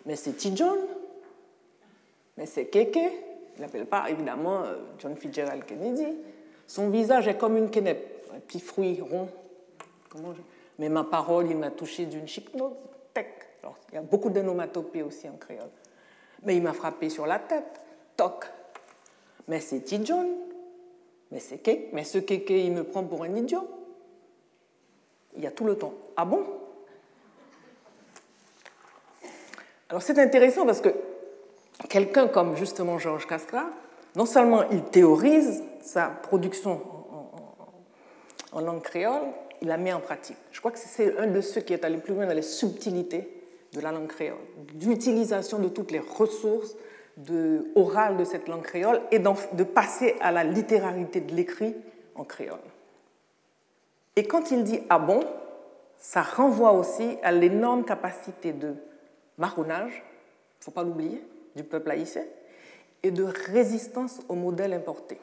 Mais 0.05 0.15
c'est 0.15 0.33
T. 0.33 0.51
John. 0.55 0.77
Mais 2.37 2.45
c'est 2.45 2.65
Keke. 2.65 2.97
Il 3.55 3.61
n'appelle 3.61 3.85
pas 3.85 4.09
évidemment 4.09 4.63
euh, 4.63 4.75
John 4.97 5.15
Fitzgerald 5.15 5.65
Kennedy. 5.65 6.17
Son 6.65 6.89
visage 6.89 7.27
est 7.27 7.37
comme 7.37 7.57
une 7.57 7.69
quenette, 7.69 8.25
un 8.33 8.39
petit 8.39 8.59
fruit 8.59 9.01
rond. 9.01 9.27
Mais 10.77 10.89
ma 10.89 11.03
parole, 11.03 11.47
il 11.49 11.57
m'a 11.57 11.71
touché 11.71 12.05
d'une 12.05 12.27
chypnothèque. 12.27 13.49
il 13.91 13.95
y 13.95 13.97
a 13.97 14.01
beaucoup 14.01 14.29
d'onomatopées 14.29 15.03
aussi 15.03 15.27
en 15.27 15.35
créole. 15.35 15.69
Mais 16.43 16.55
il 16.55 16.63
m'a 16.63 16.73
frappé 16.73 17.09
sur 17.09 17.27
la 17.27 17.39
tête. 17.39 17.81
Toc. 18.15 18.45
Mais 19.49 19.59
c'est 19.59 19.81
T. 19.81 19.99
John. 20.05 20.27
Mais 21.31 21.39
c'est 21.39 21.61
Mais 21.91 22.03
ce 22.03 22.19
kéké, 22.19 22.63
il 22.63 22.71
me 22.71 22.83
prend 22.83 23.03
pour 23.03 23.23
un 23.23 23.35
idiot. 23.35 23.67
Il 25.35 25.43
y 25.43 25.47
a 25.47 25.51
tout 25.51 25.65
le 25.65 25.75
temps. 25.75 25.93
Ah 26.15 26.25
bon? 26.25 26.43
Alors 29.89 30.03
c'est 30.03 30.19
intéressant 30.19 30.65
parce 30.65 30.81
que 30.81 30.89
quelqu'un 31.89 32.27
comme 32.27 32.55
justement 32.55 32.99
Georges 32.99 33.25
Castra, 33.25 33.71
non 34.15 34.27
seulement 34.27 34.69
il 34.69 34.83
théorise 34.83 35.63
sa 35.81 36.07
production 36.07 36.81
en, 38.51 38.61
langue 38.61 38.81
créole, 38.81 39.29
il 39.61 39.67
la 39.67 39.77
met 39.77 39.93
en 39.93 39.99
pratique. 39.99 40.37
Je 40.51 40.59
crois 40.59 40.71
que 40.71 40.77
c'est 40.79 41.17
un 41.17 41.27
de 41.27 41.41
ceux 41.41 41.61
qui 41.61 41.73
est 41.73 41.83
allé 41.83 41.97
plus 41.97 42.13
loin 42.13 42.27
dans 42.27 42.33
les 42.33 42.43
subtilités 42.43 43.27
de 43.73 43.81
la 43.81 43.91
langue 43.91 44.07
créole, 44.07 44.37
d'utilisation 44.73 45.57
de 45.59 45.69
toutes 45.69 45.91
les 45.91 45.99
ressources 45.99 46.75
de, 47.19 47.67
orales 47.75 48.17
de 48.17 48.23
cette 48.23 48.47
langue 48.47 48.63
créole 48.63 49.01
et 49.11 49.19
de 49.19 49.63
passer 49.63 50.15
à 50.21 50.31
la 50.31 50.43
littérarité 50.43 51.21
de 51.21 51.33
l'écrit 51.35 51.75
en 52.15 52.23
créole. 52.23 52.59
Et 54.15 54.23
quand 54.23 54.51
il 54.51 54.63
dit 54.63 54.81
ah 54.89 54.99
bon, 54.99 55.21
ça 55.97 56.21
renvoie 56.21 56.71
aussi 56.71 57.17
à 57.23 57.31
l'énorme 57.31 57.83
capacité 57.83 58.53
de 58.53 58.73
marronnage, 59.37 59.91
il 59.91 60.61
ne 60.61 60.63
faut 60.63 60.71
pas 60.71 60.83
l'oublier, 60.83 61.23
du 61.55 61.63
peuple 61.63 61.91
haïtien 61.91 62.23
et 63.03 63.11
de 63.11 63.23
résistance 63.23 64.19
au 64.29 64.35
modèle 64.35 64.73
importé. 64.73 65.19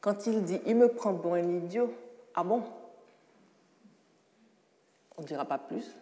Quand 0.00 0.26
il 0.26 0.42
dit 0.42 0.60
il 0.66 0.76
me 0.76 0.88
prend 0.88 1.14
pour 1.14 1.34
un 1.34 1.48
idiot, 1.48 1.92
ah 2.34 2.44
bon? 2.44 2.62
On 5.18 5.22
ne 5.22 5.26
dira 5.26 5.44
pas 5.44 5.58
plus. 5.58 5.94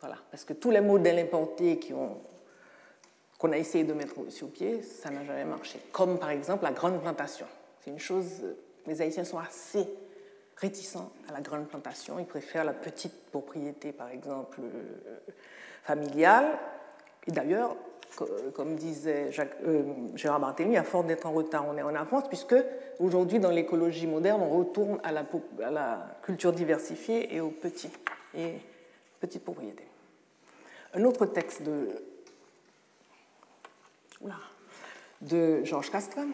Voilà, 0.00 0.16
parce 0.30 0.44
que 0.44 0.52
tous 0.52 0.70
les 0.70 0.80
modèles 0.80 1.18
importés 1.18 1.72
qu'on 3.46 3.52
a 3.52 3.58
essayé 3.58 3.84
de 3.84 3.92
mettre 3.92 4.14
sur 4.28 4.50
pied, 4.50 4.82
ça 4.82 5.10
n'a 5.10 5.24
jamais 5.24 5.44
marché. 5.44 5.78
Comme 5.92 6.18
par 6.18 6.30
exemple 6.30 6.64
la 6.64 6.72
grande 6.72 7.00
plantation. 7.00 7.46
C'est 7.80 7.90
une 7.90 7.98
chose, 7.98 8.42
les 8.86 9.00
Haïtiens 9.00 9.24
sont 9.24 9.38
assez 9.38 9.86
réticents 10.56 11.12
à 11.28 11.32
la 11.32 11.40
grande 11.40 11.68
plantation. 11.68 12.18
Ils 12.18 12.26
préfèrent 12.26 12.64
la 12.64 12.72
petite 12.72 13.14
propriété, 13.30 13.92
par 13.92 14.08
exemple, 14.08 14.58
euh, 14.60 15.32
familiale. 15.84 16.58
Et 17.26 17.30
d'ailleurs, 17.30 17.76
comme 18.54 18.74
disait 18.74 19.30
Jacques, 19.30 19.56
euh, 19.64 19.82
Gérard 20.14 20.40
Barthélemy, 20.40 20.76
à 20.76 20.82
force 20.82 21.06
d'être 21.06 21.26
en 21.26 21.32
retard, 21.32 21.66
on 21.68 21.76
est 21.76 21.82
en 21.82 21.94
avance, 21.94 22.26
puisque 22.28 22.56
aujourd'hui, 22.98 23.38
dans 23.38 23.50
l'écologie 23.50 24.06
moderne, 24.06 24.40
on 24.42 24.58
retourne 24.58 24.98
à 25.04 25.12
la, 25.12 25.24
à 25.62 25.70
la, 25.70 26.18
culture 26.22 26.52
diversifiée 26.52 27.34
et 27.34 27.40
aux 27.40 27.50
petits 27.50 27.90
et 28.34 28.54
petites 29.20 29.44
propriétés. 29.44 29.86
Un 30.94 31.04
autre 31.04 31.26
texte 31.26 31.62
de, 31.62 31.88
de 35.20 35.64
Georges 35.64 35.90
Castran, 35.90 36.28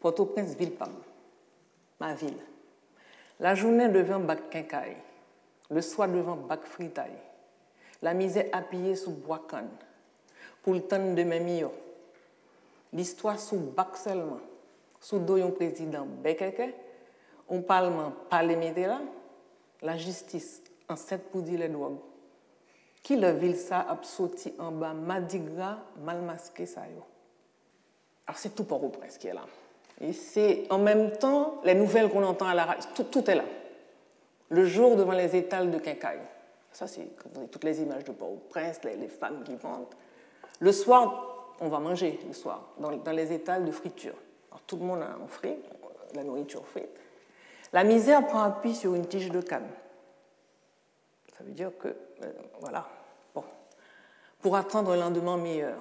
Port-au-Prince, 0.00 0.54
Villepam, 0.56 0.92
ma 1.98 2.14
ville. 2.14 2.42
La 3.38 3.54
journée 3.54 3.88
devant 3.88 4.20
bac 4.20 4.50
quincaille, 4.50 4.96
le 5.70 5.80
soir 5.80 6.08
devant 6.08 6.36
bac 6.36 6.64
fritaille, 6.64 7.18
la 8.02 8.14
misère 8.14 8.46
appuyée 8.52 8.96
sous 8.96 9.12
bois 9.12 9.44
canne 9.48 9.70
pour 10.62 10.74
le 10.74 10.82
temps 10.82 11.14
de 11.14 11.22
mes 11.22 11.64
L'histoire 12.92 13.38
sous 13.38 13.56
bac 13.56 13.96
seulement, 13.96 14.40
sous 15.00 15.16
un 15.16 15.50
président 15.50 16.06
Bekeke, 16.06 16.74
un 17.50 17.60
parlement 17.60 18.12
parlementaire, 18.28 18.88
là, 18.88 19.00
la 19.82 19.96
justice 19.96 20.62
en 20.88 20.96
sept 20.96 21.30
pour 21.30 21.42
dire 21.42 21.60
les 21.60 21.68
drogues. 21.68 21.98
Qui 23.02 23.16
le 23.16 23.30
ville 23.30 23.56
ça 23.56 23.80
a 23.80 23.98
sauté 24.02 24.54
en 24.58 24.72
bas, 24.72 24.92
madigra, 24.92 25.78
mal 26.02 26.20
masqué 26.20 26.66
ça 26.66 26.82
yo. 26.82 27.02
Alors 28.26 28.38
c'est 28.38 28.54
tout 28.54 28.64
pour 28.64 28.82
au 28.84 28.88
prince 28.88 29.18
qui 29.18 29.28
est 29.28 29.34
là. 29.34 29.44
Et 30.00 30.12
c'est 30.12 30.64
en 30.70 30.78
même 30.78 31.12
temps 31.12 31.60
les 31.64 31.74
nouvelles 31.74 32.08
qu'on 32.08 32.24
entend 32.24 32.46
à 32.46 32.54
la 32.54 32.64
radio, 32.64 32.88
tout, 33.10 33.30
est 33.30 33.34
là. 33.34 33.44
Le 34.48 34.64
jour 34.64 34.96
devant 34.96 35.12
les 35.12 35.36
étals 35.36 35.70
de 35.70 35.78
Quincaille. 35.78 36.20
Ça, 36.72 36.86
c'est 36.86 37.08
toutes 37.50 37.64
les 37.64 37.82
images 37.82 38.04
de 38.04 38.12
Port-au-Prince, 38.12 38.80
les, 38.84 38.96
les 38.96 39.08
femmes 39.08 39.42
qui 39.44 39.56
vendent. 39.56 39.86
Le 40.60 40.72
soir, 40.72 41.40
on 41.60 41.68
va 41.68 41.78
manger 41.78 42.18
le 42.26 42.32
soir, 42.32 42.68
dans, 42.78 43.12
les 43.12 43.32
étals 43.32 43.64
de 43.64 43.70
friture. 43.70 44.14
tout 44.66 44.76
le 44.76 44.84
monde 44.84 45.02
a 45.02 45.22
un 45.22 45.28
frit, 45.28 45.56
la 46.14 46.24
nourriture 46.24 46.66
frite. 46.66 46.88
La 47.72 47.84
misère 47.84 48.26
prend 48.26 48.42
appui 48.42 48.74
sur 48.74 48.94
une 48.94 49.06
tige 49.06 49.30
de 49.30 49.40
canne. 49.40 49.68
Ça 51.40 51.46
veut 51.46 51.52
dire 51.52 51.70
que, 51.78 51.88
euh, 51.88 52.32
voilà, 52.60 52.86
bon, 53.34 53.42
pour 54.42 54.56
attendre 54.56 54.90
un 54.90 54.96
lendemain 54.96 55.38
meilleur. 55.38 55.78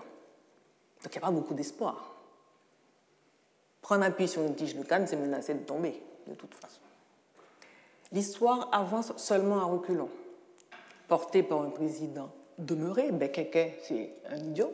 Donc 1.03 1.07
il 1.07 1.11
n'y 1.11 1.17
a 1.17 1.21
pas 1.21 1.31
beaucoup 1.31 1.53
d'espoir. 1.53 2.15
Prendre 3.81 4.05
appui 4.05 4.29
sur 4.29 4.41
une 4.41 4.55
tige 4.55 4.77
de 4.77 4.83
canne, 4.83 5.05
c'est 5.05 5.17
menacer 5.17 5.53
de 5.55 5.65
tomber, 5.65 6.01
de 6.27 6.33
toute 6.33 6.53
façon. 6.53 6.79
L'histoire 8.13 8.69
avance 8.71 9.11
seulement 9.17 9.59
à 9.59 9.65
reculons, 9.65 10.09
portée 11.09 11.43
par 11.43 11.59
un 11.59 11.71
président 11.71 12.29
demeurer, 12.57 13.11
ben, 13.11 13.29
c'est 13.33 14.13
un 14.29 14.37
idiot. 14.37 14.73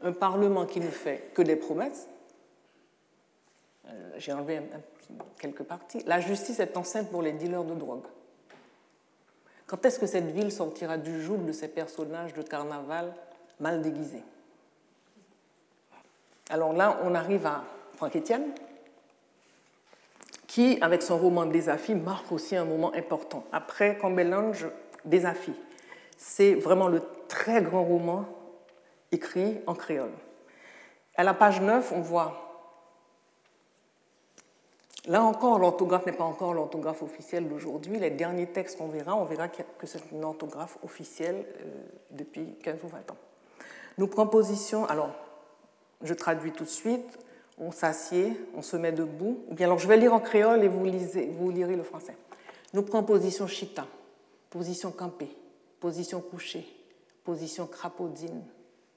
Un 0.00 0.12
Parlement 0.12 0.64
qui 0.64 0.80
ne 0.80 0.88
fait 0.88 1.30
que 1.34 1.42
des 1.42 1.56
promesses. 1.56 2.08
Euh, 3.86 4.12
j'ai 4.16 4.32
enlevé 4.32 4.62
quelques 5.38 5.64
parties. 5.64 6.02
La 6.06 6.20
justice 6.20 6.58
est 6.58 6.74
enceinte 6.78 7.10
pour 7.10 7.20
les 7.20 7.32
dealers 7.32 7.64
de 7.64 7.74
drogue. 7.74 8.06
Quand 9.72 9.86
est-ce 9.86 9.98
que 9.98 10.06
cette 10.06 10.30
ville 10.30 10.52
sortira 10.52 10.98
du 10.98 11.22
joug 11.22 11.46
de 11.46 11.52
ces 11.52 11.66
personnages 11.66 12.34
de 12.34 12.42
carnaval 12.42 13.14
mal 13.58 13.80
déguisés? 13.80 14.22
Alors 16.50 16.74
là, 16.74 17.00
on 17.04 17.14
arrive 17.14 17.46
à 17.46 17.64
Franck 17.96 18.14
Etienne, 18.14 18.52
qui, 20.46 20.76
avec 20.82 21.00
son 21.00 21.16
roman 21.16 21.46
Des 21.46 21.68
marque 21.94 22.30
aussi 22.32 22.54
un 22.54 22.66
moment 22.66 22.92
important. 22.94 23.46
Après 23.50 23.96
Cambelange, 23.96 24.66
Des 25.06 25.22
c'est 26.18 26.52
vraiment 26.52 26.88
le 26.88 27.00
très 27.26 27.62
grand 27.62 27.82
roman 27.82 28.26
écrit 29.10 29.58
en 29.66 29.74
créole. 29.74 30.12
À 31.16 31.24
la 31.24 31.32
page 31.32 31.62
9, 31.62 31.92
on 31.92 32.02
voit 32.02 32.51
Là 35.08 35.24
encore, 35.24 35.58
l'orthographe 35.58 36.06
n'est 36.06 36.12
pas 36.12 36.24
encore 36.24 36.54
l'orthographe 36.54 37.02
officielle 37.02 37.48
d'aujourd'hui. 37.48 37.98
Les 37.98 38.10
derniers 38.10 38.46
textes 38.46 38.78
qu'on 38.78 38.88
verra, 38.88 39.16
on 39.16 39.24
verra 39.24 39.48
que 39.48 39.86
c'est 39.86 40.00
une 40.12 40.24
orthographe 40.24 40.78
officielle 40.84 41.44
euh, 41.60 41.82
depuis 42.12 42.54
15 42.62 42.84
ou 42.84 42.88
20 42.88 43.10
ans. 43.10 43.16
Nous 43.98 44.06
prenons 44.06 44.28
position, 44.28 44.86
alors 44.86 45.10
je 46.02 46.14
traduis 46.14 46.52
tout 46.52 46.64
de 46.64 46.68
suite, 46.68 47.18
on 47.58 47.72
s'assied, 47.72 48.36
on 48.54 48.62
se 48.62 48.76
met 48.76 48.92
debout. 48.92 49.40
bien 49.50 49.66
alors 49.66 49.78
je 49.78 49.88
vais 49.88 49.96
lire 49.96 50.14
en 50.14 50.20
créole 50.20 50.62
et 50.62 50.68
vous, 50.68 50.84
lisez, 50.84 51.26
vous 51.26 51.50
lirez 51.50 51.76
le 51.76 51.82
français. 51.82 52.16
Nous 52.72 52.82
prenons 52.82 53.02
position 53.02 53.46
chita, 53.46 53.86
position 54.50 54.92
campée, 54.92 55.36
position 55.80 56.20
couchée, 56.20 56.66
position 57.24 57.66
crapaudine, 57.66 58.42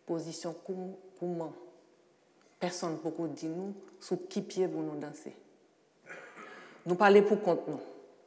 position 0.06 0.56
couman, 1.20 1.52
personne 2.60 2.94
ne 2.94 3.10
peut 3.10 3.28
dire 3.30 3.50
nous 3.50 3.74
sous 4.00 4.18
qui 4.18 4.42
pied 4.42 4.68
pour 4.68 4.82
nous 4.82 4.96
danser. 5.00 5.36
Nous 6.86 6.96
parler 6.96 7.22
pour 7.22 7.42
compte 7.42 7.68
nous 7.68 7.80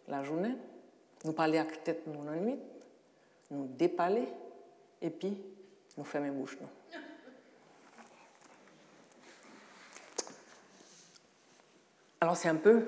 la 0.09 0.23
journée, 0.23 0.55
nous 1.25 1.33
parler 1.33 1.59
avec 1.59 1.85
tête 1.85 2.07
nous 2.07 2.25
la 2.25 2.37
nuit, 2.37 2.59
nous 3.51 3.67
dépaler 3.67 4.29
et 5.01 5.11
puis 5.11 5.39
nous 5.97 6.05
fermer 6.05 6.31
bouche 6.31 6.59
nous. 6.61 6.69
Alors 12.21 12.37
c'est 12.37 12.49
un 12.49 12.57
peu 12.57 12.87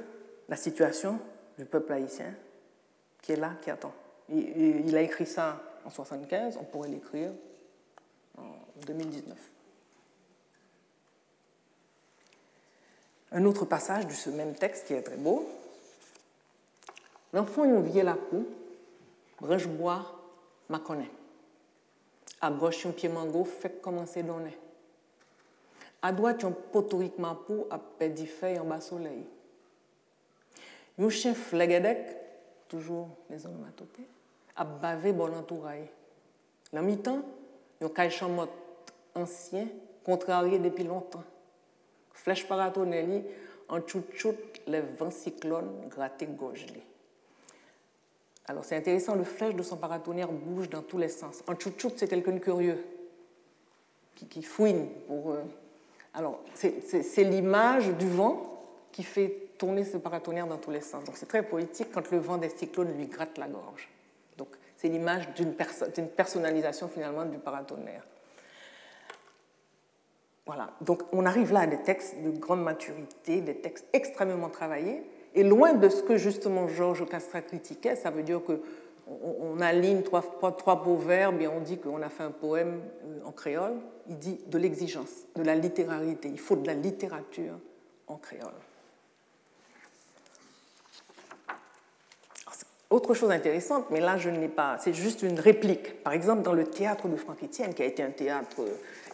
la 0.49 0.57
situation 0.57 1.21
du 1.57 1.64
peuple 1.64 1.93
haïtien 1.93 2.35
qui 3.23 3.33
est 3.33 3.37
là, 3.37 3.53
qui 3.62 3.71
attend. 3.71 3.93
Il, 4.29 4.97
a 4.97 5.03
écrit 5.03 5.27
ça 5.27 5.61
en 5.85 5.91
75, 5.91 6.57
on 6.61 6.64
pourrait 6.64 6.89
l'écrire 6.89 7.31
en 8.39 8.45
2019. 8.87 9.37
Un 13.33 13.45
autre 13.45 13.64
passage 13.64 14.07
de 14.07 14.12
ce 14.12 14.31
même 14.31 14.55
texte 14.55 14.87
qui 14.87 14.95
est 14.95 15.03
très 15.03 15.16
beau. 15.16 15.49
L'enfant 17.33 17.64
y 17.64 17.72
oublié 17.72 18.03
la 18.03 18.14
cou, 18.14 18.47
branche 19.41 19.68
bois, 19.68 20.05
ma 20.68 20.78
connaît. 20.78 21.11
À 22.41 22.51
gauche, 22.51 22.87
un 22.87 22.91
pied 22.91 23.09
mango 23.09 23.45
fait 23.45 23.81
commencer 23.81 24.22
donner. 24.22 24.59
À 26.03 26.12
droite, 26.12 26.45
un 26.45 26.51
potorique 26.51 27.18
mapou 27.18 27.66
a 27.70 27.78
perdu 27.78 28.26
feuille 28.26 28.59
en 28.59 28.64
bas 28.64 28.81
soleil. 28.81 29.26
Un 30.99 31.09
chien 31.09 31.35
flegedek, 31.35 32.16
toujours 32.68 33.09
les 33.28 33.45
onomatopées, 33.47 34.09
a 34.57 34.64
bavé 34.64 35.12
bon 35.12 35.35
entouraille. 35.35 35.89
La 36.72 36.83
mi-temps, 36.83 37.22
un 37.81 37.89
caille 37.89 38.11
chamotte 38.11 38.51
ancien, 39.14 39.68
contrarié 40.05 40.59
depuis 40.59 40.85
longtemps. 40.85 41.24
Flèche 42.12 42.49
paratonelli, 42.49 43.24
en 43.68 43.81
tchout 43.81 44.37
les 44.66 44.81
vents 44.81 45.11
cyclones 45.11 45.89
grattés 45.89 46.26
gauche. 46.26 46.66
Alors 48.51 48.64
c'est 48.64 48.74
intéressant, 48.74 49.14
le 49.14 49.22
flèche 49.22 49.55
de 49.55 49.62
son 49.62 49.76
paratonnerre 49.76 50.32
bouge 50.32 50.68
dans 50.68 50.82
tous 50.82 50.98
les 50.98 51.09
sens. 51.09 51.44
En 51.46 51.55
tchout 51.55 51.92
c'est 51.96 52.09
quelqu'un 52.09 52.32
de 52.32 52.40
curieux, 52.40 52.84
qui, 54.16 54.42
fouine 54.42 54.88
pour. 55.07 55.30
Euh, 55.30 55.42
alors 56.14 56.40
c'est 56.55 57.22
l'image 57.22 57.90
du 57.90 58.09
vent 58.09 58.61
qui 58.90 59.05
fait 59.05 59.51
tourner 59.57 59.84
ce 59.84 59.98
paratonnerre 59.98 60.48
dans 60.48 60.57
tous 60.57 60.72
les 60.72 60.80
sens. 60.80 61.05
Donc 61.05 61.16
c'est 61.16 61.26
très 61.26 61.44
poétique 61.44 61.92
quand 61.92 62.11
le 62.11 62.18
vent 62.18 62.38
des 62.38 62.48
cyclones 62.48 62.92
lui 62.96 63.07
gratte 63.07 63.38
la 63.38 63.46
gorge. 63.46 63.88
Donc 64.36 64.48
c'est 64.76 64.88
l'image 64.88 65.28
d'une 65.34 65.55
personnalisation 66.09 66.88
finalement 66.88 67.26
du 67.26 67.38
paratonnerre. 67.38 68.03
Voilà, 70.44 70.70
donc 70.80 71.05
on 71.12 71.24
arrive 71.24 71.53
là 71.53 71.61
à 71.61 71.66
des 71.68 71.84
textes 71.84 72.20
de 72.20 72.30
grande 72.30 72.64
maturité, 72.64 73.42
des 73.42 73.61
textes 73.61 73.86
extrêmement 73.92 74.48
travaillés, 74.48 75.05
et 75.35 75.45
loin 75.45 75.74
de 75.74 75.89
ce 75.89 76.03
que 76.03 76.16
justement 76.16 76.68
Georges 76.68 77.07
Castra 77.09 77.41
critiquait, 77.41 77.97
ça 77.97 78.11
veut 78.11 78.22
dire 78.22 78.43
que 78.45 78.61
on 79.07 79.61
aligne 79.61 80.03
trois, 80.03 80.22
trois 80.57 80.83
beaux 80.83 80.97
verbes 80.97 81.41
et 81.41 81.49
on 81.49 81.61
dit 81.61 81.78
qu'on 81.78 82.01
a 82.01 82.09
fait 82.09 82.22
un 82.22 82.31
poème 82.31 82.81
euh, 83.05 83.24
en 83.24 83.33
créole. 83.33 83.74
Il 84.09 84.18
dit 84.18 84.39
de 84.47 84.59
l'exigence, 84.59 85.11
de 85.35 85.43
la 85.43 85.57
littérarité. 85.57 86.28
Il 86.28 86.39
faut 86.39 86.55
de 86.55 86.66
la 86.66 86.74
littérature 86.74 87.55
en 88.07 88.16
créole. 88.16 88.53
Autre 92.89 93.14
chose 93.14 93.31
intéressante, 93.31 93.87
mais 93.91 94.01
là 94.01 94.16
je 94.16 94.31
ne 94.31 94.41
l'ai 94.41 94.49
pas, 94.49 94.76
c'est 94.78 94.95
juste 94.95 95.22
une 95.22 95.39
réplique. 95.39 96.03
Par 96.03 96.12
exemple, 96.12 96.43
dans 96.43 96.53
le 96.53 96.64
théâtre 96.64 97.09
de 97.09 97.16
Franck 97.16 97.43
Etienne, 97.45 97.72
qui 97.72 97.83
a 97.83 97.87
été 97.87 98.03
un 98.03 98.11
théâtre 98.11 98.62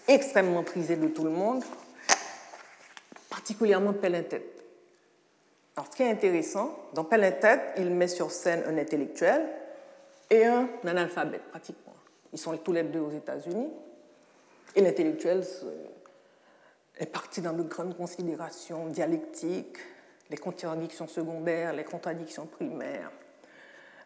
extrêmement 0.09 0.62
prisé 0.62 0.97
de 0.97 1.09
tout 1.09 1.25
le 1.25 1.31
monde, 1.31 1.62
particulièrement 3.29 3.93
Pelin-Tête. 3.93 4.56
Alors, 5.77 5.89
ce 5.91 5.97
qui 5.97 6.03
est 6.03 6.11
intéressant, 6.11 6.74
dans 6.95 7.05
Pelin-Tête, 7.05 7.74
il 7.77 7.91
met 7.91 8.09
sur 8.09 8.31
scène 8.31 8.62
un 8.66 8.79
intellectuel 8.79 9.47
et 10.31 10.45
un 10.45 10.68
analphabète, 10.85 11.43
pratiquement. 11.51 11.95
Ils 12.33 12.39
sont 12.39 12.57
tous 12.57 12.72
les 12.72 12.83
deux 12.83 13.01
aux 13.01 13.11
États-Unis. 13.11 13.70
Et 14.74 14.81
l'intellectuel 14.81 15.45
est 16.99 17.07
parti 17.07 17.41
dans 17.41 17.53
de 17.53 17.62
grandes 17.62 17.97
considérations 17.97 18.87
dialectiques, 18.87 19.79
les 20.31 20.37
contradictions 20.37 21.07
secondaires, 21.07 21.72
les 21.72 21.85
contradictions 21.85 22.47
primaires 22.47 23.11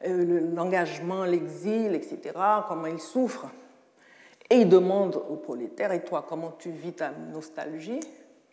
euh, 0.06 0.54
l'engagement, 0.54 1.24
l'exil, 1.24 1.94
etc., 1.94 2.34
comment 2.66 2.86
il 2.86 3.00
souffre. 3.00 3.48
Et 4.48 4.56
il 4.56 4.68
demande 4.68 5.16
au 5.16 5.36
prolétaire, 5.36 5.92
et 5.92 6.02
toi, 6.02 6.24
comment 6.26 6.52
tu 6.52 6.70
vis 6.70 6.94
ta 6.94 7.10
nostalgie? 7.10 8.00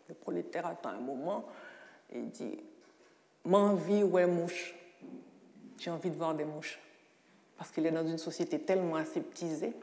Le 0.09 0.13
prolétaire 0.13 0.67
attend 0.67 0.89
un 0.89 0.99
moment 0.99 1.45
et 2.13 2.19
il 2.19 2.29
dit, 2.29 2.59
m'envie, 3.45 4.03
ouais, 4.03 4.25
mouche. 4.25 4.75
J'ai 5.79 5.91
envie 5.91 6.09
de 6.09 6.15
voir 6.15 6.33
des 6.33 6.45
mouches. 6.45 6.79
Parce 7.57 7.71
qu'il 7.71 7.85
est 7.85 7.91
dans 7.91 8.05
une 8.07 8.17
société 8.17 8.59
tellement 8.59 8.95
aseptisée, 8.95 9.73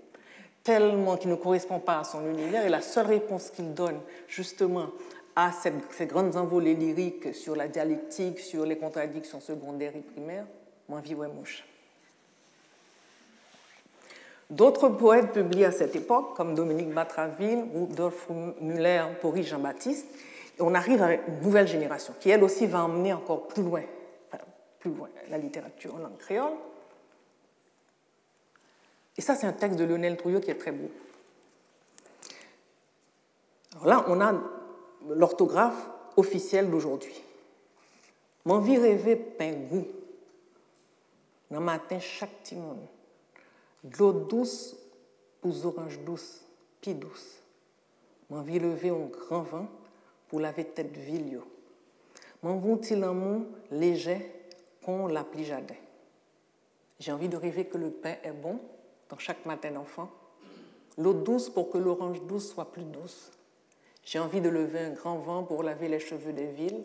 tellement 0.63 1.17
qui 1.17 1.29
ne 1.29 1.35
correspond 1.35 1.81
pas 1.81 2.01
à 2.01 2.05
son 2.05 2.25
univers, 2.29 2.65
et 2.65 2.69
la 2.69 2.81
seule 2.81 3.07
réponse 3.07 3.51
qu'il 3.51 3.75
donne, 3.75 4.01
justement, 4.29 4.89
à 5.37 5.51
ces 5.91 6.07
grandes 6.07 6.37
envolées 6.37 6.75
lyriques 6.75 7.35
sur 7.35 7.57
la 7.57 7.67
dialectique, 7.67 8.39
sur 8.39 8.65
les 8.65 8.79
contradictions 8.79 9.41
secondaires 9.41 9.97
et 9.97 10.01
primaires, 10.01 10.47
vie 10.89 11.15
mouche. 11.15 11.65
D'autres 14.51 14.91
poètes 14.91 15.33
publiés 15.33 15.65
à 15.65 15.73
cette 15.73 15.97
époque, 15.97 16.37
comme 16.37 16.55
Dominique 16.55 16.91
Batraville, 16.91 17.65
Rudolf 17.75 18.29
Müller, 18.61 19.05
Pori 19.21 19.43
Jean-Baptiste, 19.43 20.07
on 20.61 20.75
arrive 20.75 21.03
à 21.03 21.15
une 21.15 21.41
nouvelle 21.43 21.67
génération 21.67 22.15
qui, 22.19 22.31
elle 22.31 22.45
aussi, 22.45 22.67
va 22.67 22.85
emmener 22.85 23.13
encore 23.13 23.49
plus 23.49 23.63
loin, 23.63 23.83
plus 24.79 24.93
loin 24.93 25.09
la 25.29 25.39
littérature 25.39 25.95
en 25.95 25.99
langue 25.99 26.19
créole. 26.19 26.55
Et 29.17 29.21
ça, 29.21 29.35
c'est 29.35 29.47
un 29.47 29.53
texte 29.53 29.79
de 29.79 29.85
Lionel 29.85 30.17
Trouillot 30.17 30.41
qui 30.41 30.51
est 30.51 30.59
très 30.59 30.73
beau. 30.73 30.91
Alors 33.75 33.87
là, 33.87 34.05
on 34.09 34.21
a 34.21 34.35
l'orthographe 35.09 35.91
officielle 36.17 36.71
d'aujourd'hui. 36.71 37.15
M'envie 38.45 38.79
rêver 38.79 39.17
pingou 39.17 39.87
dans 41.51 41.61
le 41.61 41.65
matin, 41.65 41.99
chaque 42.01 42.33
petit 42.43 42.57
monde. 42.57 42.87
De 43.85 43.97
l'eau 43.99 44.13
douce 44.13 44.77
les 45.45 45.67
oranges 45.67 46.01
douces, 46.01 46.45
puis 46.81 46.95
douce. 46.95 47.39
M'envie 48.31 48.59
lever 48.59 48.91
un 48.91 49.07
grand 49.07 49.43
vent 49.43 49.69
pour 50.35 50.41
laver 50.41 50.65
tête 50.65 50.97
ville. 50.97 51.39
M'envie 52.43 52.97
l'amour 52.97 53.43
léger 53.71 54.33
qu'on 54.85 55.07
l'appli 55.07 55.45
jardin. 55.45 55.77
J'ai 56.99 57.13
envie 57.13 57.29
de 57.29 57.37
rêver 57.37 57.67
que 57.67 57.79
le 57.79 57.93
pain 57.93 58.17
est 58.25 58.33
bon 58.33 58.59
dans 59.09 59.19
chaque 59.19 59.47
matin 59.47 59.71
d'enfant. 59.71 60.11
L'eau 60.99 61.13
douce 61.13 61.49
pour 61.51 61.71
que 61.71 61.79
l'orange 61.79 62.21
douce 62.23 62.49
soit 62.49 62.73
plus 62.73 62.83
douce. 62.83 63.31
J'ai 64.03 64.19
envie 64.19 64.41
de 64.41 64.49
lever 64.49 64.81
un 64.81 64.91
grand 64.91 65.19
vent 65.19 65.45
pour 65.45 65.63
laver 65.63 65.87
les 65.87 66.01
cheveux 66.01 66.33
des 66.33 66.47
villes. 66.47 66.83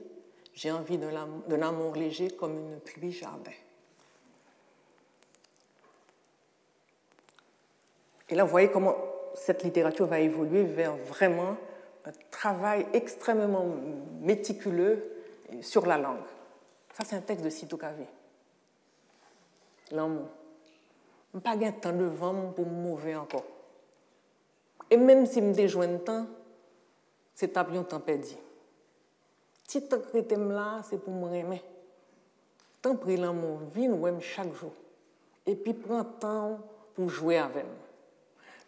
J'ai 0.53 0.69
envie 0.69 0.99
d'un 0.99 1.61
amour 1.63 1.95
léger 1.95 2.29
comme 2.29 2.55
une 2.55 2.79
pluie 2.79 3.13
jardin. 3.13 3.49
Et 8.29 8.35
là, 8.35 8.43
vous 8.43 8.51
voyez 8.51 8.69
comment 8.69 8.95
cette 9.33 9.63
littérature 9.63 10.05
va 10.05 10.19
évoluer 10.19 10.65
vers 10.65 10.95
vraiment 10.95 11.57
travail 12.31 12.87
extrêmement 12.93 13.65
méticuleux 14.21 15.03
sur 15.61 15.85
la 15.85 15.97
langue. 15.97 16.17
Ça, 16.93 17.03
c'est 17.05 17.15
un 17.15 17.21
texte 17.21 17.43
de 17.43 17.49
Sito 17.49 17.77
Kavé. 17.77 18.07
L'amour. 19.91 20.27
Pas 21.43 21.55
de 21.55 21.69
temps 21.71 21.93
de 21.93 22.05
vent 22.05 22.51
pour 22.55 22.65
me 22.65 23.15
encore. 23.15 23.45
Et 24.89 24.97
même 24.97 25.25
si 25.25 25.41
me 25.41 25.53
déjoins 25.53 25.97
temps, 25.97 26.25
c'est 27.35 27.55
un 27.57 27.83
temps 27.83 27.99
perdu. 27.99 28.35
Si 29.67 29.87
temps 29.87 29.99
que 29.99 30.35
là, 30.35 30.81
c'est 30.89 30.97
pour 30.97 31.13
me 31.13 31.25
remettre. 31.25 31.65
Tant 32.81 32.95
pris 32.95 33.17
l'amour, 33.17 33.59
vient 33.73 34.19
chaque 34.19 34.53
jour. 34.53 34.73
Et 35.45 35.55
puis 35.55 35.73
prends 35.73 36.03
temps 36.03 36.59
pour 36.95 37.09
jouer 37.09 37.37
avec 37.37 37.65
moi 37.65 37.89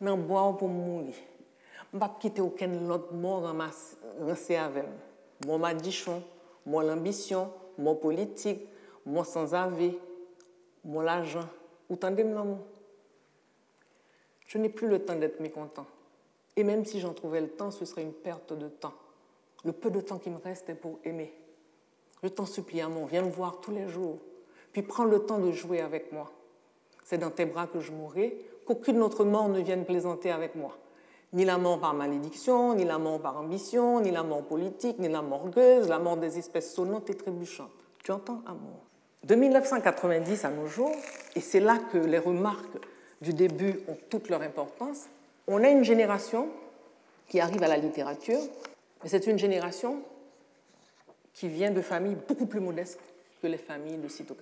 nan 0.01 0.21
bois 0.23 0.57
pour 0.57 0.67
mourir. 0.67 1.13
Ne 1.93 1.99
vais 1.99 2.05
pas 2.05 2.17
quitter 2.19 2.41
aucun 2.41 2.89
autre 2.89 3.13
mot 3.13 3.39
ramasser 3.39 4.55
avec. 4.55 4.85
Mon 5.45 5.57
madichon, 5.57 6.23
mon 6.65 6.87
ambition, 6.89 7.51
mon 7.77 7.95
politique, 7.95 8.67
mon 9.05 9.23
sans-avis, 9.23 9.97
mon 10.85 11.05
argent. 11.05 11.47
Vous 11.89 11.95
entendez 11.95 12.23
mon 12.23 12.59
Je 14.47 14.57
n'ai 14.57 14.69
plus 14.69 14.87
le 14.87 15.03
temps 15.03 15.15
d'être 15.15 15.39
mécontent. 15.39 15.85
Et 16.55 16.63
même 16.63 16.85
si 16.85 16.99
j'en 16.99 17.13
trouvais 17.13 17.41
le 17.41 17.49
temps, 17.49 17.71
ce 17.71 17.85
serait 17.85 18.03
une 18.03 18.13
perte 18.13 18.53
de 18.53 18.67
temps. 18.67 18.93
Le 19.63 19.71
peu 19.71 19.89
de 19.91 20.01
temps 20.01 20.17
qui 20.17 20.29
me 20.29 20.37
reste 20.37 20.69
est 20.69 20.75
pour 20.75 20.99
aimer. 21.03 21.33
Je 22.23 22.29
t'en 22.29 22.45
supplie, 22.45 22.81
amour, 22.81 23.07
viens 23.07 23.23
me 23.23 23.31
voir 23.31 23.61
tous 23.61 23.71
les 23.71 23.87
jours. 23.87 24.19
Puis 24.71 24.81
prends 24.81 25.05
le 25.05 25.25
temps 25.25 25.39
de 25.39 25.51
jouer 25.51 25.81
avec 25.81 26.11
moi. 26.11 26.31
C'est 27.03 27.17
dans 27.17 27.31
tes 27.31 27.45
bras 27.45 27.67
que 27.67 27.79
je 27.79 27.91
mourrai, 27.91 28.37
qu'aucune 28.65 29.01
autre 29.01 29.25
mort 29.25 29.49
ne 29.49 29.59
vienne 29.59 29.85
plaisanter 29.85 30.31
avec 30.31 30.55
moi. 30.55 30.77
Ni 31.33 31.45
la 31.45 31.57
mort 31.57 31.79
par 31.79 31.93
malédiction, 31.93 32.73
ni 32.73 32.83
la 32.83 32.97
mort 32.97 33.21
par 33.21 33.37
ambition, 33.37 34.01
ni 34.01 34.11
la 34.11 34.23
mort 34.23 34.43
politique, 34.43 34.99
ni 34.99 35.07
la 35.07 35.21
mort 35.21 35.49
gueuse, 35.49 35.87
la 35.87 35.99
mort 35.99 36.17
des 36.17 36.37
espèces 36.37 36.73
sonnantes 36.73 37.09
et 37.09 37.15
trébuchantes. 37.15 37.71
Tu 38.03 38.11
entends 38.11 38.41
amour. 38.45 38.85
De 39.23 39.35
1990 39.35 40.45
à 40.45 40.49
nos 40.49 40.67
jours, 40.67 40.95
et 41.35 41.39
c'est 41.39 41.59
là 41.59 41.77
que 41.91 41.97
les 41.97 42.17
remarques 42.17 42.77
du 43.21 43.33
début 43.33 43.79
ont 43.87 43.97
toute 44.09 44.29
leur 44.29 44.41
importance, 44.41 45.07
on 45.47 45.63
a 45.63 45.69
une 45.69 45.83
génération 45.83 46.49
qui 47.27 47.39
arrive 47.39 47.63
à 47.63 47.67
la 47.67 47.77
littérature, 47.77 48.41
mais 49.01 49.09
c'est 49.09 49.27
une 49.27 49.39
génération 49.39 50.01
qui 51.33 51.47
vient 51.47 51.71
de 51.71 51.81
familles 51.81 52.17
beaucoup 52.27 52.45
plus 52.45 52.59
modestes 52.59 52.99
que 53.41 53.47
les 53.47 53.57
familles 53.57 53.97
de 53.97 54.07
Cito 54.07 54.35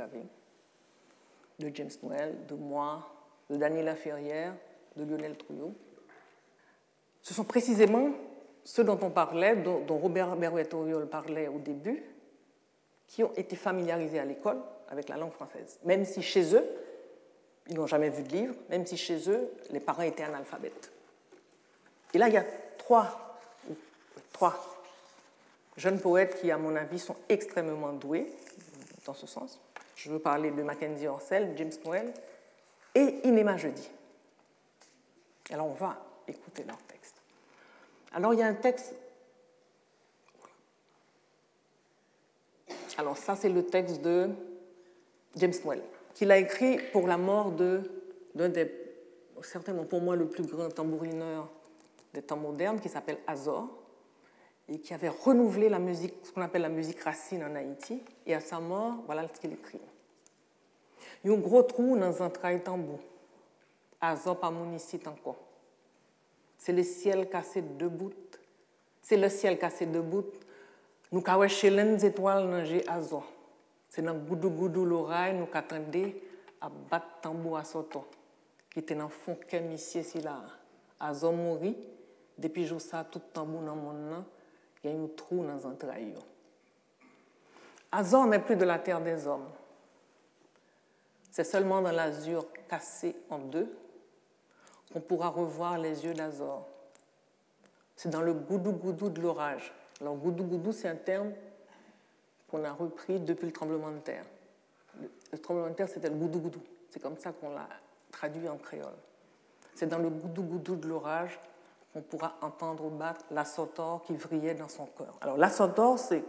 de 1.59 1.71
James 1.75 1.89
Noël, 2.03 2.35
de 2.47 2.55
moi, 2.55 3.07
de 3.49 3.57
Daniela 3.57 3.95
Ferrière, 3.95 4.55
de 4.95 5.03
Lionel 5.03 5.37
Trouillot. 5.37 5.73
Ce 7.21 7.33
sont 7.33 7.43
précisément 7.43 8.11
ceux 8.63 8.83
dont 8.83 8.99
on 9.01 9.09
parlait, 9.09 9.55
dont, 9.55 9.97
Robert 9.97 10.35
Berouet-Auriol 10.35 11.07
parlait 11.07 11.47
au 11.47 11.59
début, 11.59 12.03
qui 13.07 13.23
ont 13.23 13.33
été 13.35 13.55
familiarisés 13.55 14.19
à 14.19 14.25
l'école 14.25 14.61
avec 14.89 15.09
la 15.09 15.17
langue 15.17 15.31
française, 15.31 15.79
même 15.83 16.05
si 16.05 16.21
chez 16.21 16.55
eux, 16.55 16.65
ils 17.67 17.75
n'ont 17.75 17.87
jamais 17.87 18.09
vu 18.09 18.23
de 18.23 18.29
livre, 18.29 18.55
même 18.69 18.85
si 18.85 18.97
chez 18.97 19.29
eux, 19.29 19.51
les 19.71 19.79
parents 19.79 20.03
étaient 20.03 20.23
analphabètes. 20.23 20.91
Et 22.13 22.17
là, 22.17 22.27
il 22.27 22.33
y 22.33 22.37
a 22.37 22.45
trois, 22.77 23.39
trois 24.33 24.55
jeunes 25.77 25.99
poètes 25.99 26.39
qui, 26.41 26.51
à 26.51 26.57
mon 26.57 26.75
avis, 26.75 26.99
sont 26.99 27.15
extrêmement 27.27 27.93
doués 27.93 28.27
dans 29.05 29.13
ce 29.13 29.27
sens. 29.27 29.59
Je 29.95 30.09
veux 30.09 30.19
parler 30.19 30.51
de 30.51 30.61
Mackenzie 30.63 31.07
Orsel, 31.07 31.53
James 31.57 31.71
Noel 31.85 32.13
et 32.95 33.27
Inema 33.27 33.57
Jeudi. 33.57 33.89
Alors, 35.51 35.67
on 35.67 35.73
va 35.73 35.97
écouter 36.29 36.63
leur 36.63 36.77
texte. 36.83 37.15
Alors, 38.11 38.33
il 38.33 38.39
y 38.39 38.43
a 38.43 38.47
un 38.47 38.53
texte. 38.53 38.95
Alors, 42.97 43.17
ça, 43.17 43.35
c'est 43.35 43.49
le 43.49 43.65
texte 43.65 44.01
de 44.01 44.29
James 45.35 45.53
Noel, 45.63 45.81
qu'il 46.13 46.31
a 46.31 46.37
écrit 46.37 46.79
pour 46.91 47.07
la 47.07 47.17
mort 47.17 47.51
d'un 47.51 48.49
des, 48.49 48.71
certainement 49.41 49.85
pour 49.85 50.01
moi, 50.01 50.15
le 50.15 50.27
plus 50.27 50.43
grand 50.43 50.69
tambourineur 50.69 51.49
des 52.13 52.21
temps 52.21 52.37
modernes, 52.37 52.79
qui 52.79 52.89
s'appelle 52.89 53.19
Azor, 53.27 53.69
et 54.67 54.79
qui 54.79 54.93
avait 54.93 55.09
renouvelé 55.09 55.69
la 55.69 55.79
musique, 55.79 56.13
ce 56.23 56.31
qu'on 56.31 56.41
appelle 56.41 56.61
la 56.61 56.69
musique 56.69 56.99
racine 57.01 57.43
en 57.43 57.55
Haïti. 57.55 58.03
Et 58.25 58.35
à 58.35 58.39
sa 58.39 58.59
mort, 58.59 58.95
voilà 59.05 59.27
ce 59.27 59.39
qu'il 59.39 59.53
écrit. 59.53 59.79
Il 61.23 61.31
y 61.31 61.33
a 61.33 61.37
un 61.37 61.39
gros 61.39 61.63
trou 61.63 61.97
dans 61.97 62.21
un 62.21 62.29
trail 62.29 62.61
tambour. 62.61 62.99
Azor 63.99 64.39
pas 64.39 64.53
ici 64.75 64.99
encore. 65.05 65.48
C'est 66.59 66.73
le 66.73 66.83
ciel 66.83 67.29
cassé 67.29 67.61
de 67.61 67.87
bouts. 67.87 68.11
C'est 69.01 69.17
le 69.17 69.29
ciel 69.29 69.57
cassé 69.57 69.85
de 69.85 70.01
bouts. 70.01 70.25
Nous 71.11 71.23
avons 71.25 71.43
les 71.43 72.05
étoiles 72.05 72.51
dans 72.51 72.93
Azor. 72.93 73.25
C'est 73.87 74.03
dans 74.03 74.13
goudou 74.13 74.51
goudou 74.51 74.85
l'oreille 74.85 75.33
nous 75.33 75.47
qu'attendait 75.47 76.21
à 76.61 76.69
battre 76.69 77.21
tambour 77.21 77.57
à 77.57 77.63
soto. 77.63 78.05
Qui 78.69 78.79
était 78.79 78.93
dans 78.93 79.05
le 79.05 79.09
fond 79.09 79.35
qu'un 79.47 79.71
ici, 79.71 80.03
si 80.03 80.19
là. 80.21 80.43
Azor 80.99 81.33
mourit. 81.33 81.77
Depuis 82.37 82.67
que 82.69 82.77
ça, 82.77 83.05
tout 83.09 83.21
tambour 83.33 83.61
dans 83.61 83.75
mon 83.75 83.93
nom, 83.93 84.25
il 84.83 84.91
y 84.91 84.93
a 84.93 84.97
un 84.97 85.07
trou 85.07 85.43
dans 85.43 85.65
un 85.65 85.75
trail. 85.75 86.13
Azor 87.91 88.27
n'est 88.27 88.39
plus 88.39 88.57
de 88.57 88.65
la 88.65 88.79
terre 88.79 89.01
des 89.01 89.25
hommes. 89.25 89.49
C'est 91.31 91.45
seulement 91.45 91.81
dans 91.81 91.91
l'azur 91.91 92.45
cassé 92.67 93.15
en 93.29 93.39
deux 93.39 93.73
qu'on 94.91 95.01
pourra 95.01 95.29
revoir 95.29 95.77
les 95.77 96.05
yeux 96.05 96.13
d'Azor. 96.13 96.65
C'est 97.95 98.09
dans 98.09 98.21
le 98.21 98.33
goudou-goudou 98.33 99.09
de 99.09 99.21
l'orage. 99.21 99.73
Alors, 100.01 100.15
goudou-goudou, 100.15 100.71
c'est 100.71 100.87
un 100.87 100.95
terme 100.95 101.33
qu'on 102.49 102.63
a 102.63 102.71
repris 102.71 103.19
depuis 103.19 103.47
le 103.47 103.51
tremblement 103.51 103.91
de 103.91 103.99
terre. 103.99 104.25
Le, 105.31 105.37
tremblement 105.37 105.69
de 105.69 105.73
terre, 105.73 105.89
c'était 105.89 106.09
le 106.09 106.15
goudou-goudou. 106.15 106.61
C'est 106.89 107.01
comme 107.01 107.17
ça 107.17 107.31
qu'on 107.31 107.49
l'a 107.49 107.67
traduit 108.11 108.47
en 108.49 108.57
créole. 108.57 108.95
C'est 109.75 109.87
dans 109.87 109.99
le 109.99 110.09
goudou-goudou 110.09 110.75
de 110.77 110.87
l'orage 110.87 111.39
qu'on 111.93 112.01
pourra 112.01 112.35
entendre 112.41 112.89
battre 112.89 113.25
la 113.31 113.45
sotor 113.45 114.03
qui 114.03 114.15
vrillait 114.15 114.55
dans 114.55 114.69
son 114.69 114.85
cœur. 114.85 115.17
Alors, 115.21 115.37
la 115.37 115.49
c'est. 115.49 116.23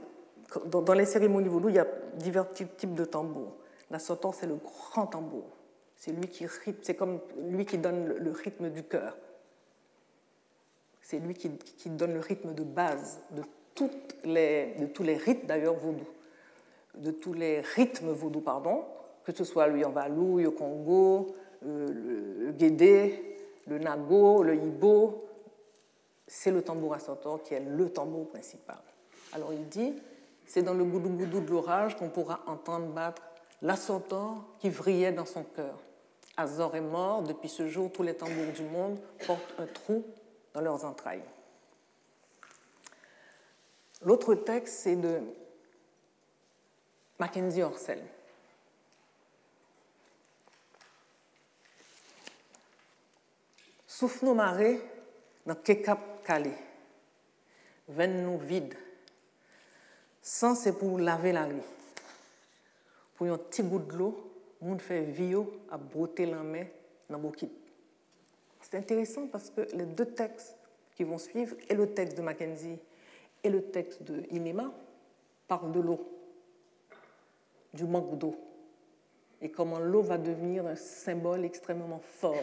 Dans 0.66 0.94
les 0.94 1.06
cérémonies 1.06 1.48
voodoo, 1.48 1.68
il 1.68 1.76
y 1.76 1.78
a 1.78 1.86
divers 2.14 2.52
types 2.52 2.94
de 2.94 3.04
tambours. 3.04 3.54
La 3.88 4.00
sotor, 4.00 4.34
c'est 4.34 4.46
le 4.46 4.56
grand 4.56 5.06
tambour. 5.06 5.44
C'est 6.00 6.12
lui 6.12 6.28
qui 6.28 6.46
c'est 6.80 6.94
comme 6.94 7.20
lui 7.50 7.66
qui 7.66 7.76
donne 7.76 8.06
le 8.06 8.30
rythme 8.30 8.70
du 8.70 8.82
cœur. 8.84 9.14
C'est 11.02 11.18
lui 11.18 11.34
qui, 11.34 11.90
donne 11.90 12.14
le 12.14 12.20
rythme 12.20 12.54
de 12.54 12.62
base 12.62 13.20
de, 13.32 13.42
les, 14.24 14.76
de 14.80 14.86
tous 14.86 15.02
les 15.02 15.18
rites 15.18 15.46
d'ailleurs 15.46 15.74
vaudou, 15.74 16.06
de 16.94 17.10
tous 17.10 17.34
les 17.34 17.60
rythmes 17.60 18.12
vaudou, 18.12 18.40
pardon, 18.40 18.82
que 19.24 19.34
ce 19.34 19.44
soit 19.44 19.66
le 19.66 19.78
Yambalou, 19.80 20.38
le 20.38 20.50
Congo, 20.52 21.36
euh, 21.66 21.88
le, 22.46 22.52
Guédé, 22.52 23.36
le 23.66 23.78
Nago, 23.78 24.42
le 24.42 24.54
Ibo, 24.54 25.28
c'est 26.26 26.50
le 26.50 26.62
tambour 26.62 26.94
à 26.94 26.98
qui 27.44 27.52
est 27.52 27.60
le 27.60 27.90
tambour 27.90 28.26
principal. 28.30 28.80
Alors 29.34 29.52
il 29.52 29.68
dit, 29.68 29.92
c'est 30.46 30.62
dans 30.62 30.72
le 30.72 30.84
goudou-goudou 30.84 31.40
de 31.40 31.50
l'orage 31.50 31.98
qu'on 31.98 32.08
pourra 32.08 32.40
entendre 32.46 32.86
battre 32.86 33.20
la 33.60 33.74
qui 34.60 34.70
vrillait 34.70 35.12
dans 35.12 35.26
son 35.26 35.42
cœur. 35.42 35.78
Azor 36.40 36.74
est 36.74 36.80
mort, 36.80 37.22
depuis 37.22 37.50
ce 37.50 37.68
jour, 37.68 37.92
tous 37.92 38.02
les 38.02 38.16
tambours 38.16 38.52
du 38.52 38.62
monde 38.62 38.98
portent 39.26 39.54
un 39.58 39.66
trou 39.66 40.04
dans 40.54 40.62
leurs 40.62 40.84
entrailles. 40.84 41.22
L'autre 44.02 44.34
texte, 44.34 44.78
c'est 44.80 44.96
de 44.96 45.20
Mackenzie 47.18 47.62
Orsel. 47.62 48.02
Souffle 53.86 54.24
nos 54.24 54.34
marées 54.34 54.80
dans 55.44 55.54
Kekap 55.54 56.24
Calais. 56.24 56.56
Veine 57.88 58.22
nous 58.22 58.38
vide. 58.38 58.74
Sans 60.22 60.54
c'est 60.54 60.78
pour 60.78 60.98
laver 60.98 61.32
la 61.32 61.44
rue. 61.44 61.62
Pour 63.16 63.26
un 63.26 63.36
petit 63.36 63.62
bout 63.62 63.80
de 63.80 63.92
l'eau, 63.92 64.29
monde 64.60 64.80
fait 64.80 65.02
vio 65.02 65.52
à 65.70 65.78
broter 65.78 66.26
la 66.26 66.42
main 66.42 66.66
dans 67.08 67.18
bokit. 67.18 67.50
C'est 68.60 68.76
intéressant 68.76 69.26
parce 69.26 69.50
que 69.50 69.62
les 69.74 69.86
deux 69.86 70.06
textes 70.06 70.56
qui 70.94 71.04
vont 71.04 71.18
suivre, 71.18 71.56
et 71.68 71.74
le 71.74 71.94
texte 71.94 72.16
de 72.16 72.22
Mackenzie 72.22 72.78
et 73.42 73.48
le 73.48 73.62
texte 73.70 74.02
de 74.02 74.22
Inema, 74.30 74.70
parlent 75.48 75.72
de 75.72 75.80
l'eau, 75.80 76.06
du 77.72 77.84
manque 77.84 78.18
d'eau, 78.18 78.36
et 79.40 79.50
comment 79.50 79.78
l'eau 79.78 80.02
va 80.02 80.18
devenir 80.18 80.66
un 80.66 80.76
symbole 80.76 81.44
extrêmement 81.44 82.00
fort. 82.00 82.34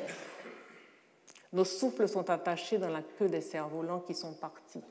Nos 1.53 1.65
souffles 1.65 2.09
sont 2.09 2.29
attachés 2.29 2.77
dans 2.77 2.89
la 2.89 3.03
queue 3.03 3.29
des 3.29 3.41
cerfs-volants 3.41 4.01
qui 4.01 4.15
sont 4.15 4.33
partis. 4.33 4.83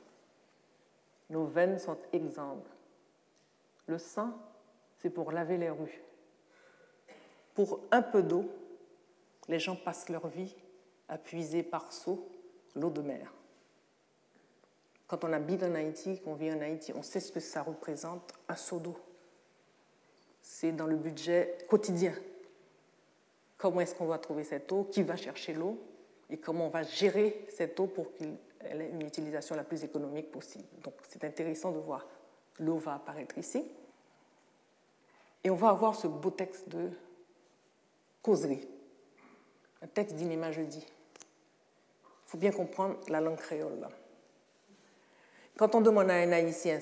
Nos 1.29 1.45
veines 1.45 1.77
sont 1.77 1.97
exsangues. 2.13 2.63
Le 3.85 3.97
sang, 3.97 4.31
c'est 4.97 5.09
pour 5.09 5.31
laver 5.31 5.57
les 5.57 5.69
rues. 5.69 6.01
Pour 7.57 7.79
un 7.89 8.03
peu 8.03 8.21
d'eau, 8.21 8.45
les 9.47 9.57
gens 9.57 9.75
passent 9.75 10.09
leur 10.09 10.27
vie 10.27 10.55
à 11.09 11.17
puiser 11.17 11.63
par 11.63 11.91
seau 11.91 12.29
l'eau 12.75 12.91
de 12.91 13.01
mer. 13.01 13.33
Quand 15.07 15.23
on 15.23 15.33
habite 15.33 15.63
en 15.63 15.73
Haïti, 15.73 16.21
qu'on 16.21 16.35
vit 16.35 16.51
en 16.51 16.61
Haïti, 16.61 16.93
on 16.95 17.01
sait 17.01 17.19
ce 17.19 17.31
que 17.31 17.39
ça 17.39 17.63
représente 17.63 18.31
un 18.47 18.55
seau 18.55 18.77
d'eau. 18.77 18.95
C'est 20.39 20.71
dans 20.71 20.85
le 20.85 20.97
budget 20.97 21.57
quotidien. 21.67 22.13
Comment 23.57 23.81
est-ce 23.81 23.95
qu'on 23.95 24.05
va 24.05 24.19
trouver 24.19 24.43
cette 24.43 24.71
eau? 24.71 24.83
Qui 24.83 25.01
va 25.01 25.15
chercher 25.15 25.55
l'eau? 25.55 25.81
Et 26.29 26.37
comment 26.37 26.67
on 26.67 26.69
va 26.69 26.83
gérer 26.83 27.47
cette 27.49 27.79
eau 27.79 27.87
pour 27.87 28.13
qu'elle 28.13 28.81
ait 28.83 28.91
une 28.91 29.01
utilisation 29.01 29.55
la 29.55 29.63
plus 29.63 29.83
économique 29.83 30.29
possible? 30.29 30.67
Donc 30.83 30.93
c'est 31.09 31.23
intéressant 31.23 31.71
de 31.71 31.79
voir. 31.79 32.05
L'eau 32.59 32.77
va 32.77 32.93
apparaître 32.93 33.35
ici. 33.39 33.65
Et 35.43 35.49
on 35.49 35.55
va 35.55 35.69
avoir 35.69 35.95
ce 35.95 36.05
beau 36.05 36.29
texte 36.29 36.69
de 36.69 36.91
un 39.81 39.87
texte 39.87 40.15
d'Inéma 40.15 40.51
jeudi. 40.51 40.85
Il 40.85 42.29
faut 42.29 42.37
bien 42.37 42.51
comprendre 42.51 42.97
la 43.07 43.21
langue 43.21 43.37
créole. 43.37 43.87
Quand 45.57 45.73
on 45.75 45.81
demande 45.81 46.09
à 46.11 46.15
un 46.15 46.31
haïtien 46.31 46.79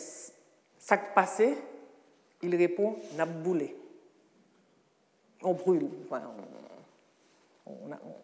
ça 0.80 0.98
passé, 0.98 1.58
il 2.42 2.56
répond 2.56 2.96
n'a 3.16 3.26
boulé. 3.26 3.76
On 5.44 5.54
brûle, 5.54 5.88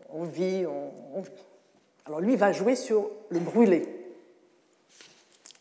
on, 0.09 0.24
vit, 0.24 0.65
on, 0.65 1.22
vit. 1.22 1.32
Alors 2.05 2.22
lui 2.22 2.36
va 2.36 2.51
jouer 2.51 2.76
sur 2.76 3.09
le 3.30 3.39
brûlé. 3.39 3.88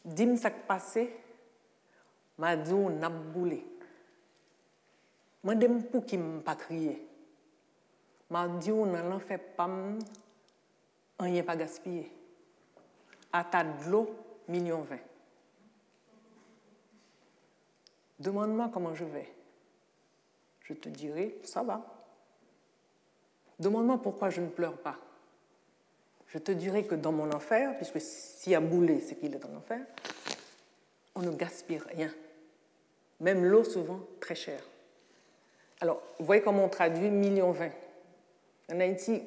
Dim 0.04 0.36
ça 0.36 0.50
passé, 0.50 1.14
m'a 2.38 2.56
dit 2.56 2.72
n'a 2.72 3.11
boulé. 3.11 3.64
Moi, 5.42 5.54
pour 5.90 6.04
qui 6.04 6.18
pas 6.44 6.54
crié. 6.54 7.09
M'a 8.31 8.47
dit, 8.47 8.70
on 8.70 8.87
n'en 8.87 9.18
fait 9.18 9.39
pas, 9.39 9.68
rien 11.18 11.43
pas 11.43 11.57
gaspillé. 11.57 12.11
à 13.33 13.45
ta 13.45 13.64
de 13.64 13.91
l'eau, 13.91 14.11
million 14.49 14.83
vingt. 14.83 14.99
Demande-moi 18.18 18.70
comment 18.72 18.95
je 18.95 19.05
vais. 19.05 19.33
Je 20.62 20.74
te 20.74 20.89
dirai, 20.89 21.39
ça 21.43 21.62
va. 21.62 21.83
Demande-moi 23.59 24.01
pourquoi 24.03 24.31
je 24.31 24.41
ne 24.41 24.49
pleure 24.49 24.76
pas. 24.78 24.97
Je 26.28 26.39
te 26.39 26.53
dirai 26.53 26.85
que 26.85 26.95
dans 26.95 27.12
mon 27.12 27.31
enfer, 27.33 27.76
puisque 27.76 28.01
s'il 28.01 28.55
a 28.55 28.61
boulé, 28.61 29.01
c'est 29.01 29.16
qu'il 29.16 29.35
est 29.35 29.45
en 29.45 29.57
enfer, 29.57 29.81
on 31.14 31.22
ne 31.22 31.31
gaspille 31.31 31.78
rien. 31.78 32.12
Même 33.18 33.45
l'eau 33.45 33.64
souvent 33.64 34.01
très 34.20 34.35
chère. 34.35 34.62
Alors, 35.81 36.03
vous 36.18 36.26
voyez 36.26 36.43
comment 36.43 36.64
on 36.64 36.68
traduit 36.68 37.11
million 37.11 37.51
vingt. 37.51 37.72
En 38.72 38.80
Haïti, 38.80 39.22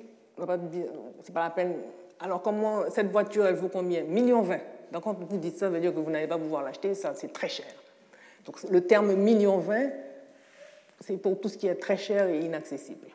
c'est 1.21 1.33
pas 1.33 1.43
la 1.43 1.49
peine. 1.49 1.75
Alors, 2.19 2.41
comment 2.41 2.89
cette 2.89 3.11
voiture, 3.11 3.45
elle 3.45 3.55
vaut 3.55 3.69
combien? 3.69 4.03
Million. 4.03 4.43
Donc, 4.91 5.03
quand 5.03 5.17
vous 5.19 5.37
dites 5.37 5.55
ça, 5.55 5.67
ça 5.67 5.69
veut 5.69 5.79
dire 5.79 5.93
que 5.93 5.99
vous 5.99 6.11
n'allez 6.11 6.27
pas 6.27 6.37
pouvoir 6.37 6.63
l'acheter, 6.63 6.93
ça, 6.93 7.13
c'est 7.15 7.33
très 7.33 7.49
cher. 7.49 7.65
Donc, 8.45 8.61
le 8.69 8.81
terme 8.85 9.13
million 9.13 9.63
c'est 10.99 11.17
pour 11.17 11.39
tout 11.39 11.49
ce 11.49 11.57
qui 11.57 11.67
est 11.67 11.75
très 11.75 11.97
cher 11.97 12.27
et 12.29 12.39
inaccessible. 12.39 13.07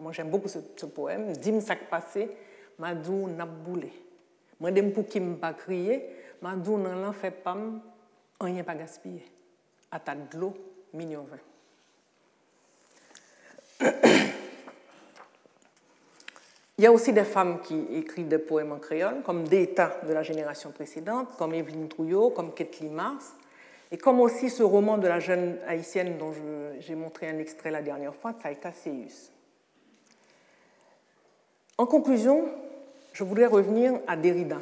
moi, 0.00 0.12
j'aime 0.12 0.30
beaucoup 0.30 0.48
ce, 0.48 0.86
poème. 0.86 1.34
Dim 1.34 1.60
sac 1.60 1.90
passé, 1.90 2.30
madou 2.78 3.28
n'a 3.28 3.44
boulé. 3.44 3.92
Moi, 4.58 4.70
dem 4.70 4.92
pour 4.92 5.06
qui 5.06 5.20
m'a 5.20 5.52
crié, 5.52 6.06
madou 6.40 6.78
n'en 6.78 7.12
fait 7.12 7.30
pas, 7.30 7.56
rien 8.40 8.64
pas 8.64 8.74
gaspillé. 8.74 9.22
À 9.90 10.00
ta 10.00 10.14
de 10.14 10.38
l'eau, 10.38 10.54
million 10.94 11.26
vingt. 11.30 11.40
Il 16.78 16.84
y 16.84 16.86
a 16.86 16.92
aussi 16.92 17.12
des 17.14 17.24
femmes 17.24 17.60
qui 17.62 17.86
écrivent 17.94 18.28
des 18.28 18.38
poèmes 18.38 18.72
en 18.72 18.78
créole, 18.78 19.22
comme 19.22 19.44
Déta 19.44 19.98
de 20.06 20.12
la 20.12 20.22
génération 20.22 20.72
précédente, 20.72 21.28
comme 21.38 21.54
Evelyne 21.54 21.88
Trouillot, 21.88 22.30
comme 22.30 22.52
Kathleen 22.52 22.92
Mars, 22.92 23.34
et 23.90 23.96
comme 23.96 24.20
aussi 24.20 24.50
ce 24.50 24.62
roman 24.62 24.98
de 24.98 25.08
la 25.08 25.18
jeune 25.18 25.56
haïtienne 25.66 26.18
dont 26.18 26.32
j'ai 26.80 26.94
montré 26.94 27.28
un 27.30 27.38
extrait 27.38 27.70
la 27.70 27.80
dernière 27.80 28.14
fois, 28.14 28.34
Taika 28.34 28.72
Seyus. 28.72 29.30
En 31.78 31.86
conclusion, 31.86 32.44
je 33.12 33.24
voudrais 33.24 33.46
revenir 33.46 33.94
à 34.06 34.16
Derrida, 34.16 34.58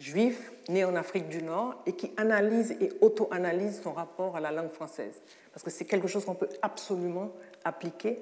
juif 0.00 0.50
né 0.68 0.84
en 0.84 0.96
Afrique 0.96 1.28
du 1.28 1.42
Nord 1.42 1.80
et 1.86 1.92
qui 1.92 2.12
analyse 2.16 2.72
et 2.80 2.92
auto-analyse 3.00 3.80
son 3.82 3.92
rapport 3.92 4.36
à 4.36 4.40
la 4.40 4.50
langue 4.50 4.70
française. 4.70 5.20
Parce 5.52 5.62
que 5.62 5.70
c'est 5.70 5.84
quelque 5.84 6.08
chose 6.08 6.24
qu'on 6.24 6.34
peut 6.34 6.48
absolument 6.62 7.30
appliquer 7.64 8.18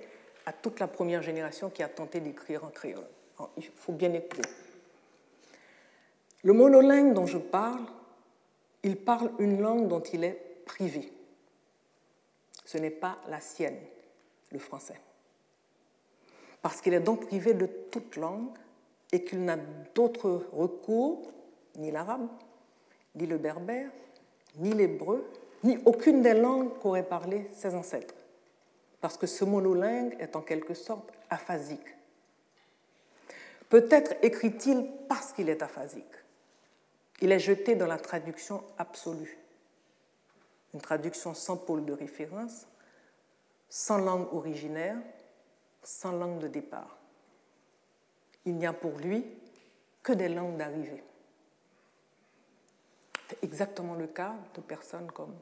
à 0.51 0.53
toute 0.53 0.81
la 0.81 0.89
première 0.89 1.23
génération 1.23 1.71
qui 1.71 1.81
a 1.85 1.89
tenté 1.89 2.19
d'écrire 2.19 2.65
en 2.65 2.71
créole. 2.71 3.07
il 3.57 3.63
faut 3.63 3.93
bien 3.93 4.13
écouter. 4.13 4.43
Le 6.43 6.53
monolingue 6.53 7.15
dont 7.15 7.27
je 7.27 7.39
parle, 7.39 7.85
il 8.83 8.97
parle 8.97 9.31
une 9.39 9.61
langue 9.61 9.87
dont 9.87 10.01
il 10.01 10.25
est 10.25 10.65
privé. 10.67 11.13
Ce 12.65 12.79
n'est 12.79 12.91
pas 12.91 13.19
la 13.29 13.41
sienne, 13.41 13.79
le 14.51 14.59
français. 14.59 15.01
Parce 16.63 16.81
qu'il 16.81 16.95
est 16.95 17.01
donc 17.01 17.27
privé 17.29 17.55
de 17.55 17.67
toute 17.67 18.17
langue 18.17 18.51
et 19.13 19.23
qu'il 19.23 19.45
n'a 19.45 19.57
d'autre 19.95 20.47
recours, 20.53 21.31
ni 21.77 21.93
l'arabe, 21.93 22.27
ni 23.15 23.27
le 23.27 23.39
berbère, 23.39 23.91
ni 24.57 24.73
l'hébreu, 24.73 25.31
ni 25.63 25.79
aucune 25.85 26.23
des 26.23 26.35
langues 26.35 26.77
qu'auraient 26.81 27.07
parlé 27.07 27.49
ses 27.53 27.77
ancêtres 27.77 28.15
parce 29.01 29.17
que 29.17 29.27
ce 29.27 29.45
monolingue 29.45 30.17
est 30.21 30.37
en 30.37 30.43
quelque 30.43 30.75
sorte 30.75 31.11
aphasique. 31.31 31.97
Peut-être 33.69 34.15
écrit-il 34.23 34.91
parce 35.09 35.33
qu'il 35.33 35.49
est 35.49 35.63
aphasique. 35.63 36.05
Il 37.21 37.33
est 37.33 37.39
jeté 37.39 37.77
dans 37.77 37.87
la 37.87 37.99
traduction 37.99 38.65
absolue, 38.79 39.39
une 40.75 40.81
traduction 40.81 41.35
sans 41.35 41.57
pôle 41.57 41.85
de 41.85 41.93
référence, 41.93 42.67
sans 43.69 43.99
langue 43.99 44.33
originaire, 44.33 44.97
sans 45.83 46.13
langue 46.13 46.41
de 46.41 46.49
départ. 46.49 46.99
Il 48.45 48.57
n'y 48.57 48.67
a 48.67 48.73
pour 48.73 48.99
lui 48.99 49.25
que 50.03 50.13
des 50.13 50.29
langues 50.29 50.57
d'arrivée. 50.57 51.05
C'est 53.29 53.45
exactement 53.45 53.95
le 53.95 54.09
cas 54.09 54.35
de 54.55 54.61
personnes 54.61 55.13
comme 55.13 55.37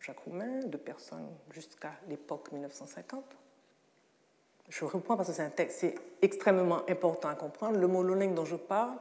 Jacques 0.00 0.20
Roumain, 0.20 0.60
de 0.64 0.76
personnes 0.76 1.28
jusqu'à 1.50 1.92
l'époque 2.08 2.52
1950. 2.52 3.22
Je 4.68 4.84
reprends 4.84 5.16
parce 5.16 5.28
que 5.28 5.34
c'est 5.34 5.42
un 5.42 5.50
texte, 5.50 5.80
c'est 5.80 5.94
extrêmement 6.22 6.88
important 6.88 7.28
à 7.28 7.34
comprendre. 7.34 7.78
Le 7.78 7.86
monolingue 7.86 8.34
dont 8.34 8.44
je 8.44 8.56
parle, 8.56 8.96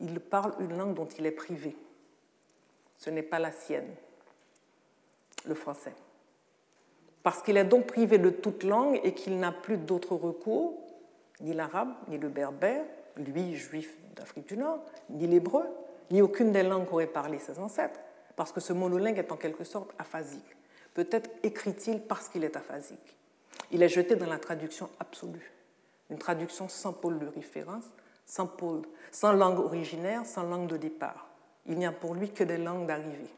il 0.00 0.18
parle 0.20 0.54
une 0.58 0.76
langue 0.76 0.94
dont 0.94 1.06
il 1.06 1.26
est 1.26 1.32
privé. 1.32 1.76
Ce 2.96 3.10
n'est 3.10 3.22
pas 3.22 3.38
la 3.38 3.52
sienne, 3.52 3.94
le 5.46 5.54
français. 5.54 5.94
Parce 7.22 7.42
qu'il 7.42 7.56
est 7.56 7.64
donc 7.64 7.86
privé 7.86 8.18
de 8.18 8.30
toute 8.30 8.64
langue 8.64 9.00
et 9.04 9.14
qu'il 9.14 9.38
n'a 9.38 9.52
plus 9.52 9.76
d'autre 9.76 10.16
recours, 10.16 10.74
ni 11.40 11.54
l'arabe, 11.54 11.94
ni 12.08 12.18
le 12.18 12.28
berbère, 12.28 12.84
lui, 13.16 13.54
juif 13.54 13.96
d'Afrique 14.16 14.48
du 14.48 14.56
Nord, 14.56 14.84
ni 15.10 15.26
l'hébreu, 15.26 15.64
ni 16.10 16.20
aucune 16.20 16.50
des 16.50 16.62
langues 16.62 16.86
qu'auraient 16.86 17.06
parlé 17.06 17.38
ses 17.38 17.58
ancêtres 17.60 18.00
parce 18.36 18.52
que 18.52 18.60
ce 18.60 18.72
monolingue 18.72 19.18
est 19.18 19.32
en 19.32 19.36
quelque 19.36 19.64
sorte 19.64 19.90
aphasique. 19.98 20.56
Peut-être 20.94 21.30
écrit-il 21.42 22.00
parce 22.00 22.28
qu'il 22.28 22.44
est 22.44 22.56
aphasique. 22.56 23.16
Il 23.70 23.82
est 23.82 23.88
jeté 23.88 24.16
dans 24.16 24.26
la 24.26 24.38
traduction 24.38 24.90
absolue, 25.00 25.52
une 26.10 26.18
traduction 26.18 26.68
sans 26.68 26.92
pôle 26.92 27.18
de 27.18 27.26
référence, 27.26 27.84
sans, 28.26 28.46
pôle, 28.46 28.82
sans 29.10 29.32
langue 29.32 29.58
originaire, 29.58 30.26
sans 30.26 30.42
langue 30.42 30.68
de 30.68 30.76
départ. 30.76 31.28
Il 31.66 31.78
n'y 31.78 31.86
a 31.86 31.92
pour 31.92 32.14
lui 32.14 32.30
que 32.30 32.44
des 32.44 32.58
langues 32.58 32.86
d'arrivée. 32.86 33.30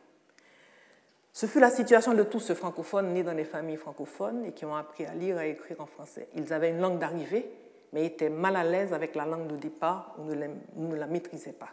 Ce 1.33 1.47
fut 1.47 1.61
la 1.61 1.71
situation 1.71 2.15
de 2.15 2.23
tous 2.23 2.41
ces 2.41 2.55
francophones 2.55 3.13
nés 3.13 3.25
dans 3.25 3.35
des 3.35 3.45
familles 3.45 3.77
francophones 3.77 4.45
et 4.45 4.53
qui 4.53 4.65
ont 4.65 4.77
appris 4.77 5.05
à 5.05 5.15
lire 5.15 5.41
et 5.41 5.41
à 5.41 5.47
écrire 5.47 5.81
en 5.81 5.87
français. 5.87 6.29
Ils 6.35 6.53
avaient 6.53 6.71
une 6.71 6.81
langue 6.81 6.99
d'arrivée, 6.99 7.51
mais 7.93 8.07
étaient 8.07 8.31
mal 8.31 8.57
à 8.57 8.65
l'aise 8.65 8.93
avec 8.93 9.15
la 9.15 9.25
langue 9.25 9.49
de 9.49 9.57
départ 9.57 10.15
ou 10.19 10.25
ne 10.25 10.97
la 10.97 11.07
maîtrisaient 11.07 11.53
pas. 11.53 11.71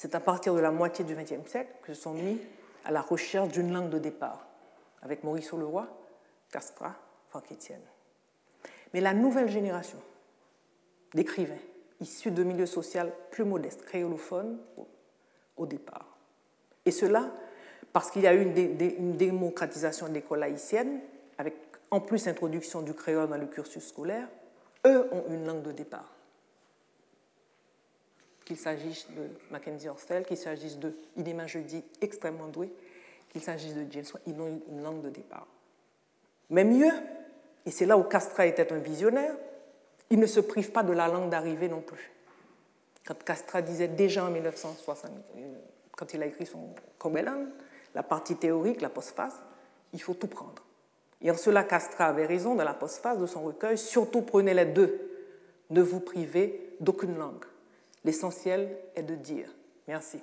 C'est 0.00 0.14
à 0.14 0.20
partir 0.20 0.54
de 0.54 0.60
la 0.60 0.70
moitié 0.70 1.04
du 1.04 1.14
XXe 1.14 1.46
siècle 1.46 1.74
que 1.82 1.92
se 1.92 2.00
sont 2.00 2.14
mis 2.14 2.40
à 2.86 2.90
la 2.90 3.02
recherche 3.02 3.48
d'une 3.48 3.70
langue 3.70 3.90
de 3.90 3.98
départ, 3.98 4.46
avec 5.02 5.24
Maurice 5.24 5.52
Leroy, 5.52 5.86
Castra, 6.50 6.94
Franck 7.28 7.52
Etienne. 7.52 7.82
Mais 8.94 9.02
la 9.02 9.12
nouvelle 9.12 9.50
génération 9.50 9.98
d'écrivains 11.12 11.60
issus 12.00 12.30
de 12.30 12.42
milieux 12.42 12.64
sociaux 12.64 13.12
plus 13.30 13.44
modestes, 13.44 13.84
créolophones 13.84 14.58
au 15.58 15.66
départ. 15.66 16.16
Et 16.86 16.92
cela 16.92 17.30
parce 17.92 18.10
qu'il 18.10 18.22
y 18.22 18.26
a 18.26 18.32
eu 18.32 18.40
une, 18.40 19.18
démocratisation 19.18 20.08
de 20.08 20.14
l'école 20.14 20.44
haïtienne, 20.44 21.00
avec 21.36 21.56
en 21.90 22.00
plus 22.00 22.24
l'introduction 22.24 22.80
du 22.80 22.94
créole 22.94 23.28
dans 23.28 23.36
le 23.36 23.48
cursus 23.48 23.86
scolaire, 23.86 24.28
eux 24.86 25.10
ont 25.12 25.24
une 25.28 25.44
langue 25.44 25.62
de 25.62 25.72
départ 25.72 26.10
qu'il 28.50 28.58
s'agisse 28.58 29.06
de 29.10 29.28
Mackenzie 29.52 29.88
Orstel, 29.88 30.24
qu'il 30.24 30.36
s'agisse 30.36 30.76
de 30.76 30.92
Idema 31.16 31.46
Jeudi, 31.46 31.84
extrêmement 32.00 32.48
doué, 32.48 32.74
qu'il 33.28 33.40
s'agisse 33.40 33.76
de 33.76 33.86
James 33.88 34.04
ils 34.26 34.40
ont 34.40 34.60
une 34.68 34.82
langue 34.82 35.02
de 35.02 35.08
départ. 35.08 35.46
Mais 36.48 36.64
mieux, 36.64 36.90
et 37.64 37.70
c'est 37.70 37.86
là 37.86 37.96
où 37.96 38.02
Castra 38.02 38.46
était 38.46 38.72
un 38.72 38.78
visionnaire, 38.78 39.36
il 40.10 40.18
ne 40.18 40.26
se 40.26 40.40
prive 40.40 40.72
pas 40.72 40.82
de 40.82 40.92
la 40.92 41.06
langue 41.06 41.30
d'arrivée 41.30 41.68
non 41.68 41.80
plus. 41.80 42.10
Quand 43.06 43.22
Castra 43.22 43.62
disait 43.62 43.86
déjà 43.86 44.24
en 44.24 44.30
1960, 44.30 45.12
euh, 45.36 45.54
quand 45.96 46.12
il 46.12 46.20
a 46.20 46.26
écrit 46.26 46.46
son 46.46 46.74
Combelin, 46.98 47.46
la 47.94 48.02
partie 48.02 48.34
théorique, 48.34 48.80
la 48.80 48.90
postface, 48.90 49.40
il 49.92 50.02
faut 50.02 50.14
tout 50.14 50.26
prendre. 50.26 50.64
Et 51.22 51.30
en 51.30 51.36
cela, 51.36 51.62
Castra 51.62 52.06
avait 52.06 52.26
raison 52.26 52.56
dans 52.56 52.64
la 52.64 52.74
postface 52.74 53.18
de 53.18 53.26
son 53.26 53.44
recueil, 53.44 53.78
surtout 53.78 54.22
prenez 54.22 54.54
les 54.54 54.64
deux, 54.64 55.08
ne 55.70 55.82
vous 55.82 56.00
privez 56.00 56.74
d'aucune 56.80 57.16
langue. 57.16 57.44
L'essentiel 58.04 58.76
est 58.96 59.02
de 59.02 59.14
dire. 59.14 59.48
Merci. 59.88 60.18